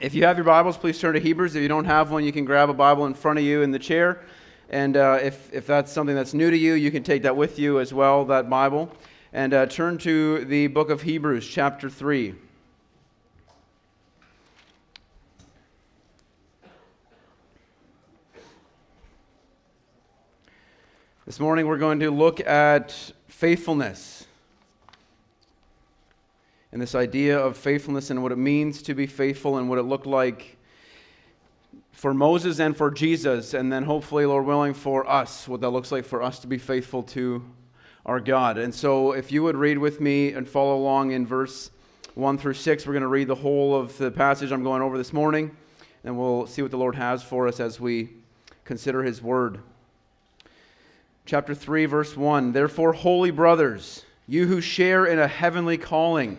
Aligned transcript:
If 0.00 0.14
you 0.14 0.22
have 0.22 0.36
your 0.36 0.44
Bibles, 0.44 0.76
please 0.76 1.00
turn 1.00 1.14
to 1.14 1.20
Hebrews. 1.20 1.56
If 1.56 1.62
you 1.62 1.66
don't 1.66 1.84
have 1.86 2.12
one, 2.12 2.22
you 2.22 2.30
can 2.30 2.44
grab 2.44 2.70
a 2.70 2.72
Bible 2.72 3.06
in 3.06 3.14
front 3.14 3.40
of 3.40 3.44
you 3.44 3.62
in 3.62 3.72
the 3.72 3.80
chair. 3.80 4.22
And 4.70 4.96
uh, 4.96 5.18
if, 5.20 5.52
if 5.52 5.66
that's 5.66 5.90
something 5.90 6.14
that's 6.14 6.32
new 6.32 6.52
to 6.52 6.56
you, 6.56 6.74
you 6.74 6.92
can 6.92 7.02
take 7.02 7.22
that 7.22 7.36
with 7.36 7.58
you 7.58 7.80
as 7.80 7.92
well, 7.92 8.24
that 8.26 8.48
Bible. 8.48 8.92
And 9.32 9.52
uh, 9.52 9.66
turn 9.66 9.98
to 9.98 10.44
the 10.44 10.68
book 10.68 10.90
of 10.90 11.02
Hebrews, 11.02 11.48
chapter 11.48 11.90
3. 11.90 12.36
This 21.26 21.40
morning, 21.40 21.66
we're 21.66 21.76
going 21.76 21.98
to 21.98 22.12
look 22.12 22.38
at 22.38 22.92
faithfulness 23.26 24.27
and 26.78 26.82
this 26.84 26.94
idea 26.94 27.36
of 27.36 27.56
faithfulness 27.56 28.08
and 28.08 28.22
what 28.22 28.30
it 28.30 28.38
means 28.38 28.82
to 28.82 28.94
be 28.94 29.04
faithful 29.04 29.58
and 29.58 29.68
what 29.68 29.80
it 29.80 29.82
looked 29.82 30.06
like 30.06 30.56
for 31.90 32.14
Moses 32.14 32.60
and 32.60 32.76
for 32.76 32.88
Jesus, 32.92 33.52
and 33.52 33.72
then 33.72 33.82
hopefully, 33.82 34.24
Lord 34.24 34.46
willing, 34.46 34.74
for 34.74 35.04
us, 35.10 35.48
what 35.48 35.60
that 35.62 35.70
looks 35.70 35.90
like 35.90 36.04
for 36.04 36.22
us 36.22 36.38
to 36.38 36.46
be 36.46 36.56
faithful 36.56 37.02
to 37.02 37.42
our 38.06 38.20
God. 38.20 38.58
And 38.58 38.72
so, 38.72 39.10
if 39.10 39.32
you 39.32 39.42
would 39.42 39.56
read 39.56 39.76
with 39.76 40.00
me 40.00 40.30
and 40.30 40.48
follow 40.48 40.76
along 40.76 41.10
in 41.10 41.26
verse 41.26 41.72
1 42.14 42.38
through 42.38 42.54
6, 42.54 42.86
we're 42.86 42.92
going 42.92 43.02
to 43.02 43.08
read 43.08 43.26
the 43.26 43.34
whole 43.34 43.74
of 43.74 43.98
the 43.98 44.12
passage 44.12 44.52
I'm 44.52 44.62
going 44.62 44.80
over 44.80 44.96
this 44.96 45.12
morning, 45.12 45.56
and 46.04 46.16
we'll 46.16 46.46
see 46.46 46.62
what 46.62 46.70
the 46.70 46.78
Lord 46.78 46.94
has 46.94 47.24
for 47.24 47.48
us 47.48 47.58
as 47.58 47.80
we 47.80 48.10
consider 48.64 49.02
his 49.02 49.20
word. 49.20 49.58
Chapter 51.26 51.56
3, 51.56 51.86
verse 51.86 52.16
1 52.16 52.52
Therefore, 52.52 52.92
holy 52.92 53.32
brothers, 53.32 54.04
you 54.28 54.46
who 54.46 54.60
share 54.60 55.06
in 55.06 55.18
a 55.18 55.26
heavenly 55.26 55.76
calling, 55.76 56.38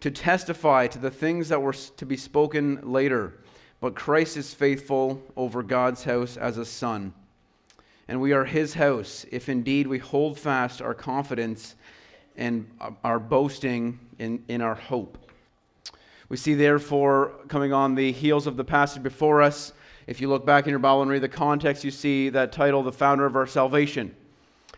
to 0.00 0.10
testify 0.10 0.86
to 0.88 0.98
the 0.98 1.10
things 1.10 1.48
that 1.50 1.62
were 1.62 1.72
to 1.72 2.06
be 2.06 2.16
spoken 2.16 2.80
later. 2.82 3.34
But 3.80 3.94
Christ 3.94 4.36
is 4.36 4.52
faithful 4.52 5.22
over 5.36 5.62
God's 5.62 6.04
house 6.04 6.36
as 6.36 6.58
a 6.58 6.64
son. 6.64 7.14
And 8.08 8.20
we 8.20 8.32
are 8.32 8.44
his 8.44 8.74
house 8.74 9.24
if 9.30 9.48
indeed 9.48 9.86
we 9.86 9.98
hold 9.98 10.38
fast 10.38 10.82
our 10.82 10.94
confidence 10.94 11.76
and 12.36 12.68
our 13.04 13.18
boasting 13.18 14.00
in, 14.18 14.42
in 14.48 14.62
our 14.62 14.74
hope. 14.74 15.18
We 16.28 16.36
see, 16.36 16.54
therefore, 16.54 17.32
coming 17.48 17.72
on 17.72 17.94
the 17.94 18.12
heels 18.12 18.46
of 18.46 18.56
the 18.56 18.64
passage 18.64 19.02
before 19.02 19.42
us, 19.42 19.72
if 20.06 20.20
you 20.20 20.28
look 20.28 20.46
back 20.46 20.64
in 20.64 20.70
your 20.70 20.78
Bible 20.78 21.02
and 21.02 21.10
read 21.10 21.22
the 21.22 21.28
context, 21.28 21.84
you 21.84 21.90
see 21.90 22.30
that 22.30 22.52
title, 22.52 22.82
The 22.82 22.92
Founder 22.92 23.26
of 23.26 23.36
Our 23.36 23.46
Salvation. 23.46 24.14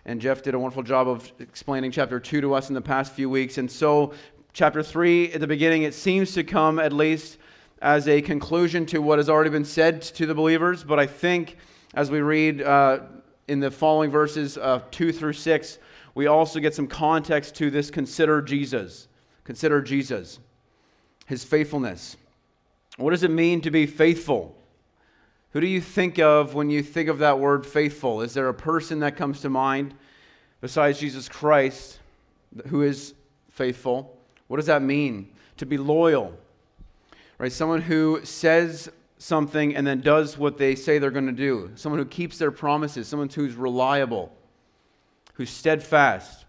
And 0.04 0.20
Jeff 0.20 0.42
did 0.42 0.54
a 0.54 0.58
wonderful 0.58 0.82
job 0.82 1.08
of 1.08 1.30
explaining 1.38 1.92
chapter 1.92 2.18
2 2.18 2.40
to 2.40 2.54
us 2.54 2.68
in 2.68 2.74
the 2.74 2.80
past 2.80 3.12
few 3.12 3.30
weeks. 3.30 3.58
And 3.58 3.70
so 3.70 4.14
chapter 4.53 4.83
3 4.83 5.33
at 5.33 5.41
the 5.41 5.47
beginning, 5.47 5.83
it 5.83 5.95
seems 5.95 6.33
to 6.34 6.45
come 6.45 6.78
at 6.78 6.92
least 6.92 7.39
as 7.81 8.06
a 8.06 8.20
conclusion 8.20 8.84
to 8.86 9.00
what 9.00 9.19
has 9.19 9.28
already 9.28 9.50
been 9.50 9.64
said 9.64 10.03
to 10.03 10.27
the 10.27 10.34
believers. 10.34 10.84
But 10.84 10.98
I 10.98 11.06
think 11.06 11.56
as 11.95 12.11
we 12.11 12.20
read 12.20 12.61
uh, 12.61 13.00
in 13.48 13.61
the 13.61 13.70
following 13.70 14.11
verses 14.11 14.56
of 14.58 14.91
2 14.91 15.12
through 15.12 15.33
6, 15.33 15.78
we 16.14 16.27
also 16.27 16.61
get 16.61 16.74
some 16.74 16.86
context 16.86 17.55
to 17.57 17.70
this 17.70 17.91
consider 17.91 18.42
Jesus. 18.42 19.08
Consider 19.45 19.80
Jesus, 19.80 20.39
his 21.27 21.42
faithfulness. 21.42 22.17
What 22.98 23.11
does 23.11 23.23
it 23.23 23.30
mean 23.30 23.62
to 23.62 23.70
be 23.70 23.86
faithful? 23.86 24.57
Who 25.52 25.61
do 25.61 25.67
you 25.67 25.80
think 25.80 26.18
of 26.18 26.55
when 26.55 26.70
you 26.70 26.83
think 26.83 27.08
of 27.08 27.18
that 27.18 27.39
word 27.39 27.67
faithful? 27.67 28.20
Is 28.20 28.35
there 28.35 28.48
a 28.48 28.55
person 28.55 29.01
that 29.01 29.17
comes 29.17 29.41
to 29.41 29.48
mind 29.48 29.95
besides 30.61 31.01
Jesus 31.01 31.29
Christ 31.29 31.98
who 32.68 32.83
is 32.83 33.14
faithful? 33.51 34.18
What 34.52 34.58
does 34.58 34.67
that 34.67 34.83
mean? 34.83 35.30
To 35.57 35.64
be 35.64 35.79
loyal, 35.79 36.39
right? 37.39 37.51
Someone 37.51 37.80
who 37.80 38.20
says 38.23 38.90
something 39.17 39.74
and 39.74 39.86
then 39.86 40.02
does 40.02 40.36
what 40.36 40.58
they 40.58 40.74
say 40.74 40.98
they're 40.98 41.11
going 41.11 41.24
to 41.24 41.33
do. 41.33 41.70
Someone 41.74 41.98
who 41.98 42.05
keeps 42.05 42.36
their 42.36 42.51
promises. 42.51 43.08
Someone 43.08 43.30
who's 43.30 43.55
reliable, 43.55 44.30
who's 45.33 45.48
steadfast. 45.48 46.45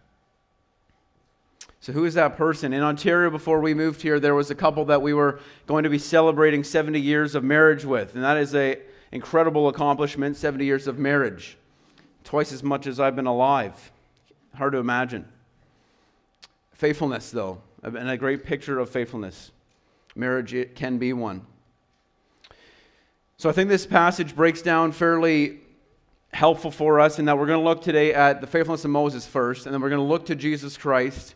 So, 1.79 1.93
who 1.93 2.03
is 2.03 2.15
that 2.15 2.35
person? 2.35 2.73
In 2.73 2.83
Ontario, 2.83 3.29
before 3.29 3.61
we 3.61 3.73
moved 3.73 4.01
here, 4.01 4.19
there 4.19 4.35
was 4.35 4.51
a 4.51 4.55
couple 4.55 4.83
that 4.83 5.01
we 5.01 5.13
were 5.13 5.39
going 5.65 5.85
to 5.85 5.89
be 5.89 5.97
celebrating 5.97 6.65
70 6.65 6.99
years 6.99 7.35
of 7.35 7.45
marriage 7.45 7.85
with. 7.85 8.15
And 8.15 8.23
that 8.25 8.35
is 8.35 8.53
an 8.53 8.79
incredible 9.13 9.69
accomplishment 9.69 10.35
70 10.35 10.65
years 10.65 10.87
of 10.87 10.99
marriage. 10.99 11.57
Twice 12.25 12.51
as 12.51 12.63
much 12.63 12.85
as 12.85 12.99
I've 12.99 13.15
been 13.15 13.27
alive. 13.27 13.93
Hard 14.55 14.73
to 14.73 14.79
imagine. 14.79 15.25
Faithfulness, 16.73 17.31
though 17.31 17.61
and 17.83 18.09
a 18.09 18.17
great 18.17 18.43
picture 18.43 18.79
of 18.79 18.89
faithfulness. 18.89 19.51
Marriage 20.15 20.55
can 20.75 20.97
be 20.97 21.13
one. 21.13 21.45
So 23.37 23.49
I 23.49 23.51
think 23.51 23.69
this 23.69 23.85
passage 23.85 24.35
breaks 24.35 24.61
down 24.61 24.91
fairly 24.91 25.59
helpful 26.33 26.71
for 26.71 26.99
us 26.99 27.19
in 27.19 27.25
that 27.25 27.37
we're 27.37 27.45
going 27.45 27.59
to 27.59 27.63
look 27.63 27.81
today 27.81 28.13
at 28.13 28.41
the 28.41 28.47
faithfulness 28.47 28.85
of 28.85 28.91
Moses 28.91 29.25
first, 29.25 29.65
and 29.65 29.73
then 29.73 29.81
we're 29.81 29.89
going 29.89 30.01
to 30.01 30.07
look 30.07 30.25
to 30.27 30.35
Jesus 30.35 30.77
Christ, 30.77 31.35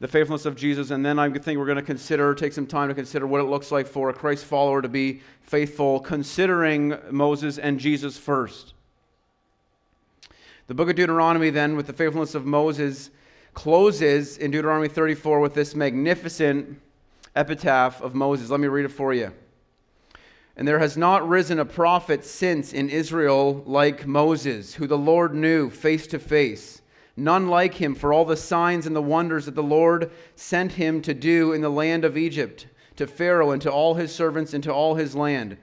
the 0.00 0.08
faithfulness 0.08 0.46
of 0.46 0.56
Jesus, 0.56 0.90
and 0.90 1.04
then 1.04 1.18
I 1.18 1.28
think 1.30 1.58
we're 1.58 1.66
going 1.66 1.76
to 1.76 1.82
consider, 1.82 2.34
take 2.34 2.52
some 2.52 2.66
time 2.66 2.88
to 2.88 2.94
consider 2.94 3.26
what 3.26 3.40
it 3.40 3.44
looks 3.44 3.72
like 3.72 3.86
for 3.86 4.10
a 4.10 4.12
Christ 4.12 4.44
follower 4.44 4.82
to 4.82 4.88
be 4.88 5.22
faithful, 5.42 6.00
considering 6.00 6.96
Moses 7.10 7.58
and 7.58 7.80
Jesus 7.80 8.16
first. 8.16 8.74
The 10.66 10.74
book 10.74 10.90
of 10.90 10.96
Deuteronomy, 10.96 11.50
then, 11.50 11.76
with 11.76 11.86
the 11.86 11.92
faithfulness 11.92 12.34
of 12.34 12.44
Moses, 12.44 13.10
closes 13.58 14.38
in 14.38 14.52
Deuteronomy 14.52 14.86
34 14.86 15.40
with 15.40 15.52
this 15.52 15.74
magnificent 15.74 16.80
epitaph 17.34 18.00
of 18.00 18.14
Moses. 18.14 18.50
Let 18.50 18.60
me 18.60 18.68
read 18.68 18.84
it 18.84 18.90
for 18.90 19.12
you. 19.12 19.32
And 20.56 20.68
there 20.68 20.78
has 20.78 20.96
not 20.96 21.28
risen 21.28 21.58
a 21.58 21.64
prophet 21.64 22.24
since 22.24 22.72
in 22.72 22.88
Israel 22.88 23.64
like 23.66 24.06
Moses, 24.06 24.74
who 24.74 24.86
the 24.86 24.96
Lord 24.96 25.34
knew 25.34 25.70
face 25.70 26.06
to 26.06 26.20
face. 26.20 26.82
None 27.16 27.48
like 27.48 27.74
him 27.74 27.96
for 27.96 28.12
all 28.12 28.24
the 28.24 28.36
signs 28.36 28.86
and 28.86 28.94
the 28.94 29.02
wonders 29.02 29.46
that 29.46 29.56
the 29.56 29.62
Lord 29.64 30.12
sent 30.36 30.74
him 30.74 31.02
to 31.02 31.12
do 31.12 31.52
in 31.52 31.60
the 31.60 31.68
land 31.68 32.04
of 32.04 32.16
Egypt, 32.16 32.68
to 32.94 33.08
Pharaoh 33.08 33.50
and 33.50 33.62
to 33.62 33.72
all 33.72 33.94
his 33.94 34.14
servants 34.14 34.54
and 34.54 34.62
to 34.62 34.72
all 34.72 34.94
his 34.94 35.16
land, 35.16 35.56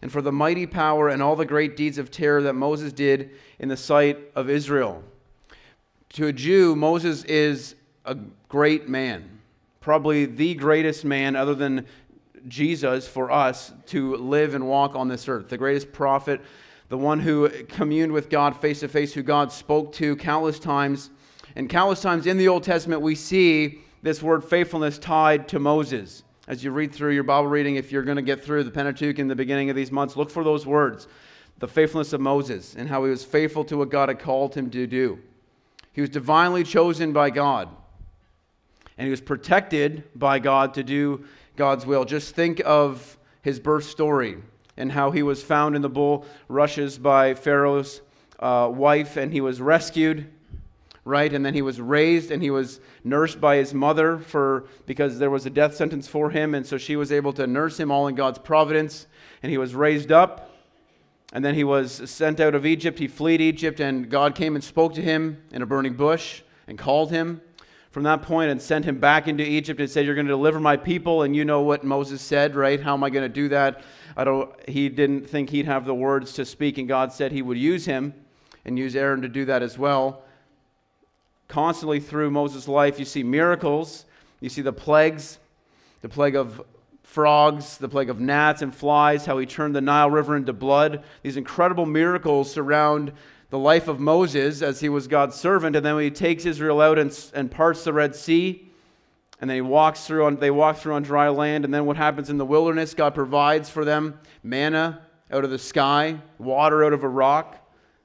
and 0.00 0.12
for 0.12 0.22
the 0.22 0.30
mighty 0.30 0.66
power 0.66 1.08
and 1.08 1.20
all 1.20 1.34
the 1.34 1.44
great 1.44 1.76
deeds 1.76 1.98
of 1.98 2.12
terror 2.12 2.42
that 2.42 2.54
Moses 2.54 2.92
did 2.92 3.32
in 3.58 3.68
the 3.68 3.76
sight 3.76 4.18
of 4.36 4.48
Israel. 4.48 5.02
To 6.14 6.26
a 6.26 6.32
Jew, 6.32 6.74
Moses 6.74 7.22
is 7.22 7.76
a 8.04 8.16
great 8.48 8.88
man, 8.88 9.38
probably 9.78 10.26
the 10.26 10.54
greatest 10.54 11.04
man 11.04 11.36
other 11.36 11.54
than 11.54 11.86
Jesus 12.48 13.06
for 13.06 13.30
us 13.30 13.72
to 13.86 14.16
live 14.16 14.56
and 14.56 14.66
walk 14.66 14.96
on 14.96 15.06
this 15.06 15.28
earth, 15.28 15.48
the 15.48 15.56
greatest 15.56 15.92
prophet, 15.92 16.40
the 16.88 16.98
one 16.98 17.20
who 17.20 17.48
communed 17.68 18.10
with 18.10 18.28
God 18.28 18.60
face 18.60 18.80
to 18.80 18.88
face, 18.88 19.14
who 19.14 19.22
God 19.22 19.52
spoke 19.52 19.92
to 19.94 20.16
countless 20.16 20.58
times. 20.58 21.10
And 21.54 21.70
countless 21.70 22.02
times 22.02 22.26
in 22.26 22.38
the 22.38 22.48
Old 22.48 22.64
Testament, 22.64 23.02
we 23.02 23.14
see 23.14 23.82
this 24.02 24.20
word 24.20 24.42
faithfulness 24.42 24.98
tied 24.98 25.46
to 25.48 25.60
Moses. 25.60 26.24
As 26.48 26.64
you 26.64 26.72
read 26.72 26.92
through 26.92 27.14
your 27.14 27.22
Bible 27.22 27.48
reading, 27.48 27.76
if 27.76 27.92
you're 27.92 28.02
going 28.02 28.16
to 28.16 28.22
get 28.22 28.42
through 28.42 28.64
the 28.64 28.72
Pentateuch 28.72 29.20
in 29.20 29.28
the 29.28 29.36
beginning 29.36 29.70
of 29.70 29.76
these 29.76 29.92
months, 29.92 30.16
look 30.16 30.30
for 30.30 30.42
those 30.42 30.66
words 30.66 31.06
the 31.60 31.68
faithfulness 31.68 32.12
of 32.12 32.20
Moses 32.20 32.74
and 32.74 32.88
how 32.88 33.04
he 33.04 33.10
was 33.10 33.22
faithful 33.22 33.64
to 33.66 33.76
what 33.76 33.90
God 33.90 34.08
had 34.08 34.18
called 34.18 34.54
him 34.56 34.70
to 34.70 34.86
do. 34.88 35.20
He 35.92 36.00
was 36.00 36.10
divinely 36.10 36.64
chosen 36.64 37.12
by 37.12 37.30
God. 37.30 37.68
And 38.96 39.06
he 39.06 39.10
was 39.10 39.20
protected 39.20 40.04
by 40.14 40.38
God 40.38 40.74
to 40.74 40.82
do 40.82 41.24
God's 41.56 41.86
will. 41.86 42.04
Just 42.04 42.34
think 42.34 42.60
of 42.64 43.18
his 43.42 43.58
birth 43.58 43.84
story 43.84 44.36
and 44.76 44.92
how 44.92 45.10
he 45.10 45.22
was 45.22 45.42
found 45.42 45.76
in 45.76 45.82
the 45.82 45.88
bulrushes 45.88 46.98
by 46.98 47.34
Pharaoh's 47.34 48.02
uh, 48.38 48.70
wife 48.72 49.16
and 49.16 49.32
he 49.32 49.40
was 49.40 49.60
rescued 49.60 50.26
right 51.04 51.32
and 51.32 51.44
then 51.44 51.54
he 51.54 51.62
was 51.62 51.80
raised 51.80 52.30
and 52.30 52.42
he 52.42 52.50
was 52.50 52.80
nursed 53.04 53.40
by 53.40 53.56
his 53.56 53.74
mother 53.74 54.18
for 54.18 54.66
because 54.86 55.18
there 55.18 55.30
was 55.30 55.46
a 55.46 55.50
death 55.50 55.74
sentence 55.74 56.06
for 56.06 56.30
him 56.30 56.54
and 56.54 56.66
so 56.66 56.78
she 56.78 56.96
was 56.96 57.12
able 57.12 57.32
to 57.32 57.46
nurse 57.46 57.78
him 57.78 57.90
all 57.90 58.06
in 58.06 58.14
God's 58.14 58.38
providence 58.38 59.06
and 59.42 59.50
he 59.50 59.58
was 59.58 59.74
raised 59.74 60.12
up 60.12 60.49
and 61.32 61.44
then 61.44 61.54
he 61.54 61.64
was 61.64 62.10
sent 62.10 62.40
out 62.40 62.54
of 62.54 62.66
Egypt. 62.66 62.98
He 62.98 63.06
fled 63.06 63.40
Egypt, 63.40 63.80
and 63.80 64.10
God 64.10 64.34
came 64.34 64.54
and 64.54 64.64
spoke 64.64 64.94
to 64.94 65.02
him 65.02 65.42
in 65.52 65.62
a 65.62 65.66
burning 65.66 65.94
bush 65.94 66.42
and 66.66 66.78
called 66.78 67.10
him. 67.10 67.40
from 67.90 68.04
that 68.04 68.22
point 68.22 68.52
and 68.52 68.62
sent 68.62 68.84
him 68.84 69.00
back 69.00 69.26
into 69.26 69.44
Egypt 69.44 69.80
and 69.80 69.90
said, 69.90 70.06
You're 70.06 70.14
going 70.14 70.26
to 70.26 70.32
deliver 70.32 70.60
my 70.60 70.76
people. 70.76 71.22
And 71.22 71.34
you 71.34 71.44
know 71.44 71.62
what 71.62 71.82
Moses 71.82 72.22
said, 72.22 72.54
right? 72.54 72.80
How 72.80 72.94
am 72.94 73.02
I 73.02 73.10
going 73.10 73.24
to 73.24 73.28
do 73.28 73.48
that? 73.48 73.82
I 74.16 74.22
don't, 74.22 74.50
he 74.68 74.88
didn't 74.88 75.28
think 75.28 75.50
he'd 75.50 75.66
have 75.66 75.84
the 75.84 75.94
words 75.94 76.32
to 76.34 76.44
speak, 76.44 76.78
and 76.78 76.86
God 76.86 77.12
said 77.12 77.32
he 77.32 77.42
would 77.42 77.58
use 77.58 77.86
him 77.86 78.14
and 78.64 78.78
use 78.78 78.94
Aaron 78.94 79.22
to 79.22 79.28
do 79.28 79.44
that 79.46 79.62
as 79.62 79.78
well. 79.78 80.22
Constantly 81.48 81.98
through 81.98 82.30
Moses' 82.30 82.68
life, 82.68 82.98
you 82.98 83.04
see 83.04 83.22
miracles, 83.22 84.04
you 84.40 84.48
see 84.48 84.62
the 84.62 84.72
plagues, 84.72 85.38
the 86.02 86.08
plague 86.08 86.36
of 86.36 86.62
frogs, 87.10 87.76
the 87.76 87.88
plague 87.88 88.08
of 88.08 88.20
gnats 88.20 88.62
and 88.62 88.72
flies, 88.72 89.26
how 89.26 89.36
he 89.36 89.44
turned 89.44 89.74
the 89.74 89.80
Nile 89.80 90.08
River 90.08 90.36
into 90.36 90.52
blood. 90.52 91.02
These 91.24 91.36
incredible 91.36 91.84
miracles 91.84 92.52
surround 92.52 93.12
the 93.50 93.58
life 93.58 93.88
of 93.88 93.98
Moses 93.98 94.62
as 94.62 94.78
he 94.78 94.88
was 94.88 95.08
God's 95.08 95.34
servant. 95.34 95.74
And 95.74 95.84
then 95.84 95.98
he 95.98 96.12
takes 96.12 96.46
Israel 96.46 96.80
out 96.80 97.00
and, 97.00 97.30
and 97.34 97.50
parts 97.50 97.82
the 97.82 97.92
Red 97.92 98.14
Sea, 98.14 98.70
and 99.40 99.50
then 99.50 99.56
he 99.56 99.60
walks 99.60 100.06
through 100.06 100.26
on, 100.26 100.36
they 100.36 100.52
walk 100.52 100.76
through 100.76 100.94
on 100.94 101.02
dry 101.02 101.28
land. 101.30 101.64
And 101.64 101.74
then 101.74 101.84
what 101.84 101.96
happens 101.96 102.30
in 102.30 102.38
the 102.38 102.46
wilderness? 102.46 102.94
God 102.94 103.12
provides 103.12 103.68
for 103.68 103.84
them 103.84 104.20
manna 104.44 105.02
out 105.32 105.42
of 105.42 105.50
the 105.50 105.58
sky, 105.58 106.16
water 106.38 106.84
out 106.84 106.92
of 106.92 107.02
a 107.02 107.08
rock. 107.08 107.56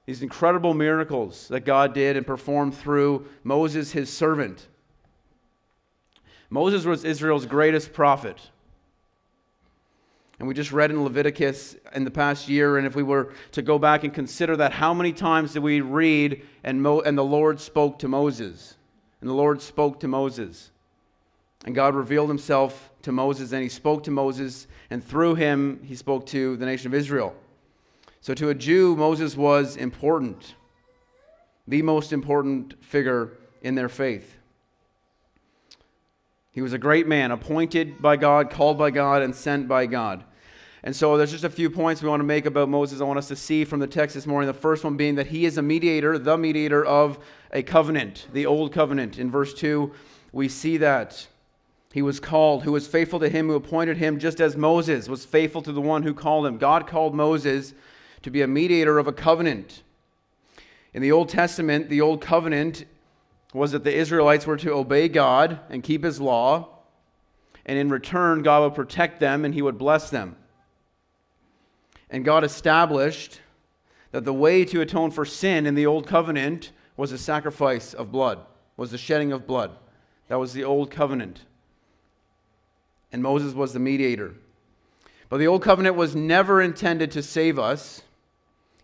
These 0.08 0.24
incredible 0.24 0.74
miracles 0.74 1.48
that 1.50 1.64
God 1.64 1.94
did 1.94 2.18
and 2.18 2.26
performed 2.26 2.74
through 2.76 3.28
Moses, 3.44 3.92
his 3.92 4.12
servant. 4.12 4.68
Moses 6.50 6.86
was 6.86 7.06
Israel's 7.06 7.46
greatest 7.46 7.94
prophet. 7.94 8.40
And 10.38 10.48
we 10.48 10.54
just 10.54 10.72
read 10.72 10.92
in 10.92 11.02
Leviticus 11.04 11.76
in 11.94 12.04
the 12.04 12.12
past 12.12 12.50
year, 12.50 12.78
and 12.78 12.86
if 12.86 12.96
we 12.96 13.04
were 13.04 13.34
to 13.54 13.62
go 13.62 13.80
back 13.80 14.04
and 14.04 14.14
consider 14.14 14.58
that, 14.58 14.74
how 14.74 14.94
many 14.94 15.14
times 15.14 15.54
did 15.54 15.64
we 15.64 15.80
read 15.82 16.46
and, 16.64 16.82
Mo- 16.82 17.02
and 17.02 17.18
the 17.18 17.24
Lord 17.24 17.60
spoke 17.60 18.00
to 18.00 18.08
Moses? 18.08 18.76
And 19.22 19.30
the 19.30 19.34
Lord 19.34 19.62
spoke 19.62 20.02
to 20.02 20.08
Moses. 20.08 20.72
And 21.64 21.74
God 21.74 21.96
revealed 21.96 22.30
himself 22.30 22.92
to 23.04 23.12
Moses, 23.12 23.54
and 23.54 23.64
he 23.64 23.70
spoke 23.70 24.04
to 24.04 24.12
Moses, 24.12 24.68
and 24.90 25.04
through 25.04 25.36
him, 25.36 25.80
he 25.84 25.96
spoke 25.96 26.26
to 26.28 26.58
the 26.58 26.66
nation 26.66 26.88
of 26.88 26.94
Israel. 26.94 27.34
So 28.20 28.34
to 28.34 28.50
a 28.50 28.56
Jew, 28.56 28.96
Moses 28.96 29.38
was 29.38 29.78
important, 29.78 30.56
the 31.68 31.82
most 31.82 32.12
important 32.12 32.84
figure 32.84 33.32
in 33.62 33.76
their 33.76 33.90
faith. 33.90 34.38
He 36.56 36.62
was 36.62 36.72
a 36.72 36.78
great 36.78 37.06
man, 37.06 37.32
appointed 37.32 38.02
by 38.02 38.16
God, 38.16 38.50
called 38.50 38.78
by 38.78 38.90
God, 38.90 39.22
and 39.22 39.36
sent 39.36 39.68
by 39.68 39.88
God. 39.88 40.24
And 40.86 40.96
so 40.96 41.18
there's 41.18 41.32
just 41.32 41.44
a 41.44 41.50
few 41.50 41.70
points 41.70 42.02
we 42.02 42.08
want 42.08 42.22
to 42.22 42.26
make 42.26 42.46
about 42.46 42.70
Moses. 42.70 43.02
I 43.02 43.04
want 43.04 43.20
us 43.20 43.28
to 43.28 43.36
see 43.36 43.66
from 43.66 43.82
the 43.82 43.88
text 43.88 44.16
this 44.16 44.26
morning. 44.26 44.48
The 44.48 44.54
first 44.54 44.86
one 44.86 44.96
being 44.96 45.16
that 45.16 45.28
he 45.28 45.46
is 45.46 45.58
a 45.58 45.62
mediator, 45.62 46.18
the 46.18 46.38
mediator 46.38 46.86
of 46.86 47.20
a 47.52 47.62
covenant, 47.62 48.28
the 48.32 48.46
old 48.46 48.72
covenant. 48.72 49.20
In 49.20 49.30
verse 49.30 49.54
2, 49.54 49.92
we 50.32 50.48
see 50.48 50.78
that. 50.78 51.28
He 51.92 52.02
was 52.02 52.22
called, 52.22 52.64
who 52.64 52.72
was 52.72 52.88
faithful 52.88 53.20
to 53.20 53.28
him 53.28 53.50
who 53.50 53.56
appointed 53.56 53.98
him, 53.98 54.18
just 54.18 54.40
as 54.40 54.56
Moses 54.56 55.10
was 55.10 55.26
faithful 55.26 55.62
to 55.62 55.74
the 55.74 55.82
one 55.82 56.04
who 56.04 56.14
called 56.14 56.46
him. 56.46 56.58
God 56.58 56.88
called 56.88 57.14
Moses 57.14 57.74
to 58.22 58.32
be 58.32 58.42
a 58.42 58.48
mediator 58.48 58.98
of 58.98 59.08
a 59.08 59.14
covenant. 59.14 59.84
In 60.94 61.02
the 61.02 61.12
Old 61.12 61.28
Testament, 61.28 61.90
the 61.90 62.00
Old 62.00 62.22
Covenant 62.22 62.86
was 63.56 63.72
that 63.72 63.84
the 63.84 63.96
Israelites 63.96 64.46
were 64.46 64.58
to 64.58 64.74
obey 64.74 65.08
God 65.08 65.60
and 65.70 65.82
keep 65.82 66.04
his 66.04 66.20
law, 66.20 66.70
and 67.66 67.80
in 67.80 67.90
return, 67.90 68.44
God 68.44 68.64
would 68.64 68.76
protect 68.76 69.20
them 69.20 69.46
and 69.46 69.54
he 69.54 69.62
would 69.62 69.78
bless 69.78 70.10
them. 70.10 70.36
And 72.10 72.26
God 72.26 72.44
established 72.44 73.40
that 74.12 74.26
the 74.26 74.34
way 74.34 74.66
to 74.66 74.82
atone 74.82 75.10
for 75.10 75.26
sin 75.26 75.66
in 75.66 75.74
the 75.74 75.86
old 75.86 76.06
covenant 76.06 76.72
was 76.98 77.12
a 77.12 77.18
sacrifice 77.18 77.94
of 77.94 78.12
blood, 78.12 78.40
was 78.78 78.92
the 78.92 78.98
shedding 78.98 79.32
of 79.32 79.48
blood. 79.48 79.72
That 80.28 80.40
was 80.40 80.54
the 80.54 80.64
old 80.64 80.92
covenant. 80.92 81.46
And 83.12 83.24
Moses 83.24 83.54
was 83.54 83.74
the 83.74 83.80
mediator. 83.80 84.36
But 85.30 85.38
the 85.38 85.48
old 85.48 85.64
covenant 85.64 85.96
was 85.96 86.16
never 86.16 86.62
intended 86.62 87.12
to 87.12 87.24
save 87.24 87.58
us. 87.58 88.04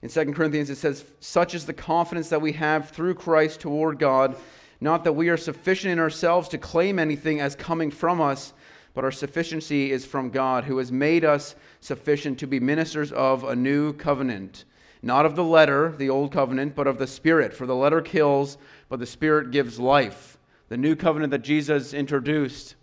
In 0.02 0.10
2 0.10 0.34
Corinthians, 0.34 0.70
it 0.70 0.78
says, 0.78 1.06
Such 1.20 1.54
is 1.54 1.66
the 1.66 1.74
confidence 1.74 2.30
that 2.30 2.42
we 2.42 2.54
have 2.54 2.90
through 2.90 3.16
Christ 3.16 3.60
toward 3.60 4.00
God 4.00 4.36
not 4.82 5.04
that 5.04 5.14
we 5.14 5.30
are 5.30 5.38
sufficient 5.38 5.94
in 5.94 6.00
ourselves 6.00 6.50
to 6.50 6.58
claim 6.58 6.98
anything 6.98 7.40
as 7.40 7.56
coming 7.56 7.92
from 7.92 8.20
us, 8.20 8.54
but 8.94 9.04
our 9.06 9.12
sufficiency 9.12 9.92
is 9.92 10.06
from 10.06 10.32
God, 10.32 10.64
who 10.66 10.80
has 10.80 10.92
made 10.92 11.24
us 11.24 11.56
sufficient 11.80 12.40
to 12.40 12.48
be 12.48 12.60
ministers 12.60 13.12
of 13.12 13.44
a 13.44 13.56
new 13.56 13.94
covenant. 13.94 14.66
Not 15.04 15.26
of 15.26 15.36
the 15.36 15.44
letter, 15.44 15.94
the 15.98 16.10
old 16.10 16.32
covenant, 16.32 16.76
but 16.76 16.88
of 16.88 16.98
the 16.98 17.08
Spirit. 17.08 17.54
For 17.54 17.66
the 17.66 17.76
letter 17.76 18.02
kills, 18.02 18.58
but 18.90 19.00
the 19.00 19.06
Spirit 19.06 19.52
gives 19.52 19.80
life. 19.80 20.38
The 20.70 20.78
new 20.78 20.96
covenant 20.96 21.32
that 21.32 21.44
Jesus 21.44 21.94
introduced 21.94 22.76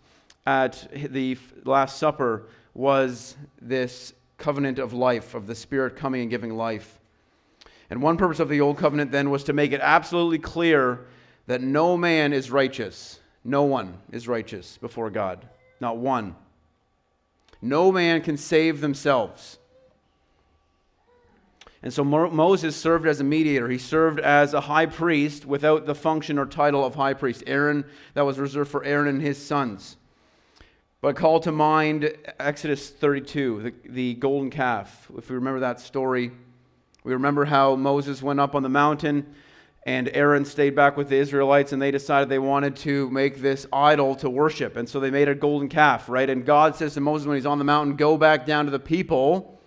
at 0.46 0.88
the 0.92 1.36
Last 1.64 1.98
Supper 1.98 2.46
was 2.74 3.36
this 3.60 4.14
covenant 4.38 4.78
of 4.78 4.92
life, 4.92 5.34
of 5.34 5.46
the 5.46 5.54
Spirit 5.54 5.96
coming 5.96 6.22
and 6.22 6.30
giving 6.30 6.56
life. 6.56 7.00
And 7.90 8.00
one 8.02 8.16
purpose 8.16 8.40
of 8.40 8.48
the 8.48 8.60
old 8.60 8.78
covenant 8.78 9.10
then 9.10 9.30
was 9.30 9.44
to 9.44 9.52
make 9.52 9.72
it 9.72 9.80
absolutely 9.82 10.38
clear 10.38 11.06
that 11.48 11.62
no 11.62 11.96
man 11.96 12.32
is 12.32 12.50
righteous. 12.50 13.18
No 13.42 13.62
one 13.62 13.98
is 14.12 14.28
righteous 14.28 14.76
before 14.76 15.10
God. 15.10 15.48
Not 15.80 15.96
one. 15.96 16.36
No 17.62 17.90
man 17.90 18.20
can 18.20 18.36
save 18.36 18.80
themselves. 18.80 19.58
And 21.82 21.92
so 21.92 22.04
Moses 22.04 22.76
served 22.76 23.06
as 23.06 23.20
a 23.20 23.24
mediator. 23.24 23.68
He 23.68 23.78
served 23.78 24.20
as 24.20 24.52
a 24.52 24.60
high 24.60 24.86
priest 24.86 25.46
without 25.46 25.86
the 25.86 25.94
function 25.94 26.38
or 26.38 26.44
title 26.44 26.84
of 26.84 26.94
high 26.94 27.14
priest. 27.14 27.42
Aaron, 27.46 27.84
that 28.12 28.26
was 28.26 28.38
reserved 28.38 28.70
for 28.70 28.84
Aaron 28.84 29.08
and 29.08 29.22
his 29.22 29.42
sons. 29.42 29.96
But 31.00 31.16
call 31.16 31.40
to 31.40 31.52
mind 31.52 32.12
Exodus 32.38 32.90
32, 32.90 33.62
the, 33.62 33.90
the 33.90 34.14
golden 34.14 34.50
calf. 34.50 35.10
If 35.16 35.30
we 35.30 35.36
remember 35.36 35.60
that 35.60 35.80
story, 35.80 36.30
we 37.04 37.12
remember 37.14 37.46
how 37.46 37.74
Moses 37.74 38.22
went 38.22 38.40
up 38.40 38.54
on 38.54 38.62
the 38.62 38.68
mountain 38.68 39.34
and 39.88 40.10
Aaron 40.12 40.44
stayed 40.44 40.76
back 40.76 40.98
with 40.98 41.08
the 41.08 41.16
Israelites 41.16 41.72
and 41.72 41.80
they 41.80 41.90
decided 41.90 42.28
they 42.28 42.38
wanted 42.38 42.76
to 42.76 43.08
make 43.08 43.40
this 43.40 43.66
idol 43.72 44.14
to 44.16 44.28
worship. 44.28 44.76
And 44.76 44.86
so 44.86 45.00
they 45.00 45.10
made 45.10 45.30
a 45.30 45.34
golden 45.34 45.70
calf, 45.70 46.10
right? 46.10 46.28
And 46.28 46.44
God 46.44 46.76
says 46.76 46.92
to 46.92 47.00
Moses 47.00 47.26
when 47.26 47.38
he's 47.38 47.46
on 47.46 47.56
the 47.56 47.64
mountain, 47.64 47.96
Go 47.96 48.18
back 48.18 48.44
down 48.44 48.66
to 48.66 48.70
the 48.70 48.78
people 48.78 49.58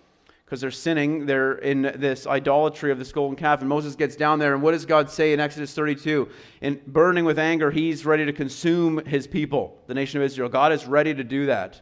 because 0.44 0.60
they're 0.60 0.70
sinning. 0.70 1.26
They're 1.26 1.54
in 1.54 1.82
this 1.82 2.28
idolatry 2.28 2.92
of 2.92 3.00
this 3.00 3.10
golden 3.10 3.34
calf. 3.34 3.62
And 3.62 3.68
Moses 3.68 3.96
gets 3.96 4.14
down 4.14 4.38
there. 4.38 4.54
And 4.54 4.62
what 4.62 4.70
does 4.70 4.86
God 4.86 5.10
say 5.10 5.32
in 5.32 5.40
Exodus 5.40 5.74
32? 5.74 6.28
In 6.60 6.80
burning 6.86 7.24
with 7.24 7.40
anger, 7.40 7.72
he's 7.72 8.06
ready 8.06 8.24
to 8.24 8.32
consume 8.32 9.04
his 9.04 9.26
people, 9.26 9.82
the 9.88 9.94
nation 9.94 10.20
of 10.20 10.24
Israel. 10.24 10.48
God 10.48 10.70
is 10.70 10.86
ready 10.86 11.12
to 11.12 11.24
do 11.24 11.46
that. 11.46 11.80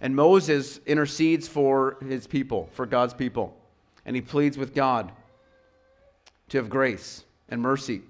And 0.00 0.16
Moses 0.16 0.80
intercedes 0.86 1.46
for 1.46 1.98
his 2.00 2.26
people, 2.26 2.70
for 2.72 2.86
God's 2.86 3.12
people. 3.12 3.54
And 4.06 4.16
he 4.16 4.22
pleads 4.22 4.56
with 4.56 4.74
God 4.74 5.12
to 6.48 6.56
have 6.56 6.70
grace 6.70 7.25
and 7.48 7.60
mercy. 7.60 8.02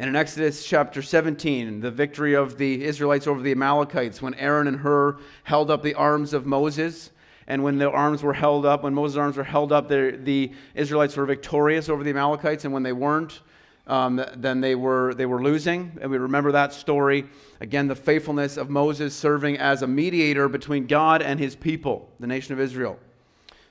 And 0.00 0.08
in 0.08 0.14
Exodus 0.14 0.64
chapter 0.64 1.02
17, 1.02 1.80
the 1.80 1.90
victory 1.90 2.34
of 2.34 2.56
the 2.56 2.84
Israelites 2.84 3.26
over 3.26 3.42
the 3.42 3.50
Amalekites, 3.50 4.22
when 4.22 4.34
Aaron 4.34 4.68
and 4.68 4.78
Hur 4.78 5.18
held 5.42 5.70
up 5.70 5.82
the 5.82 5.94
arms 5.94 6.32
of 6.32 6.46
Moses, 6.46 7.10
and 7.48 7.64
when 7.64 7.78
the 7.78 7.90
arms 7.90 8.22
were 8.22 8.34
held 8.34 8.64
up, 8.64 8.84
when 8.84 8.94
Moses' 8.94 9.16
arms 9.16 9.36
were 9.36 9.42
held 9.42 9.72
up, 9.72 9.88
the 9.88 10.52
Israelites 10.74 11.16
were 11.16 11.26
victorious 11.26 11.88
over 11.88 12.04
the 12.04 12.10
Amalekites, 12.10 12.64
and 12.64 12.72
when 12.72 12.84
they 12.84 12.92
weren't, 12.92 13.40
um, 13.88 14.22
then 14.36 14.60
they 14.60 14.74
were, 14.74 15.14
they 15.14 15.26
were 15.26 15.42
losing. 15.42 15.98
And 16.00 16.10
we 16.10 16.18
remember 16.18 16.52
that 16.52 16.74
story. 16.74 17.26
Again, 17.60 17.88
the 17.88 17.96
faithfulness 17.96 18.56
of 18.56 18.68
Moses 18.68 19.16
serving 19.16 19.56
as 19.56 19.82
a 19.82 19.86
mediator 19.86 20.46
between 20.48 20.86
God 20.86 21.22
and 21.22 21.40
his 21.40 21.56
people, 21.56 22.12
the 22.20 22.26
nation 22.26 22.52
of 22.52 22.60
Israel. 22.60 22.98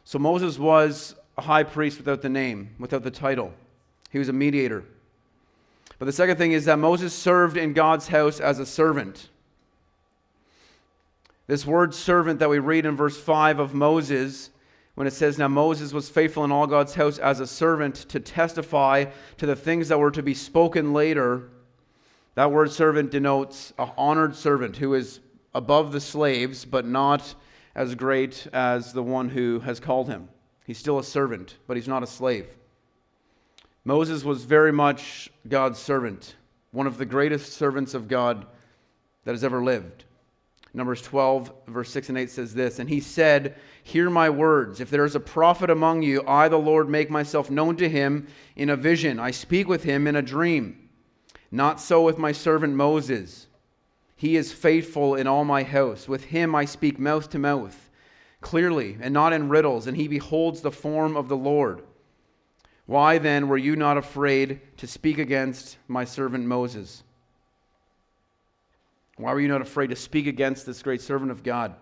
So 0.04 0.18
Moses 0.18 0.58
was 0.58 1.16
a 1.38 1.44
high 1.44 1.64
priest 1.64 2.00
without 2.00 2.22
the 2.22 2.30
name, 2.30 2.76
without 2.80 3.04
the 3.04 3.12
title. 3.12 3.54
He 4.10 4.20
was 4.20 4.30
a 4.30 4.34
mediator. 4.34 4.84
But 6.00 6.06
the 6.06 6.12
second 6.12 6.38
thing 6.38 6.52
is 6.52 6.66
that 6.66 6.80
Moses 6.80 7.14
served 7.14 7.58
in 7.58 7.74
God's 7.74 8.08
house 8.08 8.40
as 8.40 8.60
a 8.60 8.66
servant. 8.66 9.30
This 11.48 11.66
word 11.66 11.94
servant 11.94 12.40
that 12.40 12.50
we 12.50 12.60
read 12.60 12.86
in 12.86 12.96
verse 12.96 13.18
5 13.20 13.60
of 13.60 13.74
Moses, 13.74 14.52
when 14.96 15.08
it 15.08 15.14
says, 15.14 15.38
Now 15.38 15.48
Moses 15.48 15.94
was 15.94 16.10
faithful 16.10 16.44
in 16.44 16.52
all 16.52 16.68
God's 16.68 16.96
house 16.96 17.18
as 17.18 17.40
a 17.40 17.48
servant 17.48 17.96
to 18.10 18.20
testify 18.20 19.06
to 19.38 19.46
the 19.46 19.56
things 19.56 19.88
that 19.88 20.00
were 20.00 20.12
to 20.12 20.22
be 20.22 20.34
spoken 20.34 20.94
later, 20.94 21.50
that 22.36 22.52
word 22.52 22.72
servant 22.72 23.10
denotes 23.10 23.74
an 23.80 23.90
honored 23.98 24.36
servant 24.36 24.78
who 24.78 24.94
is 24.94 25.22
above 25.56 25.92
the 25.92 26.02
slaves, 26.02 26.66
but 26.66 26.86
not 26.86 27.34
as 27.74 27.96
great 27.96 28.46
as 28.54 28.94
the 28.94 29.02
one 29.02 29.30
who 29.30 29.60
has 29.62 29.80
called 29.80 30.08
him. 30.08 30.30
He's 30.66 30.78
still 30.78 31.00
a 31.00 31.04
servant, 31.04 31.56
but 31.66 31.78
he's 31.78 31.88
not 31.88 32.04
a 32.04 32.08
slave. 32.08 32.48
Moses 33.88 34.26
was 34.26 34.44
very 34.44 34.74
much 34.74 35.30
God's 35.48 35.80
servant, 35.80 36.36
one 36.72 36.88
of 36.88 36.98
the 36.98 37.06
greatest 37.06 37.54
servants 37.54 37.94
of 37.94 38.10
God 38.10 38.46
that 39.24 39.32
has 39.32 39.46
ever 39.46 39.64
lived. 39.64 40.04
Numbers 40.74 41.02
12, 41.04 41.54
verse 41.68 41.90
6 41.92 42.10
and 42.10 42.18
8 42.18 42.30
says 42.30 42.54
this 42.54 42.80
And 42.80 42.90
he 42.90 43.00
said, 43.00 43.56
Hear 43.82 44.10
my 44.10 44.30
words. 44.30 44.82
If 44.82 44.90
there 44.90 45.06
is 45.06 45.16
a 45.16 45.22
prophet 45.22 45.70
among 45.70 46.02
you, 46.02 46.22
I, 46.28 46.50
the 46.50 46.58
Lord, 46.58 46.90
make 46.90 47.10
myself 47.10 47.50
known 47.50 47.78
to 47.78 47.88
him 47.88 48.28
in 48.58 48.70
a 48.70 48.76
vision. 48.76 49.22
I 49.22 49.32
speak 49.32 49.70
with 49.70 49.84
him 49.84 50.06
in 50.06 50.18
a 50.18 50.22
dream. 50.22 50.90
Not 51.50 51.80
so 51.80 52.02
with 52.04 52.18
my 52.18 52.34
servant 52.34 52.74
Moses. 52.74 53.48
He 54.18 54.36
is 54.36 54.52
faithful 54.52 55.16
in 55.16 55.28
all 55.28 55.46
my 55.46 55.64
house. 55.64 56.10
With 56.10 56.26
him 56.26 56.54
I 56.56 56.66
speak 56.66 57.00
mouth 57.00 57.30
to 57.30 57.40
mouth, 57.40 57.90
clearly, 58.42 58.98
and 59.00 59.14
not 59.14 59.32
in 59.32 59.48
riddles, 59.48 59.88
and 59.88 59.96
he 59.96 60.10
beholds 60.10 60.60
the 60.60 60.72
form 60.72 61.16
of 61.16 61.30
the 61.30 61.38
Lord. 61.38 61.84
Why 62.88 63.18
then 63.18 63.50
were 63.50 63.58
you 63.58 63.76
not 63.76 63.98
afraid 63.98 64.62
to 64.78 64.88
speak 64.88 65.20
against 65.20 65.78
my 65.88 66.06
servant 66.06 66.46
Moses? 66.46 67.04
Why 69.18 69.34
were 69.34 69.42
you 69.42 69.50
not 69.50 69.62
afraid 69.62 69.90
to 69.90 69.96
speak 69.96 70.26
against 70.26 70.66
this 70.66 70.82
great 70.82 71.02
servant 71.02 71.30
of 71.30 71.44
God? 71.44 71.76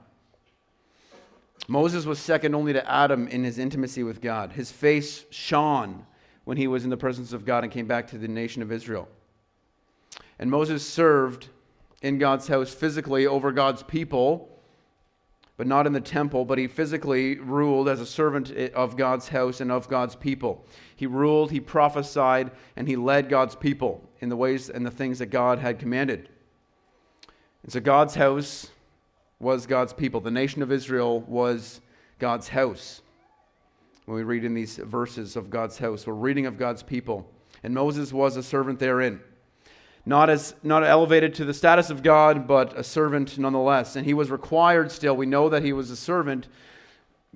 Moses 1.68 2.06
was 2.06 2.20
second 2.20 2.56
only 2.56 2.74
to 2.74 2.92
Adam 2.92 3.28
in 3.28 3.44
his 3.44 3.60
intimacy 3.60 4.04
with 4.04 4.20
God. 4.20 4.54
His 4.54 4.72
face 4.72 5.26
shone 5.30 6.06
when 6.44 6.58
he 6.58 6.68
was 6.68 6.84
in 6.84 6.90
the 6.90 6.98
presence 6.98 7.34
of 7.34 7.46
God 7.46 7.64
and 7.64 7.72
came 7.72 7.88
back 7.88 8.08
to 8.08 8.18
the 8.18 8.28
nation 8.28 8.62
of 8.62 8.72
Israel. 8.72 9.08
And 10.40 10.50
Moses 10.50 10.88
served 10.88 11.50
in 12.02 12.18
God's 12.18 12.48
house 12.48 12.74
physically 12.74 13.28
over 13.28 13.52
God's 13.52 13.84
people, 13.84 14.55
but 15.58 15.68
not 15.68 15.88
in 15.88 15.94
the 15.94 16.02
temple, 16.02 16.44
but 16.44 16.58
he 16.58 16.68
physically 16.68 17.40
ruled 17.40 17.88
as 17.88 18.02
a 18.02 18.06
servant 18.06 18.52
of 18.74 18.98
God's 18.98 19.30
house 19.30 19.62
and 19.62 19.72
of 19.72 19.88
God's 19.88 20.16
people. 20.16 20.66
He 20.96 21.08
ruled, 21.08 21.52
he 21.52 21.60
prophesied, 21.60 22.52
and 22.76 22.88
he 22.88 22.96
led 22.96 23.30
God's 23.30 23.56
people 23.56 24.08
in 24.20 24.30
the 24.30 24.36
ways 24.36 24.70
and 24.70 24.86
the 24.86 24.92
things 24.92 25.20
that 25.20 25.28
God 25.28 25.60
had 25.60 25.80
commanded. 25.80 26.30
And 27.64 27.72
so 27.72 27.80
God's 27.80 28.16
house 28.16 28.70
was 29.40 29.66
God's 29.66 29.94
people. 29.94 30.20
The 30.20 30.32
nation 30.32 30.62
of 30.62 30.72
Israel 30.72 31.22
was 31.22 31.82
God's 32.20 32.50
house. 32.50 33.02
When 34.06 34.16
we 34.16 34.24
read 34.24 34.46
in 34.46 34.54
these 34.54 34.78
verses 34.78 35.36
of 35.36 35.50
God's 35.50 35.78
house, 35.78 36.06
we're 36.06 36.14
reading 36.14 36.46
of 36.46 36.58
God's 36.58 36.84
people. 36.84 37.30
And 37.64 37.74
Moses 37.74 38.14
was 38.14 38.38
a 38.38 38.44
servant 38.44 38.80
therein. 38.80 39.20
Not 40.06 40.30
as 40.30 40.54
not 40.62 40.84
elevated 40.84 41.34
to 41.36 41.46
the 41.46 41.54
status 41.54 41.90
of 41.90 42.04
God, 42.04 42.48
but 42.48 42.78
a 42.78 42.84
servant 42.84 43.38
nonetheless. 43.38 43.96
And 43.96 44.06
he 44.06 44.14
was 44.14 44.30
required 44.30 44.92
still. 44.92 45.16
We 45.16 45.26
know 45.26 45.50
that 45.50 45.64
he 45.64 45.74
was 45.74 45.90
a 45.90 45.96
servant 45.96 46.48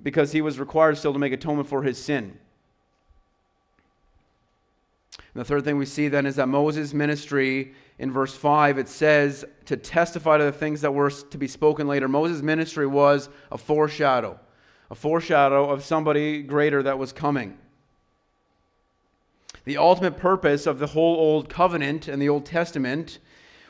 because 0.02 0.32
he 0.32 0.40
was 0.40 0.58
required 0.58 0.96
still 0.96 1.12
to 1.12 1.18
make 1.18 1.32
atonement 1.32 1.68
for 1.68 1.82
his 1.82 1.98
sin. 1.98 2.38
And 5.18 5.40
the 5.40 5.44
third 5.44 5.64
thing 5.64 5.78
we 5.78 5.86
see 5.86 6.08
then 6.08 6.26
is 6.26 6.36
that 6.36 6.48
Moses' 6.48 6.92
ministry 6.94 7.74
in 7.98 8.10
verse 8.10 8.34
5, 8.34 8.78
it 8.78 8.88
says 8.88 9.44
to 9.66 9.76
testify 9.76 10.38
to 10.38 10.44
the 10.44 10.52
things 10.52 10.80
that 10.80 10.92
were 10.92 11.10
to 11.10 11.38
be 11.38 11.46
spoken 11.46 11.86
later. 11.86 12.08
Moses' 12.08 12.42
ministry 12.42 12.86
was 12.86 13.28
a 13.52 13.58
foreshadow, 13.58 14.40
a 14.90 14.94
foreshadow 14.94 15.68
of 15.70 15.84
somebody 15.84 16.42
greater 16.42 16.82
that 16.82 16.98
was 16.98 17.12
coming. 17.12 17.58
The 19.64 19.76
ultimate 19.76 20.16
purpose 20.16 20.66
of 20.66 20.78
the 20.78 20.88
whole 20.88 21.16
Old 21.16 21.48
Covenant 21.48 22.08
and 22.08 22.20
the 22.20 22.28
Old 22.28 22.46
Testament 22.46 23.18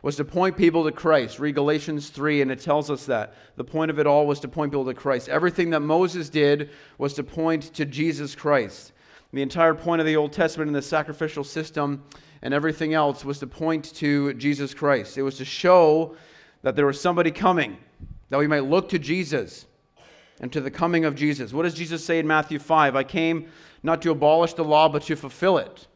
was 0.02 0.16
to 0.16 0.24
point 0.24 0.56
people 0.56 0.84
to 0.84 0.92
Christ. 0.92 1.38
Read 1.38 1.54
Galatians 1.54 2.08
3, 2.08 2.42
and 2.42 2.50
it 2.50 2.60
tells 2.60 2.90
us 2.90 3.06
that. 3.06 3.34
The 3.56 3.64
point 3.64 3.90
of 3.90 3.98
it 3.98 4.06
all 4.06 4.26
was 4.26 4.40
to 4.40 4.48
point 4.48 4.72
people 4.72 4.86
to 4.86 4.94
Christ. 4.94 5.28
Everything 5.28 5.70
that 5.70 5.80
Moses 5.80 6.30
did 6.30 6.70
was 6.96 7.14
to 7.14 7.22
point 7.22 7.74
to 7.74 7.84
Jesus 7.84 8.34
Christ. 8.34 8.92
The 9.32 9.42
entire 9.42 9.74
point 9.74 10.00
of 10.00 10.06
the 10.06 10.16
Old 10.16 10.32
Testament 10.32 10.68
and 10.68 10.74
the 10.74 10.82
sacrificial 10.82 11.44
system 11.44 12.02
and 12.42 12.54
everything 12.54 12.94
else 12.94 13.24
was 13.24 13.38
to 13.40 13.46
point 13.46 13.94
to 13.96 14.32
Jesus 14.34 14.72
Christ. 14.72 15.18
It 15.18 15.22
was 15.22 15.36
to 15.36 15.44
show 15.44 16.16
that 16.62 16.76
there 16.76 16.86
was 16.86 17.00
somebody 17.00 17.30
coming, 17.30 17.76
that 18.30 18.38
we 18.38 18.46
might 18.46 18.64
look 18.64 18.88
to 18.90 18.98
Jesus 18.98 19.66
and 20.40 20.52
to 20.52 20.60
the 20.60 20.70
coming 20.70 21.04
of 21.04 21.14
Jesus. 21.14 21.52
What 21.52 21.62
does 21.62 21.74
Jesus 21.74 22.04
say 22.04 22.18
in 22.18 22.26
Matthew 22.26 22.58
5? 22.58 22.96
I 22.96 23.04
came 23.04 23.50
not 23.82 24.02
to 24.02 24.10
abolish 24.10 24.54
the 24.54 24.64
law, 24.64 24.88
but 24.88 25.02
to 25.02 25.16
fulfill 25.16 25.58
it. 25.58 25.86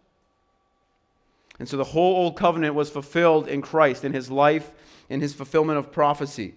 And 1.58 1.68
so 1.68 1.76
the 1.76 1.84
whole 1.84 2.16
Old 2.16 2.36
Covenant 2.36 2.74
was 2.74 2.90
fulfilled 2.90 3.46
in 3.46 3.62
Christ, 3.62 4.04
in 4.04 4.12
his 4.12 4.30
life, 4.30 4.70
in 5.08 5.20
his 5.20 5.34
fulfillment 5.34 5.78
of 5.78 5.92
prophecy. 5.92 6.54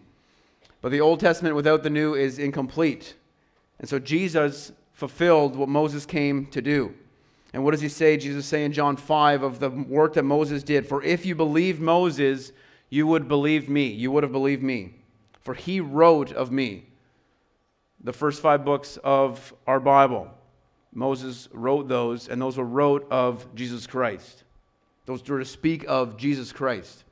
But 0.82 0.92
the 0.92 1.02
Old 1.02 1.20
Testament 1.20 1.56
without 1.56 1.84
the 1.84 1.90
New 1.90 2.14
is 2.16 2.40
incomplete. 2.40 3.16
And 3.80 3.88
so 3.88 4.00
Jesus 4.00 4.72
fulfilled 4.94 5.56
what 5.56 5.70
Moses 5.70 6.06
came 6.06 6.48
to 6.48 6.62
do. 6.62 6.94
And 7.54 7.64
what 7.64 7.72
does 7.72 7.82
he 7.82 7.90
say? 7.90 8.18
Jesus 8.18 8.46
say 8.46 8.64
in 8.64 8.74
John 8.74 8.98
5 8.98 9.44
of 9.44 9.60
the 9.60 9.70
work 9.70 10.14
that 10.14 10.24
Moses 10.24 10.64
did. 10.64 10.88
For 10.88 11.04
if 11.04 11.26
you 11.26 11.36
believed 11.36 11.80
Moses, 11.80 12.52
you 12.90 13.08
would 13.08 13.28
believe 13.28 13.70
me. 13.70 13.88
You 13.88 14.12
would 14.12 14.24
have 14.24 14.32
believed 14.32 14.64
me. 14.64 14.96
For 15.42 15.54
he 15.54 15.80
wrote 15.80 16.32
of 16.32 16.52
me. 16.52 16.86
The 18.04 18.14
first 18.14 18.42
five 18.42 18.66
books 18.66 18.98
of 19.04 19.54
our 19.66 19.80
Bible. 19.80 20.30
Moses 20.94 21.48
wrote 21.52 21.88
those, 21.88 22.28
and 22.28 22.42
those 22.42 22.58
were 22.58 22.66
wrote 22.66 23.08
of 23.12 23.54
Jesus 23.56 23.86
Christ. 23.88 24.44
Those 25.06 25.28
were 25.28 25.40
to 25.40 25.46
speak 25.46 25.86
of 25.88 26.18
Jesus 26.18 26.52
Christ. 26.52 27.04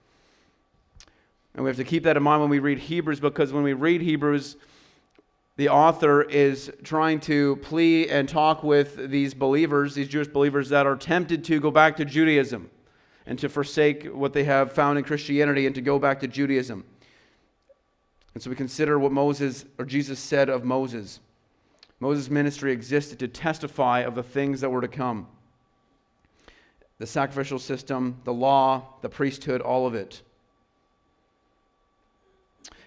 And 1.53 1.63
we 1.63 1.69
have 1.69 1.77
to 1.77 1.83
keep 1.83 2.03
that 2.03 2.17
in 2.17 2.23
mind 2.23 2.41
when 2.41 2.49
we 2.49 2.59
read 2.59 2.79
Hebrews, 2.79 3.19
because 3.19 3.53
when 3.53 3.63
we 3.63 3.73
read 3.73 4.01
Hebrews, 4.01 4.57
the 5.57 5.69
author 5.69 6.21
is 6.21 6.69
trying 6.83 7.21
to 7.21 7.55
plea 7.57 8.09
and 8.09 8.27
talk 8.27 8.61
with 8.61 9.09
these 9.09 9.33
believers, 9.33 9.95
these 9.95 10.09
Jewish 10.09 10.27
believers 10.27 10.69
that 10.69 10.85
are 10.85 10.97
tempted 10.97 11.45
to 11.45 11.61
go 11.61 11.71
back 11.71 11.95
to 11.97 12.05
Judaism 12.05 12.69
and 13.25 13.39
to 13.39 13.47
forsake 13.47 14.05
what 14.05 14.33
they 14.33 14.43
have 14.43 14.73
found 14.73 14.97
in 14.97 15.05
Christianity 15.05 15.65
and 15.65 15.73
to 15.75 15.81
go 15.81 15.97
back 15.97 16.19
to 16.19 16.27
Judaism. 16.27 16.83
And 18.33 18.43
so 18.43 18.49
we 18.49 18.55
consider 18.57 18.99
what 18.99 19.13
Moses 19.13 19.63
or 19.79 19.85
Jesus 19.85 20.19
said 20.19 20.49
of 20.49 20.65
Moses. 20.65 21.21
Moses' 21.99 22.29
ministry 22.29 22.71
existed 22.71 23.19
to 23.19 23.27
testify 23.27 24.01
of 24.01 24.15
the 24.15 24.23
things 24.23 24.61
that 24.61 24.69
were 24.69 24.81
to 24.81 24.87
come 24.87 25.27
the 26.97 27.05
sacrificial 27.05 27.59
system, 27.59 28.21
the 28.23 28.33
law, 28.33 28.81
the 29.01 29.09
priesthood, 29.09 29.59
all 29.59 29.85
of 29.85 29.93
it. 29.95 30.21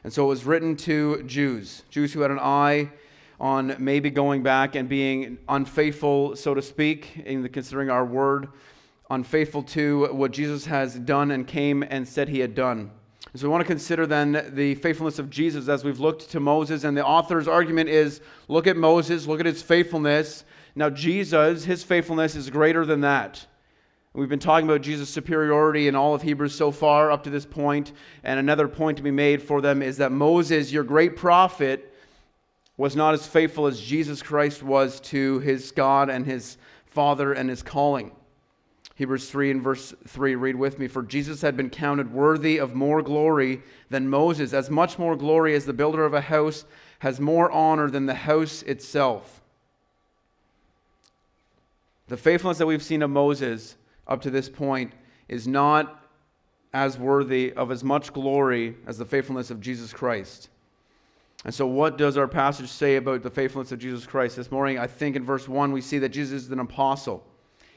And 0.02 0.10
so 0.10 0.24
it 0.24 0.28
was 0.28 0.44
written 0.44 0.76
to 0.76 1.22
Jews, 1.24 1.82
Jews 1.90 2.14
who 2.14 2.20
had 2.20 2.30
an 2.30 2.38
eye 2.38 2.90
on 3.38 3.76
maybe 3.78 4.10
going 4.10 4.42
back 4.42 4.74
and 4.74 4.88
being 4.88 5.38
unfaithful, 5.48 6.36
so 6.36 6.54
to 6.54 6.62
speak, 6.62 7.18
in 7.24 7.42
the, 7.42 7.48
considering 7.48 7.90
our 7.90 8.04
word, 8.04 8.48
unfaithful 9.10 9.62
to 9.62 10.12
what 10.12 10.32
Jesus 10.32 10.66
has 10.66 10.94
done 10.94 11.30
and 11.30 11.46
came 11.46 11.82
and 11.82 12.08
said 12.08 12.28
he 12.28 12.40
had 12.40 12.54
done. 12.54 12.90
So 13.34 13.46
we 13.46 13.50
want 13.50 13.60
to 13.60 13.66
consider 13.66 14.06
then 14.06 14.52
the 14.54 14.74
faithfulness 14.76 15.18
of 15.18 15.30
Jesus 15.30 15.68
as 15.68 15.84
we've 15.84 16.00
looked 16.00 16.30
to 16.30 16.40
Moses. 16.40 16.84
And 16.84 16.96
the 16.96 17.04
author's 17.04 17.46
argument 17.46 17.88
is 17.88 18.20
look 18.48 18.66
at 18.66 18.76
Moses, 18.76 19.26
look 19.26 19.40
at 19.40 19.46
his 19.46 19.62
faithfulness. 19.62 20.44
Now, 20.74 20.90
Jesus, 20.90 21.64
his 21.64 21.84
faithfulness 21.84 22.34
is 22.34 22.50
greater 22.50 22.86
than 22.86 23.02
that. 23.02 23.46
We've 24.14 24.28
been 24.28 24.38
talking 24.38 24.66
about 24.66 24.80
Jesus' 24.80 25.10
superiority 25.10 25.86
in 25.86 25.94
all 25.94 26.14
of 26.14 26.22
Hebrews 26.22 26.54
so 26.54 26.72
far 26.72 27.12
up 27.12 27.22
to 27.24 27.30
this 27.30 27.46
point, 27.46 27.92
and 28.24 28.40
another 28.40 28.66
point 28.66 28.96
to 28.96 29.02
be 29.02 29.10
made 29.10 29.42
for 29.42 29.60
them 29.60 29.82
is 29.82 29.98
that 29.98 30.10
Moses, 30.10 30.72
your 30.72 30.82
great 30.82 31.14
prophet, 31.14 31.94
was 32.76 32.96
not 32.96 33.12
as 33.12 33.26
faithful 33.26 33.66
as 33.66 33.80
Jesus 33.80 34.22
Christ 34.22 34.62
was 34.62 34.98
to 35.00 35.40
his 35.40 35.70
God 35.72 36.08
and 36.08 36.26
his 36.26 36.56
Father 36.86 37.32
and 37.32 37.50
his 37.50 37.62
calling. 37.62 38.12
Hebrews 38.98 39.30
3 39.30 39.52
and 39.52 39.62
verse 39.62 39.94
3, 40.08 40.34
read 40.34 40.56
with 40.56 40.80
me. 40.80 40.88
For 40.88 41.04
Jesus 41.04 41.40
had 41.40 41.56
been 41.56 41.70
counted 41.70 42.12
worthy 42.12 42.58
of 42.58 42.74
more 42.74 43.00
glory 43.00 43.62
than 43.90 44.08
Moses, 44.08 44.52
as 44.52 44.70
much 44.70 44.98
more 44.98 45.14
glory 45.14 45.54
as 45.54 45.64
the 45.64 45.72
builder 45.72 46.04
of 46.04 46.14
a 46.14 46.20
house 46.20 46.64
has 46.98 47.20
more 47.20 47.48
honor 47.52 47.88
than 47.88 48.06
the 48.06 48.14
house 48.14 48.64
itself. 48.64 49.40
The 52.08 52.16
faithfulness 52.16 52.58
that 52.58 52.66
we've 52.66 52.82
seen 52.82 53.02
of 53.02 53.10
Moses 53.10 53.76
up 54.08 54.20
to 54.22 54.30
this 54.30 54.48
point 54.48 54.92
is 55.28 55.46
not 55.46 56.04
as 56.74 56.98
worthy 56.98 57.52
of 57.52 57.70
as 57.70 57.84
much 57.84 58.12
glory 58.12 58.74
as 58.84 58.98
the 58.98 59.04
faithfulness 59.04 59.52
of 59.52 59.60
Jesus 59.60 59.92
Christ. 59.92 60.48
And 61.44 61.54
so, 61.54 61.68
what 61.68 61.98
does 61.98 62.16
our 62.16 62.26
passage 62.26 62.68
say 62.68 62.96
about 62.96 63.22
the 63.22 63.30
faithfulness 63.30 63.70
of 63.70 63.78
Jesus 63.78 64.06
Christ 64.06 64.34
this 64.34 64.50
morning? 64.50 64.76
I 64.76 64.88
think 64.88 65.14
in 65.14 65.24
verse 65.24 65.46
1 65.46 65.70
we 65.70 65.82
see 65.82 66.00
that 66.00 66.08
Jesus 66.08 66.46
is 66.46 66.50
an 66.50 66.58
apostle. 66.58 67.24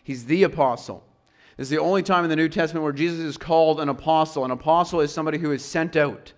He's 0.04 0.26
the 0.26 0.42
apostle. 0.42 1.04
Is 1.62 1.70
the 1.70 1.78
only 1.78 2.02
time 2.02 2.24
in 2.24 2.32
the 2.32 2.36
New 2.36 2.50
Testament 2.50 2.84
where 2.84 2.92
Jesus 2.92 3.20
is 3.20 3.38
called 3.38 3.80
an 3.80 3.88
apostle. 3.88 4.44
An 4.44 4.50
apostle 4.50 5.00
is 5.00 5.14
somebody 5.14 5.38
who 5.38 5.52
is 5.52 5.64
sent 5.64 5.96
out, 5.96 6.34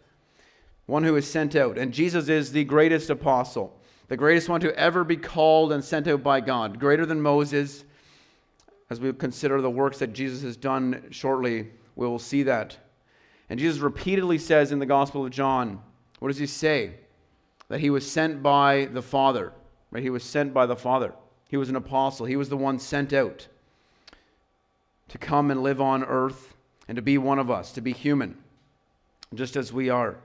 one 0.85 1.05
who 1.05 1.15
is 1.15 1.25
sent 1.25 1.55
out. 1.55 1.77
And 1.77 1.93
Jesus 1.93 2.27
is 2.27 2.51
the 2.51 2.65
greatest 2.65 3.09
apostle, 3.09 3.79
the 4.09 4.17
greatest 4.17 4.49
one 4.49 4.59
to 4.59 4.77
ever 4.77 5.05
be 5.05 5.15
called 5.15 5.71
and 5.71 5.81
sent 5.81 6.09
out 6.09 6.23
by 6.23 6.41
God, 6.41 6.77
greater 6.77 7.05
than 7.05 7.21
Moses, 7.21 7.85
as 8.89 8.99
we 8.99 9.13
consider 9.13 9.61
the 9.61 9.69
works 9.69 9.97
that 9.99 10.11
Jesus 10.11 10.41
has 10.41 10.57
done 10.57 11.05
shortly, 11.09 11.69
we 11.95 12.05
will 12.05 12.19
see 12.19 12.43
that. 12.43 12.77
And 13.49 13.57
Jesus 13.57 13.79
repeatedly 13.79 14.37
says 14.37 14.73
in 14.73 14.79
the 14.79 14.85
Gospel 14.85 15.23
of 15.23 15.31
John, 15.31 15.81
what 16.19 16.27
does 16.27 16.37
he 16.37 16.47
say? 16.47 16.95
That 17.69 17.79
he 17.79 17.89
was 17.89 18.11
sent 18.11 18.43
by 18.43 18.89
the 18.91 19.01
Father. 19.01 19.53
Right? 19.89 20.03
He 20.03 20.09
was 20.09 20.25
sent 20.25 20.53
by 20.53 20.65
the 20.65 20.75
Father. 20.75 21.13
He 21.47 21.55
was 21.55 21.69
an 21.69 21.77
apostle. 21.77 22.25
He 22.25 22.35
was 22.35 22.49
the 22.49 22.57
one 22.57 22.77
sent 22.77 23.13
out 23.13 23.47
to 25.09 25.17
come 25.17 25.51
and 25.51 25.63
live 25.63 25.81
on 25.81 26.03
earth 26.03 26.53
and 26.87 26.95
to 26.95 27.01
be 27.01 27.17
one 27.17 27.39
of 27.39 27.49
us, 27.49 27.71
to 27.73 27.81
be 27.81 27.93
human, 27.93 28.37
just 29.33 29.55
as 29.55 29.71
we 29.71 29.89
are. 29.89 30.17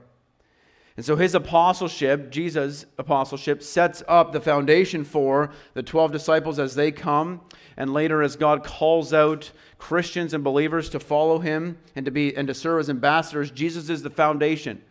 And 0.97 1.05
so 1.05 1.15
his 1.15 1.37
apostleship, 1.37 2.29
Jesus' 2.33 2.85
apostleship, 2.99 3.63
sets 3.63 4.03
up 4.09 4.33
the 4.33 4.41
foundation 4.41 5.05
for 5.05 5.51
the 5.75 5.83
12 5.83 6.11
disciples 6.11 6.59
as 6.59 6.75
they 6.75 6.91
come, 6.91 7.41
and 7.77 7.93
later 7.93 8.21
as 8.21 8.35
God 8.35 8.65
calls 8.65 9.13
out 9.13 9.53
Christians 9.79 10.35
and 10.35 10.43
believers 10.43 10.91
to 10.91 10.99
follow 10.99 11.39
him 11.39 11.79
and 11.95 12.05
to 12.05 12.11
be 12.11 12.37
and 12.37 12.49
to 12.49 12.55
serve 12.55 12.81
as 12.81 12.91
ambassadors. 12.91 13.53
Jesus 13.53 13.89
is 13.89 14.03
the 14.03 14.11
foundation. 14.11 14.83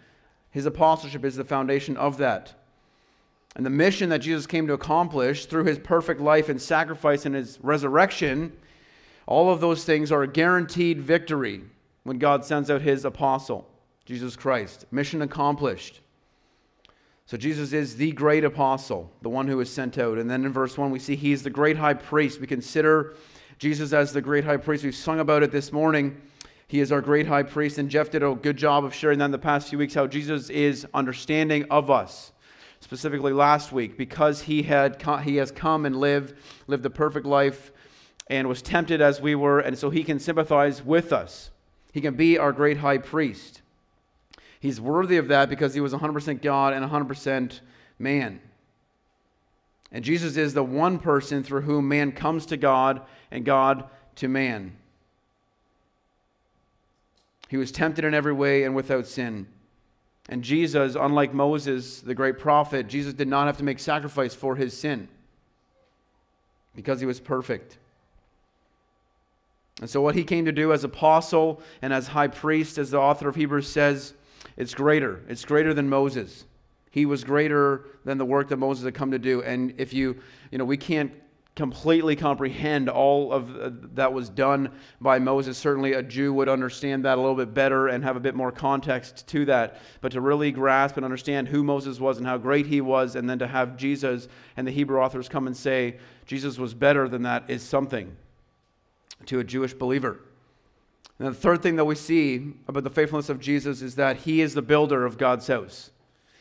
His 0.50 0.66
apostleship 0.66 1.26
is 1.26 1.36
the 1.36 1.44
foundation 1.44 1.98
of 1.98 2.18
that. 2.20 2.54
And 3.58 3.66
the 3.66 3.70
mission 3.70 4.08
that 4.10 4.20
Jesus 4.20 4.48
came 4.48 4.66
to 4.68 4.74
accomplish 4.74 5.48
through 5.48 5.66
his 5.66 5.78
perfect 5.78 6.22
life 6.22 6.48
and 6.48 6.62
sacrifice 6.62 7.26
and 7.26 7.36
his 7.36 7.60
resurrection, 7.62 8.54
all 9.28 9.52
of 9.52 9.60
those 9.60 9.84
things 9.84 10.12
are 10.12 10.24
a 10.24 10.28
guaranteed 10.28 11.02
victory 11.02 11.62
when 12.04 12.18
God 12.18 12.46
sends 12.46 12.72
out 12.72 12.82
his 12.82 13.06
apostle. 13.06 13.68
Jesus 14.06 14.38
Christ. 14.38 14.86
Mission 14.90 15.22
accomplished. 15.22 16.00
So 17.26 17.36
Jesus 17.36 17.74
is 17.74 17.98
the 17.98 18.14
great 18.14 18.46
apostle, 18.46 19.12
the 19.22 19.30
one 19.30 19.50
who 19.50 19.60
is 19.60 19.70
sent 19.70 19.98
out. 19.98 20.18
And 20.18 20.30
then 20.30 20.46
in 20.46 20.54
verse 20.54 20.78
1, 20.78 20.92
we 20.92 21.00
see 21.00 21.18
he's 21.18 21.44
the 21.44 21.50
great 21.50 21.76
high 21.76 21.94
priest. 21.94 22.40
We 22.40 22.48
consider 22.48 23.16
Jesus 23.60 23.92
as 23.92 24.14
the 24.14 24.22
great 24.22 24.46
high 24.46 24.56
priest. 24.56 24.86
We've 24.86 24.96
sung 24.96 25.20
about 25.20 25.44
it 25.44 25.52
this 25.52 25.74
morning. 25.74 26.22
He 26.68 26.80
is 26.80 26.94
our 26.94 27.02
great 27.02 27.28
high 27.28 27.44
priest. 27.44 27.80
And 27.80 27.90
Jeff 27.90 28.10
did 28.10 28.24
a 28.24 28.34
good 28.34 28.56
job 28.56 28.86
of 28.86 28.94
sharing 28.94 29.20
that 29.20 29.26
in 29.26 29.32
the 29.32 29.38
past 29.38 29.68
few 29.68 29.78
weeks 29.78 29.94
how 29.94 30.08
Jesus 30.08 30.50
is 30.50 30.88
understanding 30.94 31.66
of 31.70 31.92
us. 31.92 32.32
Specifically 32.80 33.34
last 33.34 33.74
week, 33.74 33.98
because 33.98 34.44
he, 34.44 34.64
had, 34.64 35.04
he 35.24 35.36
has 35.36 35.52
come 35.52 35.86
and 35.86 35.98
lived, 35.98 36.36
lived 36.68 36.86
a 36.86 36.90
perfect 36.90 37.26
life 37.26 37.74
and 38.30 38.48
was 38.48 38.62
tempted 38.62 39.02
as 39.02 39.22
we 39.22 39.36
were, 39.36 39.60
and 39.60 39.78
so 39.78 39.90
he 39.90 40.04
can 40.04 40.20
sympathize 40.20 40.84
with 40.84 41.14
us. 41.14 41.50
He 41.94 42.02
can 42.02 42.16
be 42.16 42.38
our 42.38 42.52
great 42.52 42.78
high 42.78 42.98
priest. 42.98 43.62
He's 44.60 44.82
worthy 44.82 45.18
of 45.18 45.28
that 45.30 45.50
because 45.50 45.74
he 45.74 45.82
was 45.82 45.94
100% 45.94 46.42
God 46.42 46.74
and 46.74 46.90
100% 46.90 47.60
man. 48.00 48.42
And 49.92 50.04
Jesus 50.04 50.36
is 50.36 50.54
the 50.54 50.64
one 50.64 51.00
person 51.00 51.44
through 51.44 51.62
whom 51.62 51.88
man 51.88 52.12
comes 52.12 52.46
to 52.48 52.58
God 52.58 53.02
and 53.32 53.46
God 53.46 53.86
to 54.16 54.28
man. 54.28 54.76
He 57.48 57.58
was 57.58 57.72
tempted 57.72 58.04
in 58.04 58.14
every 58.14 58.34
way 58.34 58.64
and 58.64 58.76
without 58.76 59.08
sin. 59.08 59.48
And 60.28 60.44
Jesus, 60.44 60.96
unlike 60.96 61.34
Moses, 61.34 62.02
the 62.02 62.14
great 62.14 62.38
prophet, 62.38 62.88
Jesus 62.88 63.14
did 63.14 63.30
not 63.30 63.48
have 63.48 63.58
to 63.58 63.64
make 63.64 63.80
sacrifice 63.80 64.36
for 64.36 64.58
his 64.58 64.78
sin 64.78 65.08
because 66.76 67.00
he 67.00 67.06
was 67.06 67.22
perfect. 67.22 67.78
And 69.80 69.90
so, 69.90 70.02
what 70.02 70.16
he 70.16 70.24
came 70.24 70.46
to 70.46 70.52
do 70.52 70.74
as 70.74 70.84
apostle 70.84 71.62
and 71.82 71.94
as 71.94 72.08
high 72.08 72.28
priest, 72.28 72.78
as 72.78 72.92
the 72.92 73.00
author 73.00 73.30
of 73.30 73.36
Hebrews 73.36 73.68
says, 73.68 74.14
it's 74.56 74.74
greater. 74.74 75.22
It's 75.28 75.46
greater 75.46 75.74
than 75.74 75.88
Moses. 75.88 76.46
He 76.90 77.06
was 77.06 77.24
greater 77.24 77.86
than 78.06 78.18
the 78.18 78.26
work 78.26 78.50
that 78.50 78.58
Moses 78.58 78.86
had 78.86 78.96
come 78.96 79.12
to 79.12 79.20
do. 79.20 79.44
And 79.44 79.76
if 79.78 79.94
you, 79.94 80.18
you 80.52 80.58
know, 80.58 80.66
we 80.66 80.78
can't 80.78 81.12
completely 81.56 82.16
comprehend 82.16 82.88
all 82.88 83.32
of 83.32 83.56
uh, 83.56 83.72
that 83.94 84.14
was 84.14 84.30
done 84.30 84.72
by 85.02 85.20
Moses. 85.20 85.58
Certainly, 85.58 85.94
a 85.94 86.02
Jew 86.02 86.34
would 86.34 86.50
understand 86.50 87.06
that 87.06 87.18
a 87.18 87.22
little 87.22 87.36
bit 87.36 87.54
better 87.54 87.88
and 87.88 88.04
have 88.04 88.16
a 88.16 88.20
bit 88.20 88.36
more 88.36 88.52
context 88.52 89.28
to 89.28 89.46
that. 89.46 89.80
But 90.02 90.12
to 90.14 90.22
really 90.22 90.52
grasp 90.52 90.98
and 90.98 91.06
understand 91.06 91.48
who 91.48 91.64
Moses 91.64 92.00
was 92.00 92.18
and 92.18 92.26
how 92.26 92.38
great 92.38 92.66
he 92.66 92.82
was, 92.82 93.16
and 93.16 93.30
then 93.30 93.40
to 93.40 93.48
have 93.48 93.78
Jesus 93.78 94.28
and 94.56 94.66
the 94.66 94.72
Hebrew 94.72 95.00
authors 95.00 95.30
come 95.30 95.46
and 95.46 95.58
say 95.58 95.98
Jesus 96.26 96.58
was 96.58 96.74
better 96.74 97.08
than 97.08 97.24
that 97.24 97.50
is 97.50 97.62
something 97.62 98.16
to 99.26 99.40
a 99.40 99.44
Jewish 99.44 99.74
believer. 99.74 100.20
And 101.20 101.28
the 101.28 101.34
third 101.34 101.64
thing 101.64 101.76
that 101.78 101.86
we 101.86 101.96
see 101.96 102.54
about 102.68 102.84
the 102.84 102.90
faithfulness 102.90 103.30
of 103.30 103.40
Jesus 103.40 103.82
is 103.82 103.96
that 103.96 104.18
he 104.18 104.42
is 104.42 104.54
the 104.54 104.62
builder 104.62 105.06
of 105.06 105.18
God's 105.18 105.48
house. 105.48 105.92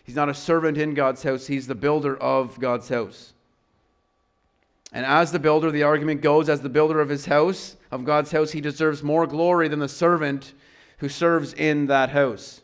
He's 0.05 0.17
not 0.17 0.29
a 0.29 0.35
servant 0.35 0.79
in 0.79 0.95
God's 0.95 1.23
house, 1.23 1.47
he's 1.47 1.67
the 1.67 1.75
builder 1.75 2.17
of 2.17 2.61
God's 2.61 2.89
house. 2.89 3.33
And 4.93 5.05
as 5.05 5.33
the 5.33 5.39
builder, 5.39 5.71
the 5.71 5.83
argument 5.83 6.21
goes, 6.21 6.49
as 6.49 6.61
the 6.61 6.69
builder 6.69 7.01
of 7.01 7.09
his 7.09 7.27
house, 7.27 7.77
of 7.91 8.05
God's 8.05 8.31
house, 8.31 8.53
he 8.53 8.61
deserves 8.61 9.03
more 9.03 9.27
glory 9.27 9.69
than 9.69 9.81
the 9.81 9.89
servant 9.89 10.55
who 10.99 11.09
serves 11.09 11.53
in 11.55 11.87
that 11.87 12.11
house. 12.11 12.63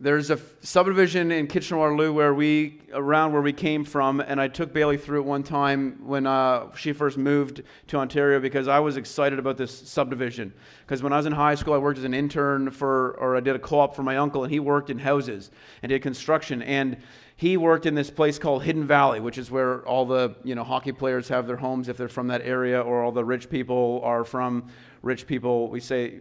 There's 0.00 0.30
a 0.30 0.38
subdivision 0.60 1.32
in 1.32 1.48
Kitchener-Waterloo 1.48 2.12
where 2.12 2.32
we, 2.32 2.82
around 2.92 3.32
where 3.32 3.42
we 3.42 3.52
came 3.52 3.84
from, 3.84 4.20
and 4.20 4.40
I 4.40 4.46
took 4.46 4.72
Bailey 4.72 4.96
through 4.96 5.22
it 5.22 5.24
one 5.24 5.42
time 5.42 5.98
when 6.06 6.24
uh, 6.24 6.72
she 6.76 6.92
first 6.92 7.18
moved 7.18 7.62
to 7.88 7.96
Ontario 7.96 8.38
because 8.38 8.68
I 8.68 8.78
was 8.78 8.96
excited 8.96 9.40
about 9.40 9.56
this 9.56 9.76
subdivision. 9.76 10.52
Because 10.86 11.02
when 11.02 11.12
I 11.12 11.16
was 11.16 11.26
in 11.26 11.32
high 11.32 11.56
school, 11.56 11.74
I 11.74 11.78
worked 11.78 11.98
as 11.98 12.04
an 12.04 12.14
intern 12.14 12.70
for, 12.70 13.16
or 13.18 13.36
I 13.36 13.40
did 13.40 13.56
a 13.56 13.58
co-op 13.58 13.96
for 13.96 14.04
my 14.04 14.18
uncle, 14.18 14.44
and 14.44 14.52
he 14.52 14.60
worked 14.60 14.88
in 14.88 15.00
houses 15.00 15.50
and 15.82 15.90
did 15.90 16.00
construction. 16.00 16.62
And 16.62 16.98
he 17.34 17.56
worked 17.56 17.84
in 17.84 17.96
this 17.96 18.08
place 18.08 18.38
called 18.38 18.62
Hidden 18.62 18.86
Valley, 18.86 19.18
which 19.18 19.36
is 19.36 19.50
where 19.50 19.84
all 19.84 20.06
the 20.06 20.36
you 20.44 20.54
know 20.54 20.62
hockey 20.62 20.92
players 20.92 21.26
have 21.28 21.48
their 21.48 21.56
homes 21.56 21.88
if 21.88 21.96
they're 21.96 22.08
from 22.08 22.28
that 22.28 22.42
area, 22.42 22.80
or 22.80 23.02
all 23.02 23.10
the 23.10 23.24
rich 23.24 23.50
people 23.50 24.00
are 24.04 24.24
from. 24.24 24.68
Rich 25.02 25.26
people, 25.26 25.68
we 25.68 25.80
say 25.80 26.20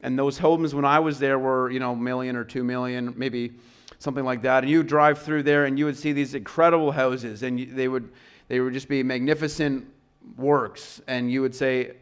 and 0.00 0.18
those 0.18 0.38
homes, 0.38 0.74
when 0.74 0.84
I 0.84 0.98
was 0.98 1.18
there, 1.18 1.38
were, 1.38 1.70
you 1.70 1.80
know, 1.80 1.94
million 1.94 2.36
or 2.36 2.44
two 2.44 2.62
million, 2.62 3.14
maybe 3.16 3.52
something 3.98 4.24
like 4.24 4.42
that. 4.42 4.62
And 4.62 4.70
you 4.70 4.82
drive 4.82 5.22
through 5.22 5.42
there 5.44 5.64
and 5.64 5.78
you 5.78 5.86
would 5.86 5.96
see 5.96 6.12
these 6.12 6.34
incredible 6.34 6.92
houses, 6.92 7.42
and 7.42 7.58
they 7.58 7.88
would, 7.88 8.10
they 8.48 8.60
would 8.60 8.74
just 8.74 8.88
be 8.88 9.02
magnificent 9.02 9.86
works. 10.36 11.00
And 11.06 11.30
you 11.30 11.40
would 11.42 11.54
say, 11.54 11.92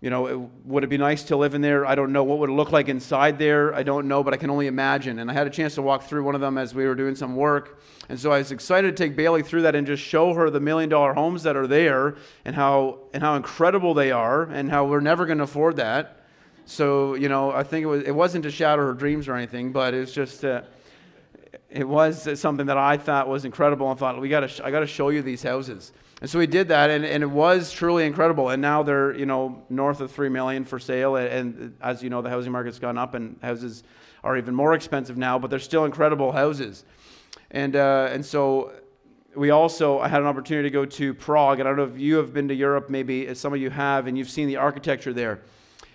you 0.00 0.10
know, 0.10 0.50
would 0.64 0.82
it 0.82 0.88
be 0.88 0.98
nice 0.98 1.22
to 1.24 1.36
live 1.36 1.54
in 1.54 1.60
there? 1.60 1.86
I 1.86 1.94
don't 1.94 2.12
know. 2.12 2.24
What 2.24 2.38
would 2.38 2.50
it 2.50 2.54
look 2.54 2.72
like 2.72 2.88
inside 2.88 3.38
there? 3.38 3.72
I 3.72 3.84
don't 3.84 4.08
know, 4.08 4.24
but 4.24 4.34
I 4.34 4.36
can 4.36 4.50
only 4.50 4.66
imagine. 4.66 5.20
And 5.20 5.30
I 5.30 5.34
had 5.34 5.46
a 5.46 5.50
chance 5.50 5.76
to 5.76 5.82
walk 5.82 6.02
through 6.02 6.24
one 6.24 6.34
of 6.34 6.40
them 6.40 6.58
as 6.58 6.74
we 6.74 6.86
were 6.86 6.96
doing 6.96 7.14
some 7.14 7.36
work. 7.36 7.80
And 8.08 8.18
so 8.18 8.32
I 8.32 8.38
was 8.38 8.50
excited 8.50 8.96
to 8.96 9.00
take 9.04 9.14
Bailey 9.14 9.44
through 9.44 9.62
that 9.62 9.76
and 9.76 9.86
just 9.86 10.02
show 10.02 10.34
her 10.34 10.50
the 10.50 10.58
million 10.58 10.90
dollar 10.90 11.14
homes 11.14 11.44
that 11.44 11.56
are 11.56 11.68
there 11.68 12.16
and 12.44 12.56
how, 12.56 12.98
and 13.14 13.22
how 13.22 13.36
incredible 13.36 13.94
they 13.94 14.10
are 14.10 14.42
and 14.44 14.70
how 14.70 14.86
we're 14.86 15.00
never 15.00 15.24
going 15.24 15.38
to 15.38 15.44
afford 15.44 15.76
that. 15.76 16.21
So, 16.64 17.14
you 17.14 17.28
know, 17.28 17.50
I 17.50 17.62
think 17.62 17.82
it, 17.82 17.86
was, 17.86 18.02
it 18.02 18.14
wasn't 18.14 18.44
to 18.44 18.50
shatter 18.50 18.86
her 18.86 18.94
dreams 18.94 19.28
or 19.28 19.34
anything, 19.34 19.72
but 19.72 19.94
it's 19.94 20.12
just, 20.12 20.44
uh, 20.44 20.62
it 21.68 21.86
was 21.86 22.38
something 22.38 22.66
that 22.66 22.78
I 22.78 22.96
thought 22.96 23.28
was 23.28 23.44
incredible 23.44 23.90
and 23.90 23.98
thought, 23.98 24.20
we 24.20 24.28
gotta, 24.28 24.48
sh- 24.48 24.60
I 24.62 24.70
got 24.70 24.80
to 24.80 24.86
show 24.86 25.08
you 25.08 25.22
these 25.22 25.42
houses. 25.42 25.92
And 26.20 26.30
so 26.30 26.38
we 26.38 26.46
did 26.46 26.68
that, 26.68 26.88
and, 26.88 27.04
and 27.04 27.22
it 27.24 27.30
was 27.30 27.72
truly 27.72 28.06
incredible. 28.06 28.50
And 28.50 28.62
now 28.62 28.84
they're, 28.84 29.12
you 29.16 29.26
know, 29.26 29.62
north 29.68 30.00
of 30.00 30.12
3 30.12 30.28
million 30.28 30.64
for 30.64 30.78
sale. 30.78 31.16
And, 31.16 31.28
and 31.28 31.76
as 31.80 32.00
you 32.02 32.10
know, 32.10 32.22
the 32.22 32.30
housing 32.30 32.52
market's 32.52 32.78
gone 32.78 32.96
up, 32.96 33.14
and 33.14 33.36
houses 33.42 33.82
are 34.22 34.36
even 34.36 34.54
more 34.54 34.74
expensive 34.74 35.16
now, 35.16 35.38
but 35.38 35.50
they're 35.50 35.58
still 35.58 35.84
incredible 35.84 36.30
houses. 36.30 36.84
And, 37.50 37.74
uh, 37.74 38.08
and 38.12 38.24
so 38.24 38.72
we 39.34 39.50
also 39.50 39.98
I 39.98 40.08
had 40.08 40.20
an 40.20 40.26
opportunity 40.26 40.68
to 40.68 40.72
go 40.72 40.84
to 40.84 41.14
Prague, 41.14 41.60
and 41.60 41.68
I 41.68 41.72
don't 41.72 41.78
know 41.78 41.94
if 41.94 42.00
you 42.00 42.16
have 42.16 42.32
been 42.32 42.48
to 42.48 42.54
Europe, 42.54 42.90
maybe 42.90 43.34
some 43.34 43.52
of 43.52 43.60
you 43.60 43.70
have, 43.70 44.06
and 44.06 44.16
you've 44.16 44.30
seen 44.30 44.46
the 44.46 44.56
architecture 44.56 45.12
there. 45.12 45.40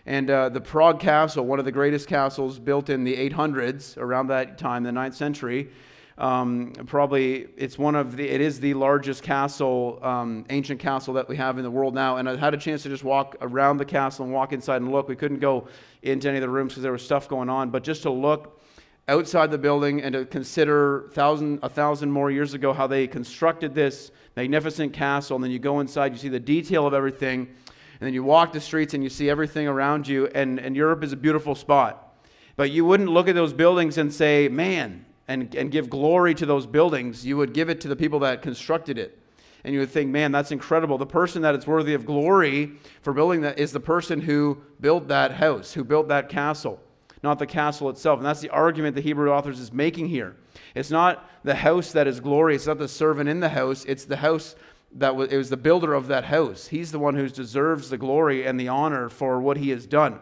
And 0.08 0.30
uh, 0.30 0.48
the 0.48 0.62
Prague 0.62 1.02
Castle, 1.02 1.46
one 1.46 1.60
of 1.60 1.66
the 1.66 1.72
greatest 1.72 2.08
castles 2.08 2.60
built 2.60 2.90
in 2.90 3.04
the 3.04 3.30
800s, 3.30 3.98
around 3.98 4.28
that 4.28 4.58
time, 4.58 4.84
the 4.84 4.90
9th 4.90 5.16
century, 5.16 5.70
um, 6.18 6.72
probably 6.86 7.50
it's 7.58 7.78
one 7.78 7.94
of 7.94 8.16
the, 8.16 8.26
it 8.26 8.40
is 8.40 8.62
the 8.62 8.74
largest 8.74 9.22
castle, 9.22 10.00
um, 10.02 10.46
ancient 10.50 10.80
castle 10.80 11.14
that 11.16 11.28
we 11.28 11.36
have 11.36 11.58
in 11.58 11.64
the 11.64 11.70
world 11.70 11.94
now. 11.94 12.18
And 12.18 12.30
I 12.30 12.38
had 12.38 12.54
a 12.54 12.58
chance 12.58 12.84
to 12.84 12.90
just 12.90 13.04
walk 13.04 13.36
around 13.42 13.78
the 13.78 13.86
castle 13.86 14.24
and 14.24 14.34
walk 14.34 14.54
inside 14.54 14.78
and 14.78 14.94
look. 14.94 15.10
We 15.10 15.18
couldn't 15.18 15.40
go 15.40 15.68
into 16.04 16.30
any 16.30 16.38
of 16.38 16.42
the 16.42 16.50
rooms 16.50 16.72
because 16.72 16.84
there 16.84 16.94
was 16.94 17.04
stuff 17.04 17.28
going 17.28 17.50
on, 17.50 17.70
but 17.70 17.84
just 17.84 18.02
to 18.04 18.10
look 18.10 18.62
outside 19.10 19.52
the 19.52 19.58
building 19.58 20.02
and 20.02 20.14
to 20.14 20.26
consider 20.26 21.10
thousand, 21.12 21.60
a 21.64 21.70
thousand 21.70 22.12
more 22.12 22.32
years 22.32 22.54
ago 22.54 22.72
how 22.72 22.88
they 22.88 23.08
constructed 23.08 23.76
this 23.76 24.12
magnificent 24.38 24.94
castle. 24.94 25.36
And 25.36 25.44
then 25.44 25.52
you 25.52 25.60
go 25.60 25.82
inside, 25.82 26.14
you 26.14 26.18
see 26.18 26.30
the 26.30 26.40
detail 26.40 26.88
of 26.88 26.94
everything 26.94 27.50
and 28.00 28.08
then 28.08 28.14
you 28.14 28.24
walk 28.24 28.54
the 28.54 28.62
streets 28.62 28.94
and 28.94 29.04
you 29.04 29.10
see 29.10 29.30
everything 29.30 29.68
around 29.68 30.08
you, 30.08 30.28
and, 30.28 30.60
and 30.60 30.76
Europe 30.76 31.04
is 31.04 31.14
a 31.14 31.18
beautiful 31.18 31.56
spot. 31.56 32.16
But 32.56 32.72
you 32.72 32.86
wouldn't 32.86 33.10
look 33.10 33.28
at 33.28 33.36
those 33.36 33.54
buildings 33.54 33.98
and 33.98 34.14
say, 34.14 34.48
man, 34.48 35.06
and, 35.28 35.54
and 35.56 35.72
give 35.72 35.90
glory 35.90 36.34
to 36.36 36.46
those 36.46 36.66
buildings. 36.66 37.26
You 37.26 37.38
would 37.38 37.54
give 37.54 37.70
it 37.70 37.82
to 37.82 37.88
the 37.88 37.96
people 37.96 38.20
that 38.20 38.42
constructed 38.42 38.98
it. 38.98 39.20
And 39.64 39.74
you 39.74 39.80
would 39.80 39.90
think, 39.90 40.10
man, 40.10 40.32
that's 40.32 40.52
incredible. 40.52 40.98
The 40.98 41.06
person 41.06 41.42
that 41.42 41.56
is 41.56 41.68
worthy 41.68 41.94
of 41.94 42.06
glory 42.06 42.74
for 43.02 43.14
building 43.14 43.42
that 43.42 43.60
is 43.60 43.72
the 43.72 43.80
person 43.80 44.22
who 44.22 44.62
built 44.80 45.08
that 45.10 45.32
house, 45.32 45.74
who 45.74 45.84
built 45.84 46.08
that 46.08 46.30
castle, 46.30 46.80
not 47.24 47.40
the 47.40 47.48
castle 47.48 47.90
itself. 47.90 48.20
And 48.20 48.26
that's 48.26 48.40
the 48.40 48.50
argument 48.50 48.96
the 48.96 49.02
Hebrew 49.02 49.32
authors 49.32 49.60
is 49.60 49.74
making 49.74 50.08
here. 50.08 50.36
It's 50.74 50.92
not 50.92 51.30
the 51.44 51.56
house 51.56 51.92
that 51.92 52.08
is 52.08 52.20
glory, 52.20 52.56
it's 52.56 52.68
not 52.68 52.78
the 52.78 52.88
servant 52.88 53.30
in 53.30 53.40
the 53.40 53.50
house, 53.50 53.84
it's 53.86 54.06
the 54.06 54.18
house 54.18 54.56
that 54.94 55.16
was, 55.16 55.32
it 55.32 55.38
was 55.38 55.50
the 55.50 55.58
builder 55.58 55.94
of 55.94 56.08
that 56.08 56.26
house. 56.26 56.68
He's 56.68 56.92
the 56.92 57.00
one 57.00 57.16
who 57.16 57.28
deserves 57.30 57.90
the 57.90 57.98
glory 57.98 58.46
and 58.46 58.60
the 58.60 58.68
honor 58.68 59.10
for 59.10 59.40
what 59.40 59.58
he 59.58 59.70
has 59.70 59.86
done. 59.86 60.20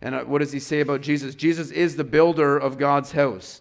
And 0.00 0.14
uh, 0.14 0.24
what 0.24 0.38
does 0.38 0.52
he 0.52 0.58
say 0.58 0.80
about 0.80 1.00
Jesus? 1.00 1.34
Jesus 1.34 1.70
is 1.70 1.96
the 1.96 2.04
builder 2.04 2.56
of 2.56 2.78
God's 2.78 3.12
house. 3.12 3.60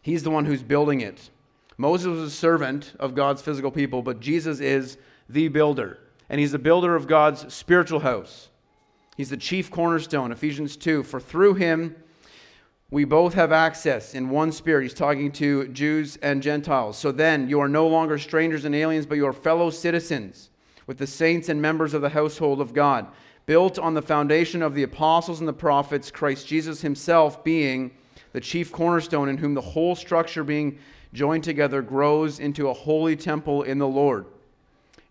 He's 0.00 0.22
the 0.22 0.30
one 0.30 0.46
who's 0.46 0.62
building 0.62 1.00
it. 1.00 1.30
Moses 1.76 2.06
was 2.06 2.20
a 2.20 2.30
servant 2.30 2.94
of 2.98 3.14
God's 3.14 3.42
physical 3.42 3.70
people, 3.70 4.02
but 4.02 4.20
Jesus 4.20 4.60
is 4.60 4.96
the 5.28 5.48
builder. 5.48 5.98
And 6.28 6.40
he's 6.40 6.52
the 6.52 6.58
builder 6.58 6.94
of 6.94 7.06
God's 7.06 7.52
spiritual 7.52 8.00
house. 8.00 8.48
He's 9.16 9.30
the 9.30 9.36
chief 9.36 9.70
cornerstone, 9.70 10.32
Ephesians 10.32 10.76
2. 10.76 11.02
For 11.02 11.20
through 11.20 11.54
him 11.54 11.96
we 12.94 13.04
both 13.04 13.34
have 13.34 13.50
access 13.50 14.14
in 14.14 14.30
one 14.30 14.52
spirit. 14.52 14.84
He's 14.84 14.94
talking 14.94 15.32
to 15.32 15.66
Jews 15.66 16.16
and 16.22 16.40
Gentiles. 16.40 16.96
So 16.96 17.10
then, 17.10 17.48
you 17.48 17.58
are 17.58 17.68
no 17.68 17.88
longer 17.88 18.18
strangers 18.18 18.64
and 18.64 18.72
aliens, 18.72 19.04
but 19.04 19.16
you 19.16 19.26
are 19.26 19.32
fellow 19.32 19.70
citizens 19.70 20.50
with 20.86 20.98
the 20.98 21.06
saints 21.08 21.48
and 21.48 21.60
members 21.60 21.92
of 21.92 22.02
the 22.02 22.10
household 22.10 22.60
of 22.60 22.72
God, 22.72 23.08
built 23.46 23.80
on 23.80 23.94
the 23.94 24.00
foundation 24.00 24.62
of 24.62 24.76
the 24.76 24.84
apostles 24.84 25.40
and 25.40 25.48
the 25.48 25.52
prophets, 25.52 26.12
Christ 26.12 26.46
Jesus 26.46 26.82
himself 26.82 27.42
being 27.42 27.90
the 28.32 28.40
chief 28.40 28.70
cornerstone, 28.70 29.28
in 29.28 29.38
whom 29.38 29.54
the 29.54 29.60
whole 29.60 29.96
structure 29.96 30.44
being 30.44 30.78
joined 31.12 31.42
together 31.42 31.82
grows 31.82 32.38
into 32.38 32.68
a 32.68 32.72
holy 32.72 33.16
temple 33.16 33.64
in 33.64 33.78
the 33.78 33.88
Lord. 33.88 34.24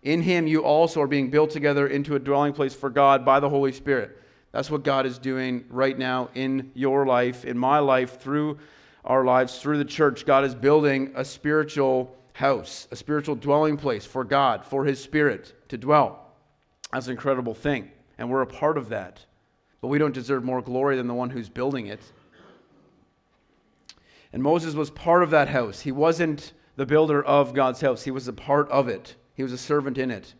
In 0.02 0.22
him 0.22 0.46
you 0.46 0.64
also 0.64 1.02
are 1.02 1.06
being 1.06 1.28
built 1.28 1.50
together 1.50 1.86
into 1.86 2.16
a 2.16 2.18
dwelling 2.18 2.54
place 2.54 2.72
for 2.72 2.88
God 2.88 3.26
by 3.26 3.40
the 3.40 3.50
Holy 3.50 3.72
Spirit. 3.72 4.22
That's 4.54 4.70
what 4.70 4.84
God 4.84 5.04
is 5.04 5.18
doing 5.18 5.64
right 5.68 5.98
now 5.98 6.30
in 6.32 6.70
your 6.74 7.04
life, 7.06 7.44
in 7.44 7.58
my 7.58 7.80
life, 7.80 8.20
through 8.20 8.58
our 9.04 9.24
lives, 9.24 9.58
through 9.58 9.78
the 9.78 9.84
church. 9.84 10.24
God 10.24 10.44
is 10.44 10.54
building 10.54 11.10
a 11.16 11.24
spiritual 11.24 12.16
house, 12.34 12.86
a 12.92 12.96
spiritual 12.96 13.34
dwelling 13.34 13.76
place 13.76 14.06
for 14.06 14.22
God, 14.22 14.64
for 14.64 14.84
His 14.84 15.02
Spirit 15.02 15.54
to 15.70 15.76
dwell. 15.76 16.30
That's 16.92 17.06
an 17.06 17.10
incredible 17.10 17.52
thing. 17.52 17.90
And 18.16 18.30
we're 18.30 18.42
a 18.42 18.46
part 18.46 18.78
of 18.78 18.90
that. 18.90 19.26
But 19.80 19.88
we 19.88 19.98
don't 19.98 20.14
deserve 20.14 20.44
more 20.44 20.62
glory 20.62 20.96
than 20.96 21.08
the 21.08 21.14
one 21.14 21.30
who's 21.30 21.48
building 21.48 21.88
it. 21.88 22.12
And 24.32 24.40
Moses 24.40 24.74
was 24.74 24.88
part 24.90 25.24
of 25.24 25.30
that 25.30 25.48
house. 25.48 25.80
He 25.80 25.90
wasn't 25.90 26.52
the 26.76 26.86
builder 26.86 27.24
of 27.24 27.54
God's 27.54 27.80
house, 27.80 28.04
he 28.04 28.12
was 28.12 28.28
a 28.28 28.32
part 28.32 28.68
of 28.68 28.86
it, 28.86 29.16
he 29.34 29.42
was 29.42 29.52
a 29.52 29.58
servant 29.58 29.98
in 29.98 30.12
it. 30.12 30.34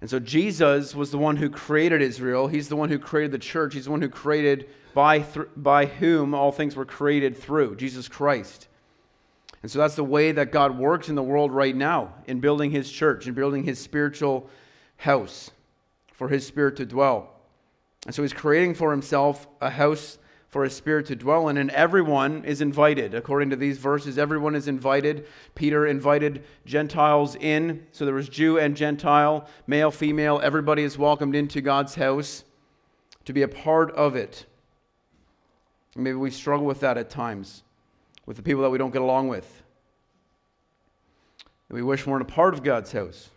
And 0.00 0.10
so 0.10 0.18
Jesus 0.18 0.94
was 0.94 1.10
the 1.10 1.18
one 1.18 1.36
who 1.36 1.48
created 1.48 2.02
Israel. 2.02 2.48
He's 2.48 2.68
the 2.68 2.76
one 2.76 2.90
who 2.90 2.98
created 2.98 3.32
the 3.32 3.38
church. 3.38 3.74
He's 3.74 3.86
the 3.86 3.90
one 3.90 4.02
who 4.02 4.08
created 4.08 4.68
by, 4.92 5.20
th- 5.20 5.46
by 5.56 5.86
whom 5.86 6.34
all 6.34 6.52
things 6.52 6.76
were 6.76 6.84
created 6.84 7.36
through, 7.36 7.76
Jesus 7.76 8.08
Christ. 8.08 8.68
And 9.62 9.70
so 9.70 9.78
that's 9.78 9.96
the 9.96 10.04
way 10.04 10.32
that 10.32 10.52
God 10.52 10.78
works 10.78 11.08
in 11.08 11.14
the 11.14 11.22
world 11.22 11.50
right 11.50 11.74
now 11.74 12.12
in 12.26 12.40
building 12.40 12.70
his 12.70 12.90
church, 12.90 13.26
in 13.26 13.32
building 13.32 13.64
his 13.64 13.78
spiritual 13.78 14.50
house 14.98 15.50
for 16.12 16.28
his 16.28 16.46
spirit 16.46 16.76
to 16.76 16.86
dwell. 16.86 17.30
And 18.04 18.14
so 18.14 18.22
he's 18.22 18.34
creating 18.34 18.74
for 18.74 18.90
himself 18.90 19.46
a 19.60 19.70
house 19.70 20.18
for 20.54 20.62
his 20.62 20.72
spirit 20.72 21.04
to 21.04 21.16
dwell 21.16 21.48
in, 21.48 21.56
and 21.56 21.68
everyone 21.72 22.44
is 22.44 22.60
invited. 22.60 23.12
According 23.12 23.50
to 23.50 23.56
these 23.56 23.76
verses, 23.76 24.18
everyone 24.18 24.54
is 24.54 24.68
invited. 24.68 25.26
Peter 25.56 25.84
invited 25.84 26.44
Gentiles 26.64 27.34
in, 27.34 27.84
so 27.90 28.04
there 28.04 28.14
was 28.14 28.28
Jew 28.28 28.60
and 28.60 28.76
Gentile, 28.76 29.48
male, 29.66 29.90
female, 29.90 30.40
everybody 30.44 30.84
is 30.84 30.96
welcomed 30.96 31.34
into 31.34 31.60
God's 31.60 31.96
house 31.96 32.44
to 33.24 33.32
be 33.32 33.42
a 33.42 33.48
part 33.48 33.90
of 33.96 34.14
it. 34.14 34.46
Maybe 35.96 36.14
we 36.14 36.30
struggle 36.30 36.66
with 36.66 36.78
that 36.78 36.98
at 36.98 37.10
times, 37.10 37.64
with 38.24 38.36
the 38.36 38.42
people 38.44 38.62
that 38.62 38.70
we 38.70 38.78
don't 38.78 38.92
get 38.92 39.02
along 39.02 39.26
with. 39.26 39.64
We 41.68 41.82
wish 41.82 42.06
we 42.06 42.12
weren't 42.12 42.30
a 42.30 42.32
part 42.32 42.54
of 42.54 42.62
God's 42.62 42.92
house. 42.92 43.28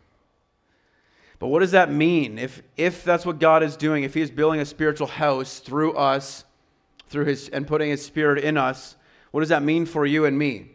But 1.39 1.47
what 1.47 1.61
does 1.61 1.71
that 1.71 1.91
mean? 1.91 2.37
If, 2.37 2.61
if 2.77 3.03
that's 3.03 3.25
what 3.25 3.39
God 3.39 3.63
is 3.63 3.75
doing, 3.75 4.03
if 4.03 4.13
He 4.13 4.21
is 4.21 4.29
building 4.29 4.61
a 4.61 4.65
spiritual 4.65 5.07
house 5.07 5.57
through 5.57 5.93
us, 5.93 6.43
through 7.09 7.25
his 7.25 7.49
and 7.49 7.67
putting 7.67 7.89
his 7.89 8.03
spirit 8.03 8.43
in 8.43 8.57
us, 8.57 8.95
what 9.31 9.41
does 9.41 9.49
that 9.49 9.63
mean 9.63 9.85
for 9.85 10.05
you 10.05 10.25
and 10.25 10.37
me? 10.37 10.71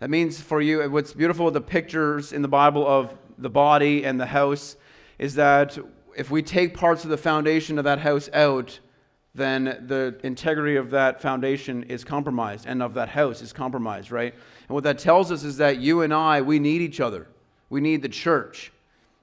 That 0.00 0.10
means 0.10 0.40
for 0.40 0.60
you, 0.60 0.90
what's 0.90 1.12
beautiful 1.12 1.44
with 1.44 1.54
the 1.54 1.60
pictures 1.60 2.32
in 2.32 2.42
the 2.42 2.48
Bible 2.48 2.86
of 2.86 3.16
the 3.38 3.50
body 3.50 4.04
and 4.04 4.20
the 4.20 4.26
house 4.26 4.76
is 5.18 5.36
that 5.36 5.78
if 6.16 6.30
we 6.30 6.42
take 6.42 6.74
parts 6.74 7.04
of 7.04 7.10
the 7.10 7.16
foundation 7.16 7.78
of 7.78 7.84
that 7.84 8.00
house 8.00 8.28
out, 8.32 8.80
then 9.34 9.64
the 9.64 10.18
integrity 10.24 10.76
of 10.76 10.90
that 10.90 11.22
foundation 11.22 11.84
is 11.84 12.04
compromised 12.04 12.66
and 12.66 12.82
of 12.82 12.94
that 12.94 13.08
house 13.08 13.40
is 13.40 13.52
compromised, 13.52 14.10
right? 14.10 14.34
And 14.68 14.74
what 14.74 14.84
that 14.84 14.98
tells 14.98 15.32
us 15.32 15.44
is 15.44 15.56
that 15.58 15.78
you 15.78 16.02
and 16.02 16.12
I, 16.12 16.42
we 16.42 16.58
need 16.58 16.82
each 16.82 17.00
other. 17.00 17.28
We 17.70 17.80
need 17.80 18.02
the 18.02 18.08
church. 18.08 18.72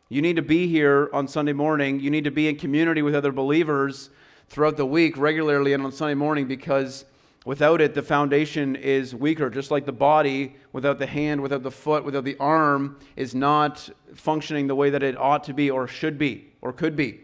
You 0.07 0.21
need 0.21 0.37
to 0.37 0.41
be 0.41 0.67
here 0.67 1.09
on 1.13 1.27
Sunday 1.27 1.53
morning. 1.53 1.99
You 1.99 2.09
need 2.09 2.23
to 2.23 2.31
be 2.31 2.47
in 2.47 2.55
community 2.55 3.01
with 3.01 3.13
other 3.13 3.31
believers 3.31 4.09
throughout 4.49 4.77
the 4.77 4.85
week 4.85 5.17
regularly 5.17 5.73
and 5.73 5.83
on 5.83 5.91
Sunday 5.91 6.15
morning 6.15 6.47
because 6.47 7.05
without 7.45 7.81
it, 7.81 7.93
the 7.93 8.01
foundation 8.01 8.75
is 8.75 9.13
weaker. 9.15 9.49
Just 9.49 9.71
like 9.71 9.85
the 9.85 9.91
body, 9.91 10.55
without 10.73 10.99
the 10.99 11.05
hand, 11.05 11.41
without 11.41 11.63
the 11.63 11.71
foot, 11.71 12.03
without 12.03 12.23
the 12.23 12.38
arm, 12.39 12.99
is 13.15 13.35
not 13.35 13.89
functioning 14.15 14.67
the 14.67 14.75
way 14.75 14.89
that 14.89 15.03
it 15.03 15.17
ought 15.17 15.43
to 15.45 15.53
be 15.53 15.69
or 15.69 15.88
should 15.88 16.17
be 16.17 16.51
or 16.62 16.73
could 16.73 16.95
be. 16.95 17.21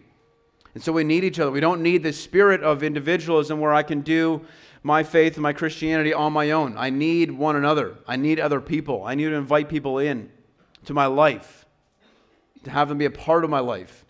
And 0.74 0.84
so 0.84 0.92
we 0.92 1.04
need 1.04 1.24
each 1.24 1.40
other. 1.40 1.52
We 1.52 1.62
don't 1.62 1.82
need 1.82 2.04
the 2.04 2.14
spirit 2.14 2.62
of 2.62 2.84
individualism 2.84 3.60
where 3.60 3.74
I 3.74 3.82
can 3.82 4.02
do 4.02 4.46
my 4.84 5.04
faith 5.04 5.34
and 5.34 5.42
my 5.42 5.54
Christianity 5.54 6.14
on 6.14 6.32
my 6.32 6.52
own. 6.52 6.78
I 6.78 6.90
need 6.92 7.32
one 7.32 7.56
another. 7.56 7.98
I 8.08 8.18
need 8.18 8.40
other 8.40 8.62
people. 8.62 9.04
I 9.04 9.16
need 9.16 9.30
to 9.30 9.34
invite 9.34 9.68
people 9.68 9.98
in 9.98 10.30
to 10.84 10.94
my 10.94 11.08
life, 11.08 11.66
to 12.64 12.70
have 12.70 12.90
them 12.90 12.98
be 12.98 13.06
a 13.06 13.12
part 13.12 13.44
of 13.44 13.50
my 13.50 13.60
life. 13.60 14.05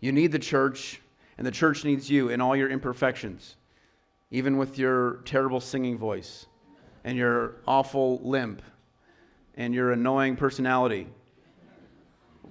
You 0.00 0.12
need 0.12 0.32
the 0.32 0.38
church, 0.38 1.00
and 1.36 1.46
the 1.46 1.50
church 1.50 1.84
needs 1.84 2.08
you 2.08 2.28
in 2.28 2.40
all 2.40 2.54
your 2.54 2.68
imperfections, 2.68 3.56
even 4.30 4.56
with 4.56 4.78
your 4.78 5.20
terrible 5.24 5.60
singing 5.60 5.98
voice, 5.98 6.46
and 7.04 7.16
your 7.16 7.56
awful 7.66 8.20
limp, 8.22 8.62
and 9.56 9.74
your 9.74 9.92
annoying 9.92 10.36
personality. 10.36 11.08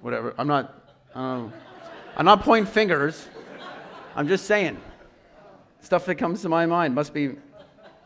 Whatever. 0.00 0.34
I'm 0.38 0.46
not. 0.46 0.74
I'm 1.14 1.52
not 2.24 2.42
pointing 2.42 2.70
fingers. 2.70 3.28
I'm 4.14 4.28
just 4.28 4.46
saying. 4.46 4.80
Stuff 5.80 6.06
that 6.06 6.16
comes 6.16 6.42
to 6.42 6.48
my 6.48 6.66
mind 6.66 6.94
must 6.94 7.14
be 7.14 7.36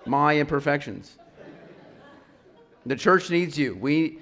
my 0.07 0.37
imperfections. 0.37 1.19
The 2.87 2.97
church 2.97 3.31
needs 3.31 3.59
you. 3.59 3.75
We 3.75 4.19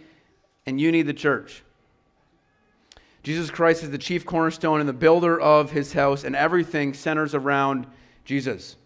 and 0.67 0.81
you 0.81 0.93
need 0.93 1.03
the 1.03 1.15
church. 1.15 1.63
Jesus 3.23 3.51
Christ 3.51 3.83
is 3.83 3.91
the 3.91 3.99
chief 3.99 4.25
cornerstone 4.25 4.81
and 4.81 4.89
the 4.89 4.95
builder 4.95 5.39
of 5.39 5.71
his 5.71 5.93
house, 5.93 6.25
and 6.25 6.35
everything 6.35 6.95
centers 6.95 7.35
around 7.35 7.87
Jesus. 8.25 8.77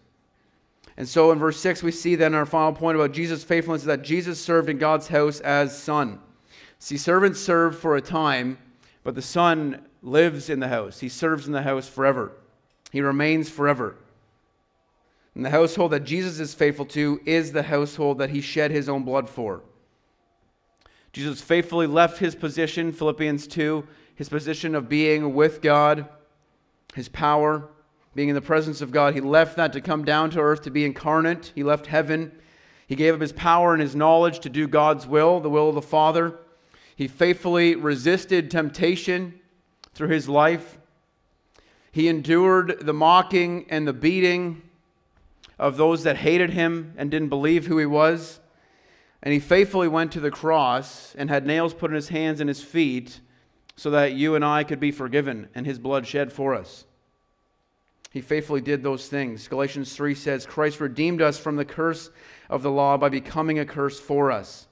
And 0.97 1.07
so 1.07 1.31
in 1.31 1.39
verse 1.39 1.59
6, 1.59 1.83
we 1.83 1.91
see 1.91 2.15
then 2.15 2.33
our 2.33 2.45
final 2.45 2.73
point 2.73 2.95
about 2.95 3.11
Jesus' 3.11 3.43
faithfulness 3.43 3.81
is 3.81 3.87
that 3.87 4.01
Jesus 4.01 4.39
served 4.39 4.69
in 4.69 4.77
God's 4.77 5.07
house 5.07 5.39
as 5.41 5.77
son. 5.77 6.19
See, 6.79 6.97
servants 6.97 7.39
serve 7.39 7.77
for 7.77 7.95
a 7.95 8.01
time, 8.01 8.57
but 9.03 9.15
the 9.15 9.21
son 9.21 9.85
lives 10.01 10.49
in 10.49 10.59
the 10.59 10.67
house. 10.67 10.99
He 10.99 11.09
serves 11.09 11.47
in 11.47 11.53
the 11.53 11.63
house 11.63 11.87
forever, 11.87 12.31
he 12.91 13.01
remains 13.01 13.49
forever. 13.49 13.97
And 15.33 15.43
the 15.43 15.49
household 15.49 15.91
that 15.91 16.05
Jesus 16.05 16.39
is 16.39 16.53
faithful 16.53 16.85
to 16.85 17.19
is 17.25 17.51
the 17.51 17.63
household 17.63 18.19
that 18.19 18.29
he 18.29 18.39
shed 18.39 18.71
his 18.71 18.87
own 18.87 19.03
blood 19.03 19.29
for. 19.29 19.63
Jesus 21.11 21.41
faithfully 21.41 21.87
left 21.87 22.19
his 22.19 22.35
position, 22.35 22.93
Philippians 22.93 23.47
2, 23.47 23.85
his 24.15 24.29
position 24.29 24.75
of 24.75 24.89
being 24.89 25.33
with 25.33 25.61
God, 25.61 26.07
his 26.95 27.09
power, 27.09 27.69
being 28.15 28.29
in 28.29 28.35
the 28.35 28.41
presence 28.41 28.81
of 28.81 28.91
God. 28.91 29.13
He 29.13 29.21
left 29.21 29.57
that 29.57 29.73
to 29.73 29.81
come 29.81 30.05
down 30.05 30.29
to 30.31 30.39
earth 30.39 30.63
to 30.63 30.71
be 30.71 30.85
incarnate. 30.85 31.51
He 31.53 31.63
left 31.63 31.87
heaven. 31.87 32.31
He 32.87 32.95
gave 32.95 33.13
up 33.13 33.21
his 33.21 33.33
power 33.33 33.73
and 33.73 33.81
his 33.81 33.95
knowledge 33.95 34.39
to 34.39 34.49
do 34.49 34.67
God's 34.67 35.05
will, 35.05 35.39
the 35.41 35.49
will 35.49 35.69
of 35.69 35.75
the 35.75 35.81
Father. 35.81 36.39
He 36.95 37.09
faithfully 37.09 37.75
resisted 37.75 38.49
temptation 38.49 39.39
through 39.93 40.07
his 40.09 40.29
life. 40.29 40.77
He 41.91 42.07
endured 42.07 42.77
the 42.81 42.93
mocking 42.93 43.65
and 43.69 43.85
the 43.85 43.93
beating 43.93 44.61
of 45.59 45.77
those 45.77 46.03
that 46.03 46.17
hated 46.17 46.51
him 46.51 46.93
and 46.97 47.11
didn't 47.11 47.29
believe 47.29 47.65
who 47.65 47.77
he 47.77 47.85
was. 47.85 48.39
And 49.21 49.33
he 49.33 49.39
faithfully 49.39 49.87
went 49.87 50.11
to 50.13 50.19
the 50.19 50.31
cross 50.31 51.15
and 51.17 51.29
had 51.29 51.45
nails 51.45 51.73
put 51.73 51.91
in 51.91 51.95
his 51.95 52.09
hands 52.09 52.39
and 52.39 52.47
his 52.47 52.63
feet 52.63 53.19
so 53.75 53.89
that 53.91 54.13
you 54.13 54.35
and 54.35 54.45
I 54.45 54.63
could 54.63 54.79
be 54.79 54.91
forgiven 54.91 55.49
and 55.53 55.65
his 55.65 55.79
blood 55.79 56.07
shed 56.07 56.31
for 56.31 56.55
us. 56.55 56.85
He 58.11 58.21
faithfully 58.21 58.61
did 58.61 58.81
those 58.81 59.09
things. 59.09 59.47
Galatians 59.47 59.93
3 59.93 60.15
says, 60.15 60.45
Christ 60.45 60.79
redeemed 60.79 61.21
us 61.21 61.37
from 61.37 61.57
the 61.57 61.65
curse 61.65 62.09
of 62.49 62.63
the 62.63 62.71
law 62.71 62.95
by 62.95 63.09
becoming 63.09 63.59
a 63.59 63.65
curse 63.65 63.99
for 63.99 64.31
us. 64.31 64.67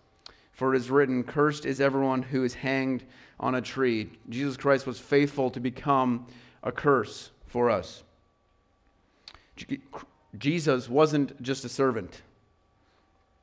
For 0.53 0.73
it 0.73 0.77
is 0.77 0.89
written, 0.89 1.23
Cursed 1.23 1.65
is 1.65 1.81
everyone 1.81 2.23
who 2.23 2.45
is 2.45 2.53
hanged 2.53 3.03
on 3.39 3.55
a 3.55 3.61
tree. 3.61 4.11
Jesus 4.29 4.55
Christ 4.55 4.87
was 4.87 4.97
faithful 4.97 5.49
to 5.49 5.59
become 5.59 6.25
a 6.61 6.71
curse 6.71 7.31
for 7.47 7.69
us. 7.69 8.03
Jesus 10.37 10.87
wasn't 10.87 11.41
just 11.41 11.65
a 11.65 11.69
servant 11.69 12.21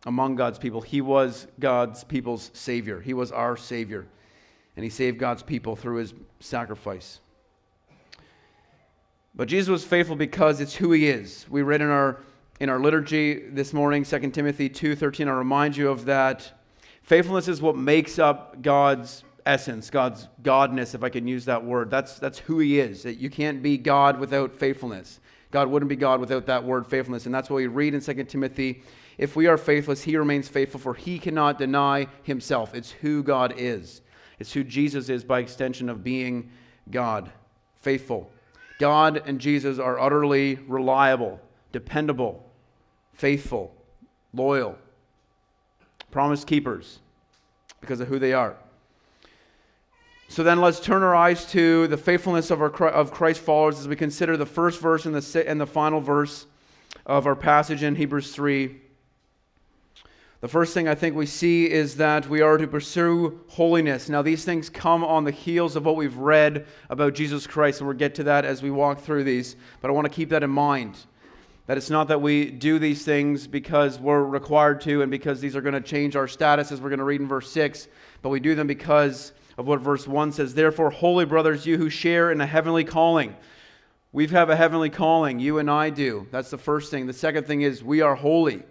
among 0.07 0.35
God's 0.35 0.59
people, 0.59 0.81
he 0.81 1.03
was 1.03 1.47
God's 1.59 2.05
people's 2.05 2.51
Savior. 2.55 3.03
He 3.03 3.13
was 3.13 3.31
our 3.33 3.55
Savior 3.55 4.07
and 4.77 4.85
he 4.85 4.91
saved 4.91 5.19
God's 5.19 5.43
people 5.43 5.77
through 5.77 5.97
his 5.97 6.15
sacrifice. 6.41 7.21
But 9.35 9.49
Jesus 9.49 9.69
was 9.69 9.85
faithful 9.85 10.17
because 10.17 10.61
it's 10.61 10.75
who 10.75 10.93
he 10.93 11.09
is. 11.09 11.47
We 11.49 11.63
read 11.63 11.81
in 11.81 11.89
our 11.89 12.21
in 12.59 12.69
our 12.69 12.79
liturgy 12.79 13.49
this 13.49 13.73
morning 13.73 14.05
2 14.05 14.33
Timothy 14.33 14.69
2:13 14.69 15.29
I 15.29 15.33
remind 15.33 15.77
you 15.77 15.89
of 15.89 16.05
that. 16.05 16.53
Faithfulness 17.03 17.49
is 17.49 17.63
what 17.63 17.77
makes 17.77 18.19
up 18.19 18.61
God's 18.61 19.25
essence, 19.47 19.89
God's 19.89 20.29
godness 20.43 20.95
if 20.95 21.03
I 21.03 21.09
can 21.09 21.27
use 21.27 21.47
that 21.47 21.65
word. 21.65 21.91
That's 21.91 22.19
that's 22.19 22.39
who 22.41 22.59
he 22.59 22.81
is. 22.81 23.05
You 23.05 23.31
can't 23.31 23.63
be 23.63 23.79
God 23.79 24.19
without 24.21 24.55
faithfulness. 24.55 25.21
God 25.51 25.69
wouldn't 25.69 25.89
be 25.89 25.97
God 25.97 26.21
without 26.21 26.47
that 26.47 26.65
word 26.65 26.87
faithfulness. 26.87 27.27
And 27.27 27.35
that's 27.35 27.51
what 27.51 27.57
we 27.57 27.67
read 27.67 27.95
in 27.95 28.01
2 28.01 28.25
Timothy. 28.25 28.83
If 29.19 29.37
we 29.37 29.47
are 29.47 29.59
faithless, 29.59 30.03
he 30.03 30.17
remains 30.17 30.49
faithful, 30.49 30.81
for 30.81 30.95
he 30.95 31.19
cannot 31.19 31.59
deny 31.59 32.07
himself. 32.23 32.75
It's 32.75 32.91
who 32.91 33.23
God 33.23 33.55
is, 33.57 34.01
it's 34.41 34.53
who 34.53 34.65
Jesus 34.65 35.09
is 35.09 35.23
by 35.23 35.39
extension 35.41 35.89
of 35.89 36.03
being 36.03 36.51
God. 36.91 37.31
Faithful. 37.83 38.31
God 38.79 39.23
and 39.27 39.39
Jesus 39.39 39.79
are 39.79 40.01
utterly 40.01 40.57
reliable, 40.67 41.39
dependable, 41.71 42.43
faithful, 43.13 43.75
loyal, 44.33 44.77
promise 46.11 46.45
keepers 46.45 46.99
because 47.83 48.01
of 48.01 48.09
who 48.09 48.19
they 48.19 48.33
are. 48.33 48.57
So 50.29 50.43
then 50.43 50.61
let's 50.61 50.81
turn 50.81 51.03
our 51.03 51.15
eyes 51.15 51.45
to 51.47 51.87
the 51.89 51.97
faithfulness 51.97 52.51
of, 52.51 52.63
our, 52.63 52.71
of 52.89 53.13
Christ 53.13 53.41
followers 53.41 53.79
as 53.79 53.89
we 53.89 53.97
consider 53.97 54.37
the 54.37 54.47
first 54.47 54.81
verse 54.81 55.05
and 55.05 55.15
the, 55.15 55.49
and 55.49 55.61
the 55.61 55.67
final 55.67 56.01
verse 56.01 56.47
of 57.05 57.27
our 57.27 57.37
passage 57.37 57.83
in 57.83 57.97
Hebrews 57.97 58.33
3. 58.33 58.81
The 60.41 60.49
first 60.49 60.73
thing 60.73 60.89
I 60.89 60.95
think 60.95 61.15
we 61.15 61.27
see 61.27 61.71
is 61.71 61.97
that 61.97 62.27
we 62.27 62.41
are 62.41 62.57
to 62.57 62.67
pursue 62.67 63.41
holiness. 63.49 64.09
Now, 64.09 64.23
these 64.23 64.43
things 64.43 64.71
come 64.71 65.05
on 65.05 65.25
the 65.25 65.31
heels 65.31 65.77
of 65.77 65.85
what 65.85 65.97
we've 65.97 66.17
read 66.17 66.67
about 66.89 67.13
Jesus 67.13 67.47
Christ, 67.47 67.81
and 67.81 67.87
we'll 67.87 67.99
get 67.99 68.15
to 68.15 68.25
that 68.25 68.47
as 68.47 68.63
we 68.63 68.71
walk 68.71 69.01
through 69.01 69.25
these. 69.25 69.55
But 69.83 69.89
I 69.89 69.93
want 69.93 70.07
to 70.07 70.13
keep 70.13 70.31
that 70.31 70.43
in 70.43 70.49
mind. 70.49 70.97
That 71.67 71.77
it's 71.77 71.91
not 71.91 72.09
that 72.09 72.23
we 72.23 72.51
do 72.51 72.79
these 72.79 73.05
things 73.05 73.47
because 73.47 73.99
we're 73.99 74.25
required 74.25 74.81
to 74.83 75.03
and 75.03 75.11
because 75.11 75.43
these 75.43 75.55
are 75.55 75.61
going 75.61 75.75
to 75.75 75.81
change 75.83 76.17
our 76.17 76.27
status, 76.27 76.73
as 76.73 76.81
we're 76.81 76.89
going 76.89 77.01
to 77.01 77.05
read 77.05 77.21
in 77.21 77.29
verse 77.29 77.53
6, 77.53 77.89
but 78.23 78.31
we 78.31 78.41
do 78.41 78.55
them 78.55 78.67
because 78.67 79.33
of 79.59 79.67
what 79.67 79.81
verse 79.81 80.09
1 80.09 80.33
says. 80.33 80.55
Therefore, 80.55 80.89
holy 80.89 81.27
brothers, 81.27 81.67
you 81.67 81.77
who 81.77 81.91
share 81.91 82.33
in 82.33 82.41
a 82.41 82.47
heavenly 82.47 82.85
calling. 82.85 83.37
We 84.11 84.27
have 84.29 84.49
a 84.49 84.57
heavenly 84.57 84.89
calling, 84.89 85.39
you 85.39 85.59
and 85.59 85.71
I 85.71 85.91
do. 85.91 86.27
That's 86.31 86.51
the 86.51 86.59
first 86.59 86.91
thing. 86.91 87.07
The 87.07 87.13
second 87.13 87.47
thing 87.47 87.61
is 87.61 87.85
we 87.85 88.01
are 88.01 88.15
holy. 88.15 88.63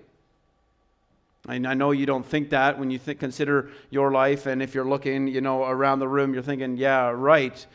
I 1.50 1.74
know 1.74 1.92
you 1.92 2.06
don't 2.06 2.26
think 2.26 2.52
that 2.52 2.78
when 2.78 2.92
you 2.92 3.00
consider 3.00 3.72
your 3.90 4.12
life, 4.12 4.46
and 4.46 4.62
if 4.62 4.76
you're 4.76 4.88
looking, 4.88 5.28
you 5.28 5.42
know, 5.42 5.64
around 5.64 6.00
the 6.00 6.08
room, 6.08 6.34
you're 6.34 6.44
thinking, 6.44 6.78
yeah, 6.78 7.10
right. 7.10 7.66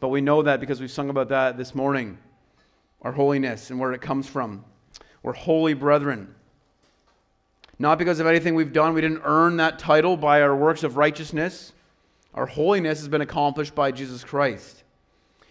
But 0.00 0.08
we 0.08 0.20
know 0.20 0.42
that 0.42 0.60
because 0.60 0.80
we've 0.80 0.90
sung 0.90 1.08
about 1.08 1.28
that 1.30 1.56
this 1.56 1.74
morning, 1.74 2.18
our 3.00 3.12
holiness 3.12 3.70
and 3.70 3.80
where 3.80 3.92
it 3.92 4.02
comes 4.02 4.28
from. 4.28 4.64
We're 5.22 5.32
holy 5.32 5.72
brethren. 5.72 6.34
Not 7.78 7.98
because 7.98 8.20
of 8.20 8.26
anything 8.26 8.54
we've 8.54 8.72
done. 8.72 8.92
We 8.92 9.00
didn't 9.00 9.22
earn 9.24 9.56
that 9.56 9.78
title 9.78 10.16
by 10.16 10.42
our 10.42 10.54
works 10.54 10.82
of 10.82 10.96
righteousness. 10.96 11.72
Our 12.34 12.46
holiness 12.46 12.98
has 12.98 13.08
been 13.08 13.20
accomplished 13.20 13.74
by 13.74 13.92
Jesus 13.92 14.24
Christ. 14.24 14.84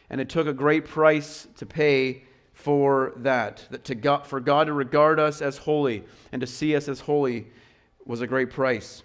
And 0.09 0.21
it 0.21 0.29
took 0.29 0.47
a 0.47 0.53
great 0.53 0.85
price 0.85 1.47
to 1.57 1.65
pay 1.65 2.23
for 2.53 3.13
that. 3.17 3.65
that 3.71 3.83
to 3.85 3.95
God, 3.95 4.27
for 4.27 4.39
God 4.39 4.67
to 4.67 4.73
regard 4.73 5.19
us 5.19 5.41
as 5.41 5.57
holy 5.57 6.03
and 6.31 6.41
to 6.41 6.47
see 6.47 6.75
us 6.75 6.87
as 6.87 6.99
holy 6.99 7.47
was 8.05 8.21
a 8.21 8.27
great 8.27 8.49
price. 8.49 9.03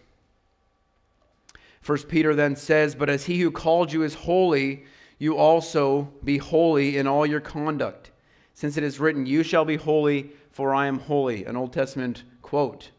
First 1.80 2.08
Peter 2.08 2.34
then 2.34 2.56
says, 2.56 2.94
But 2.94 3.08
as 3.08 3.26
he 3.26 3.40
who 3.40 3.50
called 3.50 3.92
you 3.92 4.02
is 4.02 4.14
holy, 4.14 4.84
you 5.18 5.36
also 5.36 6.08
be 6.24 6.38
holy 6.38 6.96
in 6.96 7.06
all 7.06 7.24
your 7.24 7.40
conduct. 7.40 8.10
Since 8.54 8.76
it 8.76 8.82
is 8.82 8.98
written, 8.98 9.26
You 9.26 9.42
shall 9.42 9.64
be 9.64 9.76
holy, 9.76 10.30
for 10.50 10.74
I 10.74 10.86
am 10.86 10.98
holy. 10.98 11.44
An 11.44 11.56
Old 11.56 11.72
Testament 11.72 12.24
quote. 12.42 12.90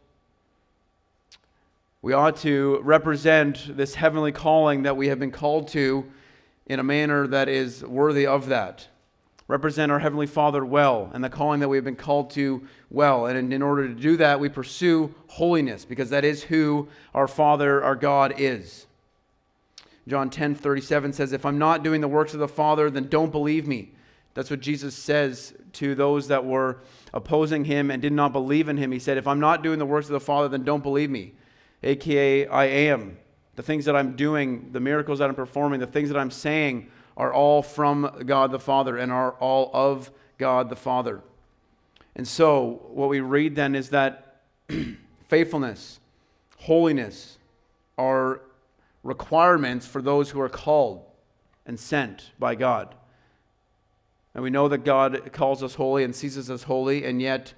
We 2.00 2.12
ought 2.12 2.36
to 2.38 2.80
represent 2.82 3.76
this 3.76 3.96
heavenly 3.96 4.32
calling 4.32 4.84
that 4.84 4.96
we 4.96 5.08
have 5.08 5.18
been 5.18 5.32
called 5.32 5.68
to 5.68 6.06
in 6.66 6.78
a 6.78 6.84
manner 6.84 7.26
that 7.26 7.48
is 7.48 7.84
worthy 7.84 8.26
of 8.26 8.46
that. 8.46 8.86
Represent 9.48 9.90
our 9.90 9.98
Heavenly 9.98 10.26
Father 10.26 10.64
well 10.64 11.10
and 11.12 11.24
the 11.24 11.30
calling 11.30 11.60
that 11.60 11.68
we 11.68 11.76
have 11.78 11.84
been 11.84 11.96
called 11.96 12.30
to 12.30 12.66
well. 12.90 13.26
And 13.26 13.52
in 13.52 13.62
order 13.62 13.88
to 13.88 13.94
do 13.94 14.16
that, 14.18 14.38
we 14.38 14.48
pursue 14.48 15.14
holiness 15.26 15.84
because 15.84 16.10
that 16.10 16.24
is 16.24 16.44
who 16.44 16.88
our 17.14 17.26
Father, 17.26 17.82
our 17.82 17.96
God, 17.96 18.34
is. 18.36 18.86
John 20.06 20.30
10 20.30 20.54
37 20.54 21.12
says, 21.14 21.32
If 21.32 21.44
I'm 21.44 21.58
not 21.58 21.82
doing 21.82 22.00
the 22.00 22.08
works 22.08 22.34
of 22.34 22.40
the 22.40 22.48
Father, 22.48 22.90
then 22.90 23.08
don't 23.08 23.32
believe 23.32 23.66
me. 23.66 23.92
That's 24.34 24.50
what 24.50 24.60
Jesus 24.60 24.94
says 24.94 25.54
to 25.74 25.94
those 25.94 26.28
that 26.28 26.44
were 26.44 26.78
opposing 27.12 27.64
him 27.64 27.90
and 27.90 28.00
did 28.00 28.12
not 28.12 28.32
believe 28.32 28.68
in 28.68 28.76
him. 28.76 28.92
He 28.92 28.98
said, 28.98 29.16
If 29.16 29.26
I'm 29.26 29.40
not 29.40 29.62
doing 29.62 29.78
the 29.78 29.86
works 29.86 30.06
of 30.06 30.12
the 30.12 30.20
Father, 30.20 30.48
then 30.48 30.62
don't 30.62 30.82
believe 30.82 31.10
me 31.10 31.32
aka 31.82 32.46
I 32.46 32.64
am. 32.64 33.18
The 33.56 33.62
things 33.62 33.84
that 33.86 33.96
I'm 33.96 34.14
doing, 34.14 34.70
the 34.72 34.80
miracles 34.80 35.18
that 35.18 35.28
I'm 35.28 35.34
performing, 35.34 35.80
the 35.80 35.86
things 35.86 36.10
that 36.10 36.18
I'm 36.18 36.30
saying 36.30 36.90
are 37.18 37.34
all 37.34 37.62
from 37.62 38.22
God 38.24 38.52
the 38.52 38.60
Father 38.60 38.96
and 38.96 39.12
are 39.12 39.32
all 39.32 39.70
of 39.74 40.10
God 40.38 40.70
the 40.70 40.76
Father. 40.76 41.20
And 42.16 42.26
so, 42.26 42.80
what 42.88 43.08
we 43.08 43.20
read 43.20 43.56
then 43.56 43.74
is 43.74 43.90
that 43.90 44.42
faithfulness, 45.28 45.98
holiness 46.58 47.38
are 47.98 48.40
requirements 49.02 49.86
for 49.86 50.00
those 50.00 50.30
who 50.30 50.40
are 50.40 50.48
called 50.48 51.04
and 51.66 51.78
sent 51.78 52.30
by 52.38 52.54
God. 52.54 52.94
And 54.34 54.44
we 54.44 54.50
know 54.50 54.68
that 54.68 54.84
God 54.84 55.32
calls 55.32 55.62
us 55.62 55.74
holy 55.74 56.04
and 56.04 56.14
sees 56.14 56.38
us 56.38 56.48
as 56.48 56.62
holy, 56.62 57.04
and 57.04 57.20
yet 57.20 57.52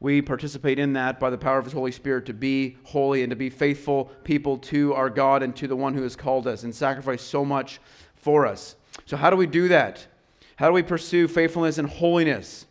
we 0.00 0.20
participate 0.20 0.80
in 0.80 0.94
that 0.94 1.20
by 1.20 1.30
the 1.30 1.38
power 1.38 1.58
of 1.58 1.64
His 1.64 1.72
Holy 1.72 1.92
Spirit 1.92 2.26
to 2.26 2.34
be 2.34 2.78
holy 2.82 3.22
and 3.22 3.30
to 3.30 3.36
be 3.36 3.48
faithful 3.48 4.06
people 4.24 4.58
to 4.58 4.92
our 4.94 5.08
God 5.08 5.44
and 5.44 5.54
to 5.56 5.68
the 5.68 5.76
one 5.76 5.94
who 5.94 6.02
has 6.02 6.16
called 6.16 6.48
us 6.48 6.64
and 6.64 6.74
sacrificed 6.74 7.28
so 7.28 7.44
much 7.44 7.80
for 8.16 8.44
us. 8.44 8.74
So, 9.06 9.16
how 9.16 9.30
do 9.30 9.36
we 9.36 9.46
do 9.46 9.68
that? 9.68 10.06
How 10.56 10.68
do 10.68 10.72
we 10.72 10.82
pursue 10.82 11.28
faithfulness 11.28 11.78
and 11.78 11.88
holiness? 11.88 12.66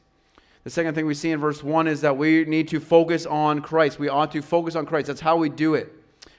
The 0.64 0.70
second 0.70 0.96
thing 0.96 1.06
we 1.06 1.14
see 1.14 1.32
in 1.32 1.40
verse 1.40 1.62
1 1.62 1.88
is 1.88 2.02
that 2.02 2.18
we 2.18 2.46
need 2.46 2.70
to 2.70 2.80
focus 2.80 3.26
on 3.26 3.62
Christ. 3.62 4.00
We 4.00 4.08
ought 4.08 4.32
to 4.32 4.42
focus 4.42 4.76
on 4.76 4.86
Christ. 4.86 5.08
That's 5.08 5.20
how 5.20 5.36
we 5.36 5.50
do 5.50 5.76
it. 5.76 5.92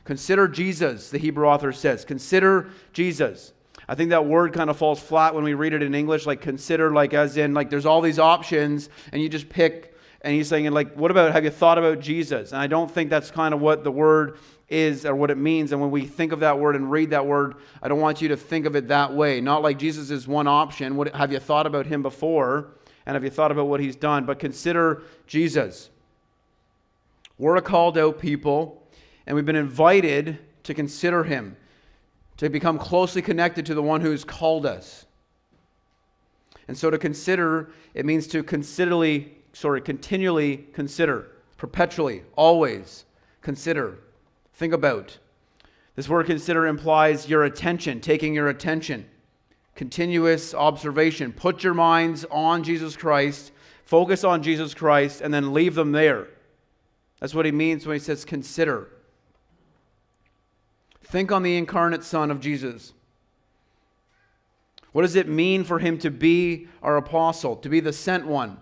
Consider 0.05 0.49
Jesus, 0.49 1.11
the 1.11 1.19
Hebrew 1.19 1.47
author 1.47 1.73
says. 1.73 2.05
Consider 2.05 2.71
Jesus. 2.93 3.53
I 3.87 3.95
think 3.95 4.11
that 4.11 4.25
word 4.25 4.55
kind 4.55 4.71
of 4.71 4.79
falls 4.79 5.01
flat 5.01 5.35
when 5.35 5.45
we 5.45 5.53
read 5.53 5.75
it 5.75 5.83
in 5.83 5.95
English, 5.95 6.25
like 6.25 6.41
consider, 6.41 6.91
like 6.93 7.13
as 7.13 7.37
in, 7.37 7.53
like 7.53 7.69
there's 7.69 7.85
all 7.85 8.01
these 8.01 8.19
options, 8.19 8.89
and 9.13 9.21
you 9.21 9.29
just 9.29 9.51
pick 9.51 9.95
and 10.25 10.35
he's 10.35 10.49
saying, 10.49 10.71
like, 10.73 10.95
what 10.95 11.11
about, 11.11 11.33
have 11.33 11.45
you 11.45 11.51
thought 11.51 11.77
about 11.77 12.01
Jesus? 12.01 12.53
And 12.53 12.61
I 12.61 12.67
don't 12.67 12.91
think 12.91 13.11
that's 13.11 13.31
kind 13.31 13.53
of 13.53 13.61
what 13.61 13.85
the 13.85 13.93
word 13.93 14.39
is 14.75 15.07
or 15.07 15.15
what 15.15 15.31
it 15.31 15.39
means. 15.39 15.73
And 15.73 15.81
when 15.81 15.91
we 15.91 16.05
think 16.05 16.33
of 16.33 16.41
that 16.41 16.59
word 16.59 16.77
and 16.77 16.91
read 16.91 17.11
that 17.11 17.25
word, 17.25 17.55
I 17.83 17.89
don't 17.89 18.01
want 18.01 18.21
you 18.21 18.29
to 18.29 18.37
think 18.37 18.67
of 18.67 18.77
it 18.77 18.89
that 18.89 19.15
way. 19.15 19.41
Not 19.41 19.63
like 19.63 19.79
Jesus 19.79 20.11
is 20.11 20.27
one 20.27 20.47
option. 20.47 20.97
What, 20.97 21.15
have 21.15 21.33
you 21.33 21.39
thought 21.39 21.67
about 21.67 21.87
him 21.87 22.03
before? 22.03 22.73
And 23.07 23.15
have 23.15 23.25
you 23.25 23.31
thought 23.31 23.53
about 23.53 23.69
what 23.69 23.81
he's 23.81 23.97
done? 23.97 24.25
But 24.25 24.39
consider 24.39 25.03
Jesus. 25.27 25.91
We're 27.39 27.57
a 27.57 27.63
called 27.63 27.99
out 27.99 28.19
people, 28.19 28.87
and 29.27 29.35
we've 29.35 29.47
been 29.47 29.57
invited 29.57 30.39
to 30.65 30.75
consider 30.75 31.25
him, 31.25 31.57
to 32.37 32.49
become 32.49 32.79
closely 32.79 33.23
connected 33.23 33.67
to 33.67 33.75
the 33.75 33.83
one 33.83 34.01
who's 34.01 34.25
called 34.25 34.67
us. 34.67 35.07
And 36.69 36.77
so 36.77 36.91
to 36.91 36.99
consider, 36.99 37.71
it 37.93 38.07
means 38.07 38.27
to 38.29 38.43
considerably 38.43 39.35
sorry, 39.55 39.81
continually 39.81 40.67
consider, 40.73 41.29
perpetually, 41.57 42.23
always 42.37 43.05
consider, 43.41 43.99
think 44.55 44.73
about. 44.73 45.19
This 45.97 46.09
word 46.09 46.27
consider 46.27 46.67
implies 46.67 47.29
your 47.29 47.45
attention, 47.45 48.01
taking 48.01 48.35
your 48.35 48.49
attention, 48.49 49.07
continuous 49.75 50.55
observation. 50.55 51.33
Put 51.33 51.63
your 51.63 51.75
minds 51.75 52.25
on 52.31 52.65
Jesus 52.65 52.97
Christ, 52.97 53.53
focus 53.85 54.25
on 54.25 54.43
Jesus 54.43 54.75
Christ, 54.75 55.21
and 55.21 55.33
then 55.33 55.53
leave 55.53 55.75
them 55.75 55.93
there. 55.93 56.29
That's 57.21 57.35
what 57.35 57.47
he 57.47 57.53
means 57.53 57.87
when 57.87 57.95
he 57.95 58.01
says 58.01 58.25
consider. 58.25 58.89
Think 61.05 61.31
on 61.31 61.43
the 61.43 61.57
incarnate 61.57 62.03
Son 62.03 62.31
of 62.31 62.41
Jesus. 62.41 62.93
What 64.93 65.03
does 65.03 65.17
it 65.17 65.29
mean 65.29 65.65
for 65.65 65.79
him 65.79 65.99
to 65.99 66.11
be 66.11 66.69
our 66.83 66.97
apostle, 66.97 67.57
to 67.57 67.69
be 67.69 67.81
the 67.81 67.93
sent 67.93 68.27
one? 68.27 68.59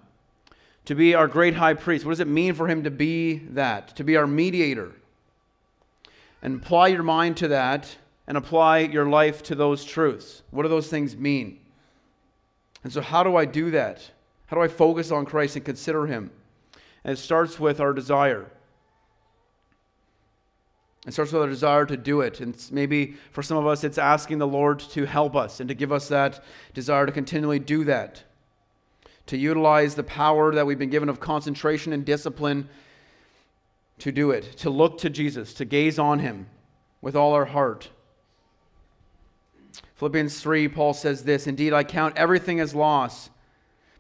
to 0.85 0.95
be 0.95 1.15
our 1.15 1.29
great 1.29 1.55
high 1.55 1.75
priest. 1.75 2.05
What 2.05 2.13
does 2.13 2.21
it 2.21 2.29
mean 2.29 2.55
for 2.55 2.69
him 2.69 2.83
to 2.85 2.91
be 2.91 3.39
that? 3.51 3.97
To 3.97 4.05
be 4.05 4.17
our 4.17 4.27
mediator. 4.27 4.93
And 6.43 6.63
apply 6.63 6.89
your 6.89 7.03
mind 7.03 7.37
to 7.39 7.49
that 7.49 7.97
and 8.27 8.37
apply 8.37 8.81
your 8.81 9.07
life 9.07 9.43
to 9.45 9.55
those 9.55 9.85
truths. 9.85 10.43
What 10.51 10.65
do 10.65 10.69
those 10.69 10.89
things 10.89 11.17
mean? 11.17 11.61
And 12.85 12.93
so, 12.93 13.01
how 13.01 13.23
do 13.23 13.37
I 13.37 13.45
do 13.45 13.71
that? 13.71 14.11
How 14.47 14.57
do 14.57 14.63
I 14.63 14.69
focus 14.69 15.11
on 15.11 15.25
Christ 15.25 15.57
and 15.57 15.65
consider 15.65 16.07
him? 16.07 16.31
And 17.05 17.13
it 17.13 17.21
starts 17.21 17.59
with 17.59 17.81
our 17.81 17.93
desire. 17.93 18.51
It 21.07 21.13
starts 21.13 21.33
with 21.33 21.43
our 21.43 21.49
desire 21.49 21.87
to 21.87 21.97
do 21.97 22.21
it. 22.21 22.41
And 22.41 22.57
maybe 22.71 23.17
for 23.31 23.43
some 23.43 23.57
of 23.57 23.67
us, 23.67 23.83
it's 23.83 23.99
asking 23.99 24.39
the 24.39 24.47
Lord 24.47 24.79
to 24.81 25.05
help 25.05 25.35
us 25.35 25.61
and 25.61 25.69
to 25.69 25.75
give 25.75 25.93
us 25.93 26.09
that 26.09 26.45
desire 26.75 27.07
to 27.07 27.13
continually 27.13 27.59
do 27.59 27.85
that 27.85 28.25
to 29.27 29.37
utilize 29.37 29.95
the 29.95 30.03
power 30.03 30.55
that 30.55 30.67
we've 30.67 30.79
been 30.79 30.91
given 30.91 31.09
of 31.09 31.21
concentration 31.21 31.93
and 31.93 32.05
discipline 32.05 32.69
to 34.03 34.11
do 34.11 34.33
it, 34.33 34.43
to 34.57 34.69
look 34.69 34.99
to 34.99 35.09
Jesus, 35.09 35.55
to 35.55 35.65
gaze 35.65 35.97
on 35.97 36.19
him 36.19 36.49
with 37.01 37.15
all 37.15 37.35
our 37.35 37.45
heart. 37.45 37.89
Philippians 39.95 40.41
3, 40.41 40.67
Paul 40.67 40.93
says 40.93 41.23
this 41.23 41.47
Indeed, 41.47 41.73
I 41.73 41.85
count 41.85 42.17
everything 42.17 42.59
as 42.59 42.75
loss 42.75 43.31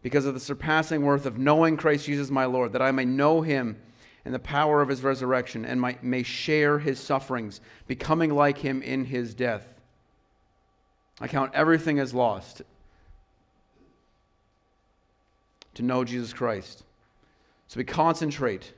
because 0.02 0.26
of 0.26 0.34
the 0.34 0.40
surpassing 0.40 1.02
worth 1.02 1.24
of 1.24 1.38
knowing 1.38 1.76
Christ 1.76 2.06
Jesus 2.06 2.30
my 2.30 2.46
Lord, 2.46 2.72
that 2.72 2.82
I 2.82 2.90
may 2.90 3.04
know 3.04 3.42
him 3.42 3.80
and 4.24 4.34
the 4.34 4.40
power 4.40 4.82
of 4.82 4.88
his 4.88 5.04
resurrection 5.04 5.64
and 5.64 5.80
might, 5.80 6.02
may 6.02 6.24
share 6.24 6.80
his 6.80 6.98
sufferings, 6.98 7.60
becoming 7.86 8.34
like 8.34 8.58
him 8.58 8.82
in 8.82 9.04
his 9.04 9.34
death. 9.34 9.68
I 11.20 11.28
count 11.28 11.52
everything 11.54 12.00
as 12.00 12.12
lost 12.12 12.62
to 15.74 15.82
know 15.84 16.02
Jesus 16.02 16.32
Christ. 16.32 16.82
So 17.68 17.78
we 17.78 17.84
concentrate 17.84 18.72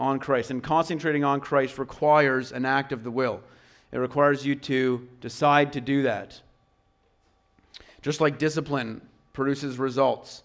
on 0.00 0.18
Christ. 0.18 0.50
And 0.50 0.62
concentrating 0.62 1.22
on 1.22 1.40
Christ 1.40 1.78
requires 1.78 2.50
an 2.50 2.64
act 2.64 2.90
of 2.90 3.04
the 3.04 3.10
will, 3.10 3.42
it 3.92 3.98
requires 3.98 4.44
you 4.44 4.54
to 4.56 5.06
decide 5.20 5.72
to 5.74 5.80
do 5.80 6.02
that. 6.02 6.40
Just 8.02 8.20
like 8.20 8.38
discipline 8.38 9.02
produces 9.32 9.78
results. 9.78 10.42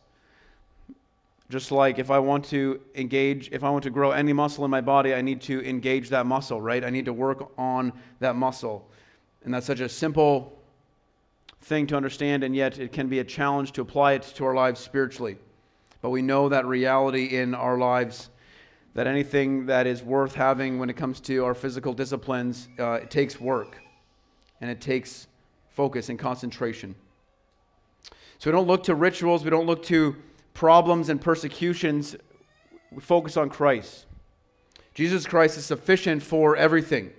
Just 1.49 1.71
like 1.71 1.99
if 1.99 2.11
I 2.11 2.19
want 2.19 2.45
to 2.45 2.81
engage, 2.95 3.49
if 3.51 3.63
I 3.63 3.69
want 3.69 3.83
to 3.83 3.91
grow 3.91 4.11
any 4.11 4.33
muscle 4.33 4.65
in 4.65 4.71
my 4.71 4.81
body, 4.81 5.13
I 5.13 5.21
need 5.21 5.41
to 5.41 5.63
engage 5.63 6.09
that 6.09 6.25
muscle, 6.25 6.59
right? 6.59 6.83
I 6.83 6.89
need 6.89 7.05
to 7.05 7.13
work 7.13 7.51
on 7.57 7.93
that 8.19 8.35
muscle. 8.35 8.87
And 9.43 9.53
that's 9.53 9.67
such 9.67 9.79
a 9.79 9.87
simple 9.87 10.57
thing 11.61 11.85
to 11.87 11.95
understand, 11.95 12.43
and 12.43 12.55
yet 12.55 12.79
it 12.79 12.91
can 12.91 13.07
be 13.07 13.19
a 13.19 13.23
challenge 13.23 13.71
to 13.73 13.81
apply 13.81 14.13
it 14.13 14.23
to 14.23 14.45
our 14.45 14.55
lives 14.55 14.79
spiritually. 14.79 15.37
But 16.01 16.09
we 16.09 16.23
know 16.23 16.49
that 16.49 16.65
reality 16.65 17.37
in 17.37 17.53
our 17.53 17.77
lives 17.77 18.29
that 18.95 19.07
anything 19.07 19.65
that 19.65 19.85
is 19.85 20.01
worth 20.01 20.33
having 20.33 20.79
when 20.79 20.89
it 20.89 20.95
comes 20.95 21.19
to 21.19 21.43
our 21.43 21.53
physical 21.53 21.93
disciplines, 21.93 22.69
uh, 22.79 22.93
it 22.93 23.11
takes 23.11 23.39
work 23.39 23.77
and 24.61 24.71
it 24.71 24.79
takes 24.79 25.27
focus 25.69 26.07
and 26.07 26.17
concentration. 26.17 26.95
So 28.39 28.49
we 28.49 28.51
don't 28.53 28.67
look 28.67 28.83
to 28.83 28.95
rituals, 28.95 29.43
we 29.43 29.49
don't 29.49 29.65
look 29.65 29.83
to 29.83 30.15
problems 30.53 31.09
and 31.09 31.19
persecutions. 31.19 32.15
We 32.91 33.01
focus 33.01 33.35
on 33.35 33.49
Christ. 33.49 34.05
Jesus 34.93 35.25
Christ 35.25 35.57
is 35.57 35.65
sufficient 35.65 36.23
for 36.23 36.55
everything. 36.55 37.11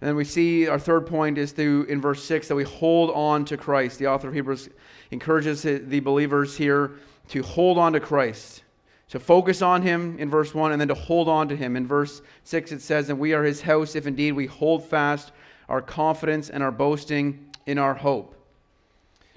And 0.00 0.08
then 0.08 0.16
we 0.16 0.24
see 0.24 0.68
our 0.68 0.78
third 0.78 1.06
point 1.06 1.38
is 1.38 1.52
through 1.52 1.84
in 1.84 2.02
verse 2.02 2.22
6 2.22 2.48
that 2.48 2.54
we 2.54 2.64
hold 2.64 3.10
on 3.12 3.46
to 3.46 3.56
Christ. 3.56 3.98
The 3.98 4.08
author 4.08 4.28
of 4.28 4.34
Hebrews 4.34 4.68
encourages 5.10 5.62
the 5.62 6.00
believers 6.00 6.54
here 6.54 6.96
to 7.28 7.42
hold 7.42 7.78
on 7.78 7.94
to 7.94 8.00
Christ 8.00 8.63
to 9.08 9.20
focus 9.20 9.62
on 9.62 9.82
him 9.82 10.18
in 10.18 10.30
verse 10.30 10.54
1 10.54 10.72
and 10.72 10.80
then 10.80 10.88
to 10.88 10.94
hold 10.94 11.28
on 11.28 11.48
to 11.48 11.56
him. 11.56 11.76
In 11.76 11.86
verse 11.86 12.22
6, 12.44 12.72
it 12.72 12.82
says, 12.82 13.10
And 13.10 13.18
we 13.18 13.32
are 13.32 13.44
his 13.44 13.62
house 13.62 13.94
if 13.94 14.06
indeed 14.06 14.32
we 14.32 14.46
hold 14.46 14.84
fast 14.84 15.32
our 15.68 15.82
confidence 15.82 16.50
and 16.50 16.62
our 16.62 16.72
boasting 16.72 17.50
in 17.66 17.78
our 17.78 17.94
hope. 17.94 18.34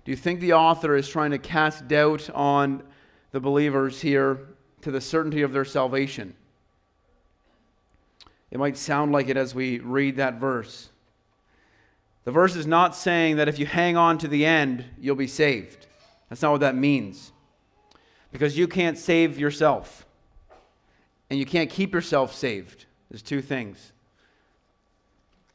Do 0.06 0.12
you 0.12 0.18
think 0.18 0.40
the 0.40 0.54
author 0.54 0.96
is 0.96 1.08
trying 1.08 1.32
to 1.32 1.38
cast 1.38 1.88
doubt 1.88 2.30
on 2.34 2.84
the 3.32 3.40
believers 3.40 4.02
here 4.02 4.40
to 4.82 4.92
the 4.92 5.02
certainty 5.02 5.42
of 5.42 5.52
their 5.52 5.66
salvation? 5.66 6.34
It 8.50 8.60
might 8.60 8.78
sound 8.78 9.12
like 9.12 9.28
it 9.28 9.36
as 9.36 9.54
we 9.54 9.80
read 9.80 10.16
that 10.16 10.36
verse. 10.36 10.90
The 12.24 12.32
verse 12.32 12.56
is 12.56 12.66
not 12.66 12.96
saying 12.96 13.36
that 13.38 13.50
if 13.50 13.60
you 13.60 13.66
hang 13.66 13.98
on 13.98 14.18
to 14.20 14.28
the 14.28 14.46
end, 14.46 14.86
you'll 15.00 15.16
be 15.16 15.28
saved. 15.28 15.88
That's 16.30 16.42
not 16.42 16.52
what 16.52 16.62
that 16.62 16.76
means 16.76 17.32
because 18.38 18.56
you 18.56 18.68
can't 18.68 19.00
save 19.00 19.40
yourself. 19.40 20.06
And 21.32 21.40
you 21.40 21.46
can't 21.46 21.72
keep 21.72 21.92
yourself 21.92 22.36
saved. 22.36 22.86
There's 23.10 23.24
two 23.24 23.42
things. 23.42 23.94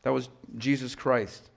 That 0.03 0.11
was 0.11 0.29
Jesus 0.59 0.97
Christ. 0.97 1.49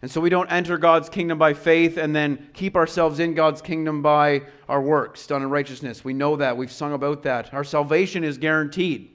And 0.00 0.10
so 0.10 0.18
we 0.18 0.30
don't 0.30 0.50
enter 0.50 0.78
God's 0.78 1.10
kingdom 1.10 1.36
by 1.36 1.52
faith 1.52 1.98
and 1.98 2.16
then 2.16 2.48
keep 2.54 2.74
ourselves 2.74 3.20
in 3.20 3.34
God's 3.34 3.60
kingdom 3.60 4.00
by 4.00 4.44
our 4.66 4.80
works 4.80 5.26
done 5.26 5.42
in 5.42 5.50
righteousness. 5.50 6.04
We 6.04 6.14
know 6.14 6.36
that. 6.36 6.56
We've 6.56 6.72
sung 6.72 6.94
about 6.94 7.22
that. 7.24 7.52
Our 7.52 7.62
salvation 7.62 8.24
is 8.24 8.38
guaranteed. 8.38 9.10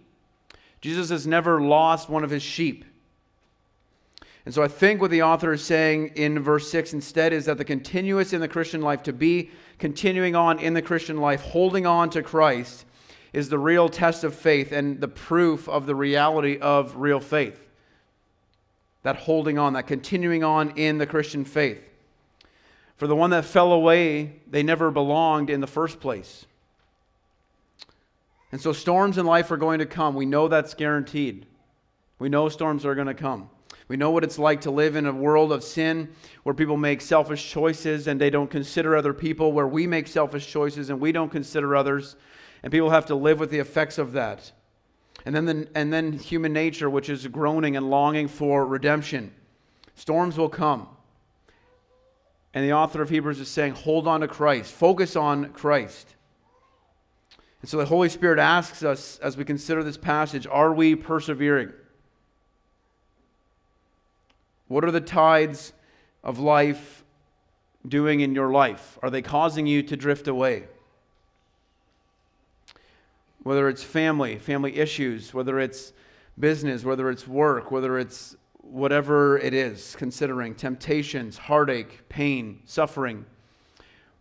Jesus 0.80 1.10
has 1.10 1.26
never 1.26 1.60
lost 1.60 2.08
one 2.08 2.24
of 2.24 2.30
his 2.30 2.44
sheep. 2.44 2.86
And 4.46 4.54
so 4.54 4.62
I 4.62 4.68
think 4.68 5.02
what 5.02 5.10
the 5.10 5.24
author 5.24 5.54
is 5.54 5.64
saying 5.64 6.10
in 6.10 6.38
verse 6.38 6.70
6 6.70 6.94
instead 6.94 7.34
is 7.34 7.46
that 7.46 7.58
the 7.58 7.66
continuous 7.66 8.32
in 8.32 8.42
the 8.42 8.48
Christian 8.48 8.84
life, 8.84 9.02
to 9.04 9.14
be 9.14 9.50
continuing 9.80 10.36
on 10.36 10.60
in 10.60 10.74
the 10.74 10.82
Christian 10.82 11.18
life, 11.18 11.42
holding 11.42 11.86
on 11.86 12.10
to 12.12 12.24
Christ, 12.24 12.86
is 13.34 13.50
the 13.50 13.60
real 13.60 13.90
test 13.90 14.24
of 14.24 14.34
faith 14.34 14.72
and 14.72 15.02
the 15.02 15.08
proof 15.08 15.68
of 15.68 15.86
the 15.86 15.96
reality 15.96 16.58
of 16.58 16.96
real 16.96 17.20
faith. 17.20 17.60
That 19.04 19.18
holding 19.18 19.58
on, 19.58 19.74
that 19.74 19.88
continuing 19.88 20.44
on 20.44 20.72
in 20.78 20.98
the 20.98 21.06
Christian 21.06 21.46
faith. 21.46 21.82
For 22.96 23.08
the 23.08 23.16
one 23.16 23.32
that 23.32 23.44
fell 23.44 23.74
away, 23.74 24.40
they 24.48 24.64
never 24.64 24.90
belonged 24.90 25.50
in 25.50 25.60
the 25.60 25.68
first 25.68 26.00
place. 26.00 26.46
And 28.52 28.62
so 28.62 28.72
storms 28.72 29.18
in 29.18 29.26
life 29.26 29.52
are 29.52 29.58
going 29.58 29.80
to 29.80 29.86
come. 29.86 30.16
We 30.16 30.26
know 30.26 30.48
that's 30.48 30.74
guaranteed. 30.74 31.46
We 32.20 32.30
know 32.30 32.48
storms 32.48 32.86
are 32.86 32.96
going 32.96 33.08
to 33.08 33.14
come. 33.14 33.50
We 33.88 33.98
know 33.98 34.10
what 34.10 34.24
it's 34.24 34.40
like 34.40 34.62
to 34.62 34.72
live 34.72 34.96
in 34.96 35.06
a 35.06 35.14
world 35.14 35.52
of 35.52 35.64
sin 35.64 36.10
where 36.44 36.56
people 36.56 36.78
make 36.78 37.02
selfish 37.02 37.50
choices 37.50 38.08
and 38.08 38.20
they 38.20 38.32
don't 38.32 38.50
consider 38.50 38.96
other 38.96 39.14
people, 39.14 39.52
where 39.52 39.68
we 39.68 39.86
make 39.86 40.08
selfish 40.08 40.48
choices 40.48 40.90
and 40.90 41.00
we 41.00 41.12
don't 41.12 41.30
consider 41.30 41.76
others, 41.76 42.16
and 42.64 42.72
people 42.72 42.90
have 42.90 43.06
to 43.08 43.16
live 43.16 43.40
with 43.40 43.52
the 43.52 43.60
effects 43.60 43.98
of 43.98 44.14
that. 44.14 44.52
And 45.26 45.36
then, 45.36 45.46
the, 45.46 45.68
and 45.76 45.94
then 45.94 46.14
human 46.14 46.52
nature, 46.52 46.90
which 46.90 47.10
is 47.10 47.28
groaning 47.28 47.78
and 47.78 47.90
longing 47.90 48.28
for 48.28 48.66
redemption. 48.66 49.32
Storms 49.94 50.38
will 50.38 50.50
come. 50.50 50.88
And 52.54 52.66
the 52.66 52.74
author 52.74 53.02
of 53.02 53.10
Hebrews 53.10 53.40
is 53.40 53.50
saying, 53.50 53.74
hold 53.74 54.08
on 54.08 54.22
to 54.22 54.28
Christ, 54.28 54.74
focus 54.74 55.16
on 55.16 55.52
Christ. 55.52 56.16
And 57.62 57.70
so 57.70 57.78
the 57.78 57.86
Holy 57.86 58.10
Spirit 58.10 58.40
asks 58.40 58.84
us 58.84 59.20
as 59.20 59.38
we 59.38 59.46
consider 59.46 59.84
this 59.84 59.98
passage 59.98 60.48
are 60.48 60.74
we 60.74 60.96
persevering? 60.96 61.72
What 64.68 64.84
are 64.84 64.92
the 64.92 65.02
tides 65.02 65.74
of 66.24 66.40
life 66.40 67.04
doing 67.88 68.22
in 68.22 68.34
your 68.34 68.52
life? 68.52 68.98
Are 69.04 69.10
they 69.10 69.22
causing 69.22 69.68
you 69.68 69.84
to 69.84 69.96
drift 69.96 70.28
away? 70.28 70.64
Whether 73.44 73.70
it's 73.70 73.84
family, 73.84 74.40
family 74.40 74.78
issues, 74.78 75.34
whether 75.34 75.60
it's 75.60 75.94
business, 76.40 76.84
whether 76.84 77.10
it's 77.10 77.28
work, 77.28 77.70
whether 77.70 78.00
it's 78.00 78.36
whatever 78.58 79.38
it 79.38 79.54
is, 79.54 79.96
considering 79.96 80.56
temptations, 80.56 81.38
heartache, 81.38 82.10
pain, 82.10 82.60
suffering. 82.66 83.26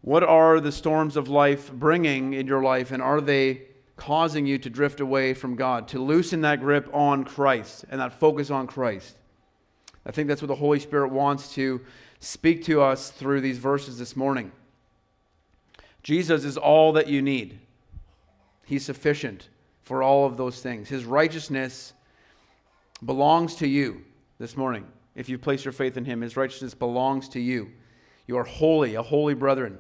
What 0.02 0.22
are 0.22 0.60
the 0.60 0.70
storms 0.70 1.16
of 1.16 1.28
life 1.28 1.72
bringing 1.72 2.34
in 2.34 2.46
your 2.46 2.62
life, 2.62 2.90
and 2.90 3.02
are 3.02 3.22
they 3.22 3.62
causing 3.96 4.44
you 4.44 4.58
to 4.58 4.68
drift 4.68 5.00
away 5.00 5.32
from 5.32 5.56
God, 5.56 5.88
to 5.88 5.98
loosen 5.98 6.42
that 6.42 6.60
grip 6.60 6.90
on 6.92 7.24
Christ 7.24 7.86
and 7.88 7.98
that 8.02 8.20
focus 8.20 8.50
on 8.50 8.66
Christ? 8.66 9.16
I 10.06 10.10
think 10.10 10.28
that's 10.28 10.42
what 10.42 10.48
the 10.48 10.54
Holy 10.54 10.80
Spirit 10.80 11.10
wants 11.10 11.54
to 11.54 11.80
speak 12.20 12.64
to 12.64 12.82
us 12.82 13.10
through 13.10 13.40
these 13.40 13.58
verses 13.58 13.98
this 13.98 14.16
morning. 14.16 14.52
Jesus 16.02 16.44
is 16.44 16.56
all 16.56 16.92
that 16.92 17.08
you 17.08 17.22
need, 17.22 17.58
He's 18.66 18.84
sufficient 18.84 19.48
for 19.82 20.02
all 20.02 20.24
of 20.24 20.36
those 20.36 20.60
things. 20.60 20.88
His 20.88 21.04
righteousness 21.04 21.92
belongs 23.04 23.56
to 23.56 23.68
you 23.68 24.02
this 24.38 24.56
morning. 24.56 24.86
If 25.14 25.28
you 25.28 25.38
place 25.38 25.64
your 25.64 25.72
faith 25.72 25.96
in 25.96 26.04
Him, 26.04 26.20
His 26.22 26.36
righteousness 26.36 26.74
belongs 26.74 27.28
to 27.30 27.40
you. 27.40 27.70
You 28.26 28.38
are 28.38 28.44
holy, 28.44 28.94
a 28.94 29.02
holy 29.02 29.34
brethren. 29.34 29.78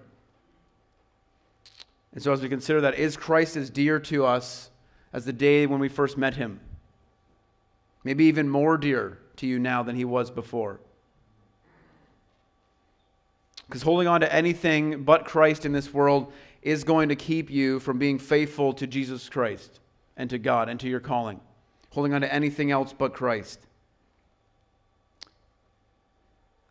And 2.12 2.22
so, 2.22 2.32
as 2.32 2.42
we 2.42 2.48
consider 2.48 2.82
that, 2.82 2.94
is 2.94 3.16
Christ 3.16 3.56
as 3.56 3.70
dear 3.70 3.98
to 4.00 4.24
us 4.24 4.70
as 5.12 5.24
the 5.24 5.32
day 5.32 5.66
when 5.66 5.80
we 5.80 5.88
first 5.88 6.16
met 6.16 6.34
Him? 6.34 6.60
Maybe 8.04 8.24
even 8.26 8.48
more 8.48 8.76
dear 8.76 9.18
to 9.36 9.46
you 9.46 9.58
now 9.58 9.82
than 9.82 9.96
he 9.96 10.04
was 10.04 10.30
before. 10.30 10.80
Because 13.66 13.82
holding 13.82 14.08
on 14.08 14.20
to 14.20 14.32
anything 14.32 15.04
but 15.04 15.24
Christ 15.24 15.64
in 15.64 15.72
this 15.72 15.92
world 15.92 16.32
is 16.62 16.84
going 16.84 17.08
to 17.08 17.16
keep 17.16 17.50
you 17.50 17.80
from 17.80 17.98
being 17.98 18.18
faithful 18.18 18.72
to 18.74 18.86
Jesus 18.86 19.28
Christ 19.28 19.80
and 20.16 20.30
to 20.30 20.38
God 20.38 20.68
and 20.68 20.78
to 20.80 20.88
your 20.88 21.00
calling. 21.00 21.40
Holding 21.90 22.14
on 22.14 22.20
to 22.20 22.32
anything 22.32 22.70
else 22.70 22.92
but 22.96 23.14
Christ. 23.14 23.60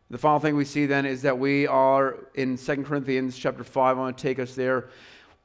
The 0.10 0.18
final 0.18 0.40
thing 0.40 0.56
we 0.56 0.66
see 0.66 0.86
then 0.86 1.06
is 1.06 1.24
that 1.24 1.40
we 1.40 1.66
are 1.66 2.18
in 2.36 2.58
2 2.58 2.84
Corinthians 2.84 3.38
chapter 3.38 3.64
5. 3.64 3.98
I 3.98 4.00
want 4.00 4.18
to 4.18 4.22
take 4.22 4.38
us 4.38 4.54
there. 4.54 4.90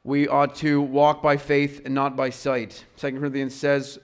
We 0.04 0.28
ought 0.28 0.54
to 0.56 0.80
walk 0.80 1.22
by 1.22 1.38
faith 1.38 1.82
and 1.84 1.94
not 1.94 2.16
by 2.16 2.30
sight. 2.30 2.84
2 2.98 3.12
Corinthians 3.18 3.54
says 3.54 3.98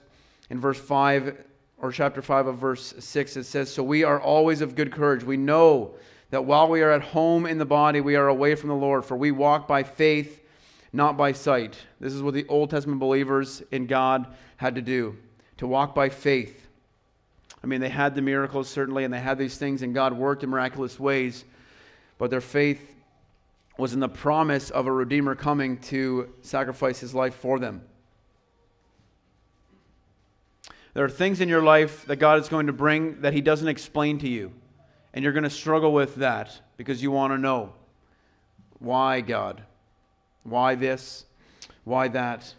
in 0.49 0.59
verse 0.59 0.79
5 0.79 1.43
or 1.77 1.91
chapter 1.91 2.21
5 2.21 2.47
of 2.47 2.57
verse 2.57 2.93
6, 2.97 3.37
it 3.37 3.43
says, 3.43 3.71
So 3.71 3.83
we 3.83 4.03
are 4.03 4.19
always 4.19 4.61
of 4.61 4.75
good 4.75 4.91
courage. 4.91 5.23
We 5.23 5.37
know 5.37 5.95
that 6.29 6.45
while 6.45 6.67
we 6.67 6.81
are 6.81 6.91
at 6.91 7.01
home 7.01 7.45
in 7.45 7.57
the 7.57 7.65
body, 7.65 8.01
we 8.01 8.15
are 8.15 8.27
away 8.27 8.55
from 8.55 8.69
the 8.69 8.75
Lord, 8.75 9.05
for 9.05 9.15
we 9.15 9.31
walk 9.31 9.67
by 9.67 9.83
faith, 9.83 10.41
not 10.93 11.17
by 11.17 11.31
sight. 11.33 11.77
This 11.99 12.13
is 12.13 12.21
what 12.21 12.33
the 12.33 12.47
Old 12.47 12.69
Testament 12.69 12.99
believers 12.99 13.61
in 13.71 13.87
God 13.87 14.27
had 14.57 14.75
to 14.75 14.81
do 14.81 15.17
to 15.57 15.67
walk 15.67 15.93
by 15.95 16.09
faith. 16.09 16.67
I 17.63 17.67
mean, 17.67 17.81
they 17.81 17.89
had 17.89 18.15
the 18.15 18.21
miracles, 18.21 18.69
certainly, 18.69 19.03
and 19.03 19.13
they 19.13 19.19
had 19.19 19.37
these 19.37 19.57
things, 19.57 19.81
and 19.81 19.93
God 19.93 20.13
worked 20.13 20.43
in 20.43 20.49
miraculous 20.49 20.99
ways, 20.99 21.45
but 22.17 22.29
their 22.29 22.41
faith 22.41 22.93
was 23.77 23.93
in 23.93 23.99
the 23.99 24.09
promise 24.09 24.69
of 24.69 24.87
a 24.87 24.91
Redeemer 24.91 25.35
coming 25.35 25.77
to 25.77 26.33
sacrifice 26.41 26.99
his 26.99 27.13
life 27.13 27.35
for 27.35 27.59
them. 27.59 27.81
There 30.95 31.03
are 31.03 31.09
things 31.09 31.41
in 31.41 31.49
your 31.49 31.61
life 31.61 32.05
that 32.05 32.15
God 32.15 32.39
is 32.39 32.47
going 32.47 32.67
to 32.67 32.73
bring 32.73 33.19
that 33.19 33.33
he 33.33 33.41
doesn't 33.41 33.67
explain 33.67 34.17
to 34.19 34.29
you. 34.29 34.53
And 35.13 35.23
you're 35.23 35.33
going 35.33 35.43
to 35.43 35.49
struggle 35.49 35.91
with 35.91 36.15
that 36.15 36.61
because 36.77 37.03
you 37.03 37.11
want 37.11 37.33
to 37.33 37.37
know 37.37 37.73
why, 38.79 39.19
God? 39.19 39.61
Why 40.43 40.75
this? 40.75 41.25
Why 41.83 42.07
that? 42.07 42.53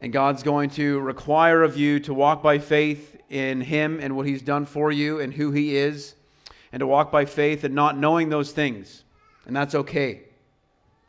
And 0.00 0.12
God's 0.12 0.44
going 0.44 0.70
to 0.70 1.00
require 1.00 1.64
of 1.64 1.76
you 1.76 1.98
to 2.00 2.14
walk 2.14 2.40
by 2.40 2.60
faith 2.60 3.16
in 3.28 3.62
Him 3.62 3.98
and 4.00 4.14
what 4.16 4.26
He's 4.26 4.42
done 4.42 4.64
for 4.64 4.92
you 4.92 5.18
and 5.18 5.34
who 5.34 5.50
He 5.50 5.74
is, 5.76 6.14
and 6.70 6.78
to 6.80 6.86
walk 6.86 7.10
by 7.10 7.24
faith 7.24 7.64
and 7.64 7.74
not 7.74 7.98
knowing 7.98 8.28
those 8.28 8.52
things. 8.52 9.02
And 9.44 9.56
that's 9.56 9.74
okay, 9.74 10.20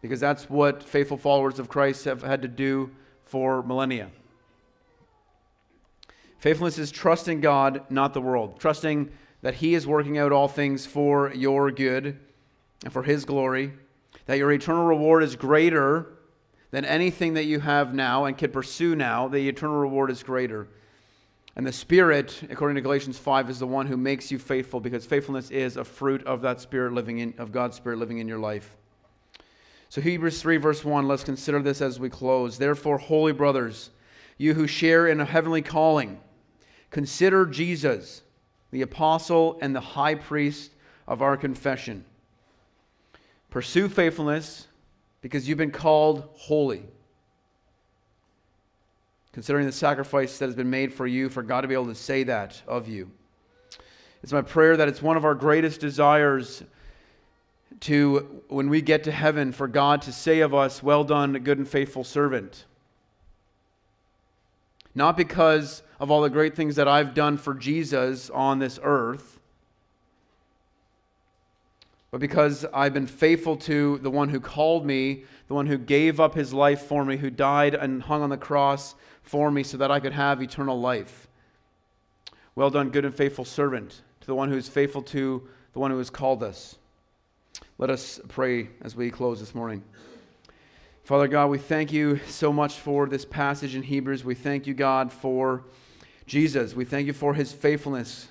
because 0.01 0.19
that's 0.19 0.49
what 0.49 0.81
faithful 0.81 1.17
followers 1.17 1.59
of 1.59 1.69
Christ 1.69 2.05
have 2.05 2.23
had 2.23 2.41
to 2.41 2.47
do 2.47 2.89
for 3.25 3.61
millennia. 3.61 4.09
Faithfulness 6.45 6.77
is 6.77 6.91
trusting 6.91 7.41
God, 7.41 7.81
not 7.89 8.13
the 8.13 8.21
world. 8.21 8.59
Trusting 8.59 9.09
that 9.41 9.55
He 9.55 9.73
is 9.73 9.87
working 9.87 10.19
out 10.19 10.31
all 10.31 10.47
things 10.47 10.85
for 10.85 11.33
your 11.33 11.71
good 11.71 12.19
and 12.83 12.93
for 12.93 13.01
His 13.01 13.25
glory. 13.25 13.73
That 14.27 14.37
your 14.37 14.51
eternal 14.51 14.85
reward 14.85 15.23
is 15.23 15.35
greater 15.35 16.19
than 16.69 16.85
anything 16.85 17.33
that 17.33 17.45
you 17.45 17.61
have 17.61 17.95
now 17.95 18.25
and 18.25 18.37
can 18.37 18.51
pursue 18.51 18.95
now. 18.95 19.27
The 19.27 19.49
eternal 19.49 19.77
reward 19.77 20.11
is 20.11 20.21
greater. 20.21 20.67
And 21.55 21.65
the 21.65 21.73
Spirit, 21.73 22.43
according 22.47 22.75
to 22.75 22.81
Galatians 22.81 23.17
5, 23.17 23.49
is 23.49 23.57
the 23.57 23.65
one 23.65 23.87
who 23.87 23.97
makes 23.97 24.29
you 24.29 24.37
faithful 24.37 24.79
because 24.79 25.03
faithfulness 25.03 25.49
is 25.49 25.77
a 25.77 25.83
fruit 25.83 26.23
of 26.27 26.43
that 26.43 26.61
Spirit 26.61 26.93
living 26.93 27.17
in, 27.17 27.33
of 27.39 27.51
God's 27.51 27.75
Spirit 27.75 27.97
living 27.97 28.19
in 28.19 28.27
your 28.27 28.37
life. 28.37 28.77
So, 29.89 29.99
Hebrews 29.99 30.43
3, 30.43 30.57
verse 30.57 30.85
1, 30.85 31.07
let's 31.07 31.23
consider 31.23 31.59
this 31.63 31.81
as 31.81 31.99
we 31.99 32.11
close. 32.11 32.59
Therefore, 32.59 32.99
holy 32.99 33.33
brothers, 33.33 33.89
you 34.37 34.53
who 34.53 34.67
share 34.67 35.07
in 35.07 35.19
a 35.19 35.25
heavenly 35.25 35.63
calling, 35.63 36.19
consider 36.95 37.45
Jesus, 37.45 38.21
the 38.71 38.81
apostle 38.81 39.57
and 39.61 39.75
the 39.75 39.81
high 39.81 40.15
priest 40.15 40.71
of 41.09 41.21
our 41.21 41.35
confession. 41.35 42.05
Pursue 43.49 43.89
faithfulness 43.89 44.69
because 45.19 45.45
you've 45.45 45.57
been 45.57 45.71
called 45.71 46.29
holy. 46.37 46.83
Considering 49.33 49.65
the 49.65 49.73
sacrifice 49.73 50.37
that 50.37 50.45
has 50.45 50.55
been 50.55 50.69
made 50.69 50.93
for 50.93 51.05
you, 51.05 51.27
for 51.27 51.43
God 51.43 51.61
to 51.61 51.67
be 51.67 51.73
able 51.73 51.87
to 51.87 51.95
say 51.95 52.23
that 52.23 52.61
of 52.65 52.87
you. 52.87 53.11
It's 54.23 54.31
my 54.31 54.41
prayer 54.41 54.77
that 54.77 54.87
it's 54.87 55.01
one 55.01 55.17
of 55.17 55.25
our 55.25 55.35
greatest 55.35 55.81
desires 55.81 56.63
to, 57.81 58.41
when 58.47 58.69
we 58.69 58.81
get 58.81 59.03
to 59.03 59.11
heaven, 59.11 59.51
for 59.51 59.67
God 59.67 60.01
to 60.03 60.13
say 60.13 60.39
of 60.39 60.53
us, 60.53 60.81
Well 60.81 61.03
done, 61.03 61.33
good 61.43 61.57
and 61.57 61.67
faithful 61.67 62.05
servant. 62.05 62.63
Not 64.95 65.17
because 65.17 65.83
of 65.99 66.09
all 66.09 66.21
the 66.21 66.29
great 66.29 66.55
things 66.55 66.77
that 66.77 66.87
I've 66.87 67.13
done 67.13 67.37
for 67.37 67.53
Jesus 67.53 68.29
on 68.29 68.59
this 68.59 68.79
earth, 68.81 69.39
but 72.11 72.21
because 72.21 72.65
I've 72.73 72.93
been 72.93 73.07
faithful 73.07 73.57
to 73.57 73.97
the 73.97 74.09
one 74.09 74.29
who 74.29 74.39
called 74.39 74.85
me, 74.85 75.25
the 75.49 75.53
one 75.53 75.67
who 75.67 75.77
gave 75.77 76.21
up 76.21 76.33
his 76.33 76.53
life 76.53 76.83
for 76.83 77.03
me, 77.03 77.17
who 77.17 77.29
died 77.29 77.75
and 77.75 78.03
hung 78.03 78.21
on 78.21 78.29
the 78.29 78.37
cross 78.37 78.95
for 79.21 79.51
me 79.51 79.63
so 79.63 79.75
that 79.75 79.91
I 79.91 79.99
could 79.99 80.13
have 80.13 80.41
eternal 80.41 80.79
life. 80.79 81.27
Well 82.55 82.69
done, 82.69 82.89
good 82.89 83.03
and 83.03 83.13
faithful 83.13 83.43
servant, 83.43 84.01
to 84.21 84.27
the 84.27 84.35
one 84.35 84.49
who 84.49 84.55
is 84.55 84.69
faithful 84.69 85.01
to 85.01 85.45
the 85.73 85.79
one 85.79 85.91
who 85.91 85.97
has 85.97 86.09
called 86.09 86.41
us. 86.41 86.77
Let 87.77 87.89
us 87.89 88.21
pray 88.29 88.69
as 88.81 88.95
we 88.95 89.11
close 89.11 89.41
this 89.41 89.53
morning. 89.53 89.83
Father 91.05 91.27
God, 91.27 91.51
we 91.51 91.59
thank 91.59 91.93
you 91.93 92.19
so 92.25 92.51
much 92.51 92.79
for 92.79 93.05
this 93.05 93.25
passage 93.25 93.75
in 93.75 93.83
Hebrews. 93.83 94.25
We 94.25 94.33
thank 94.33 94.65
you, 94.65 94.73
God, 94.73 95.13
for 95.13 95.61
Jesus. 96.25 96.73
We 96.73 96.83
thank 96.83 97.05
you 97.05 97.13
for 97.13 97.35
his 97.35 97.53
faithfulness. 97.53 98.29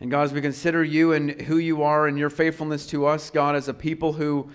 And 0.00 0.10
God, 0.10 0.22
as 0.22 0.32
we 0.32 0.40
consider 0.40 0.82
you 0.82 1.12
and 1.12 1.42
who 1.42 1.58
you 1.58 1.82
are 1.82 2.06
and 2.06 2.18
your 2.18 2.30
faithfulness 2.30 2.86
to 2.86 3.04
us, 3.04 3.28
God, 3.28 3.54
as 3.54 3.68
a 3.68 3.74
people 3.74 4.14
who 4.14 4.48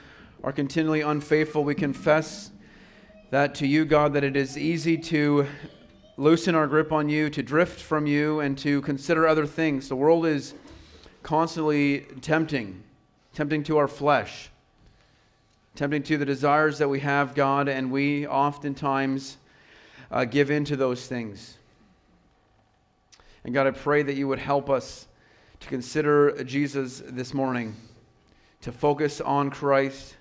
are 0.44 0.52
continually 0.52 1.02
unfaithful, 1.02 1.64
we 1.64 1.76
confess 1.76 2.50
that 3.30 3.54
to 3.56 3.68
you, 3.68 3.86
God, 3.86 4.14
that 4.14 4.24
it 4.24 4.36
is 4.36 4.58
easy 4.58 4.98
to 4.98 5.46
loosen 6.18 6.56
our 6.56 6.66
grip 6.66 6.92
on 6.92 7.10
you, 7.10 7.30
to 7.30 7.44
drift 7.44 7.80
from 7.80 8.08
you, 8.08 8.40
and 8.40 8.58
to 8.58 8.82
consider 8.82 9.28
other 9.28 9.46
things. 9.46 9.88
The 9.88 9.96
world 9.96 10.26
is 10.26 10.56
constantly 11.22 12.08
tempting, 12.22 12.82
tempting 13.36 13.62
to 13.66 13.78
our 13.78 13.88
flesh, 13.88 14.51
tempting 15.76 16.04
to 16.04 16.18
the 16.18 16.26
desires 16.26 16.78
that 16.80 16.90
we 16.90 17.00
have, 17.00 17.34
God, 17.34 17.70
and 17.70 17.92
we 17.92 18.28
oftentimes 18.28 19.38
uh, 20.12 20.26
give 20.26 20.52
in 20.52 20.66
to 20.66 20.76
those 20.76 21.08
things. 21.08 21.58
And 23.44 23.54
God, 23.54 23.68
I 23.68 23.72
pray 23.72 24.04
that 24.04 24.14
you 24.14 24.28
would 24.28 24.40
help 24.40 24.70
us 24.70 25.08
to 25.62 25.68
consider 25.68 26.44
Jesus 26.44 27.02
this 27.06 27.34
morning, 27.34 27.76
to 28.62 28.72
focus 28.72 29.22
on 29.22 29.50
Christ, 29.50 30.18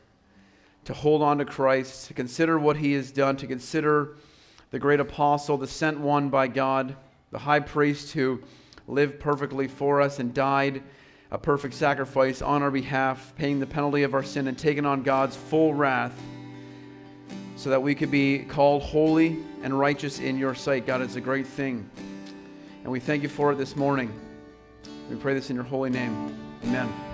to 0.84 0.94
hold 0.94 1.22
on 1.22 1.38
to 1.38 1.44
Christ, 1.44 2.06
to 2.06 2.14
consider 2.14 2.58
what 2.58 2.76
he 2.76 2.92
has 2.92 3.10
done, 3.10 3.36
to 3.36 3.46
consider 3.46 4.16
the 4.70 4.78
great 4.78 5.00
apostle, 5.00 5.58
the 5.58 5.66
sent 5.66 5.98
one 5.98 6.30
by 6.30 6.46
God, 6.46 6.96
the 7.32 7.38
high 7.38 7.60
priest 7.60 8.12
who 8.12 8.40
lived 8.86 9.20
perfectly 9.20 9.68
for 9.68 10.00
us 10.00 10.18
and 10.18 10.32
died 10.32 10.82
a 11.30 11.38
perfect 11.38 11.74
sacrifice 11.74 12.42
on 12.42 12.62
our 12.62 12.70
behalf, 12.70 13.32
paying 13.36 13.60
the 13.60 13.66
penalty 13.66 14.02
of 14.02 14.14
our 14.14 14.22
sin 14.22 14.48
and 14.48 14.58
taking 14.58 14.84
on 14.84 15.02
God's 15.02 15.36
full 15.36 15.74
wrath 15.74 16.18
so 17.56 17.70
that 17.70 17.82
we 17.82 17.94
could 17.94 18.10
be 18.10 18.40
called 18.40 18.82
holy 18.82 19.38
and 19.62 19.78
righteous 19.78 20.18
in 20.18 20.38
your 20.38 20.54
sight. 20.54 20.86
God, 20.86 21.02
it's 21.02 21.16
a 21.16 21.20
great 21.20 21.46
thing. 21.46 21.88
And 22.82 22.90
we 22.90 23.00
thank 23.00 23.22
you 23.22 23.28
for 23.28 23.52
it 23.52 23.56
this 23.56 23.76
morning. 23.76 24.12
We 25.10 25.16
pray 25.16 25.34
this 25.34 25.50
in 25.50 25.56
your 25.56 25.64
holy 25.64 25.90
name. 25.90 26.34
Amen. 26.64 27.09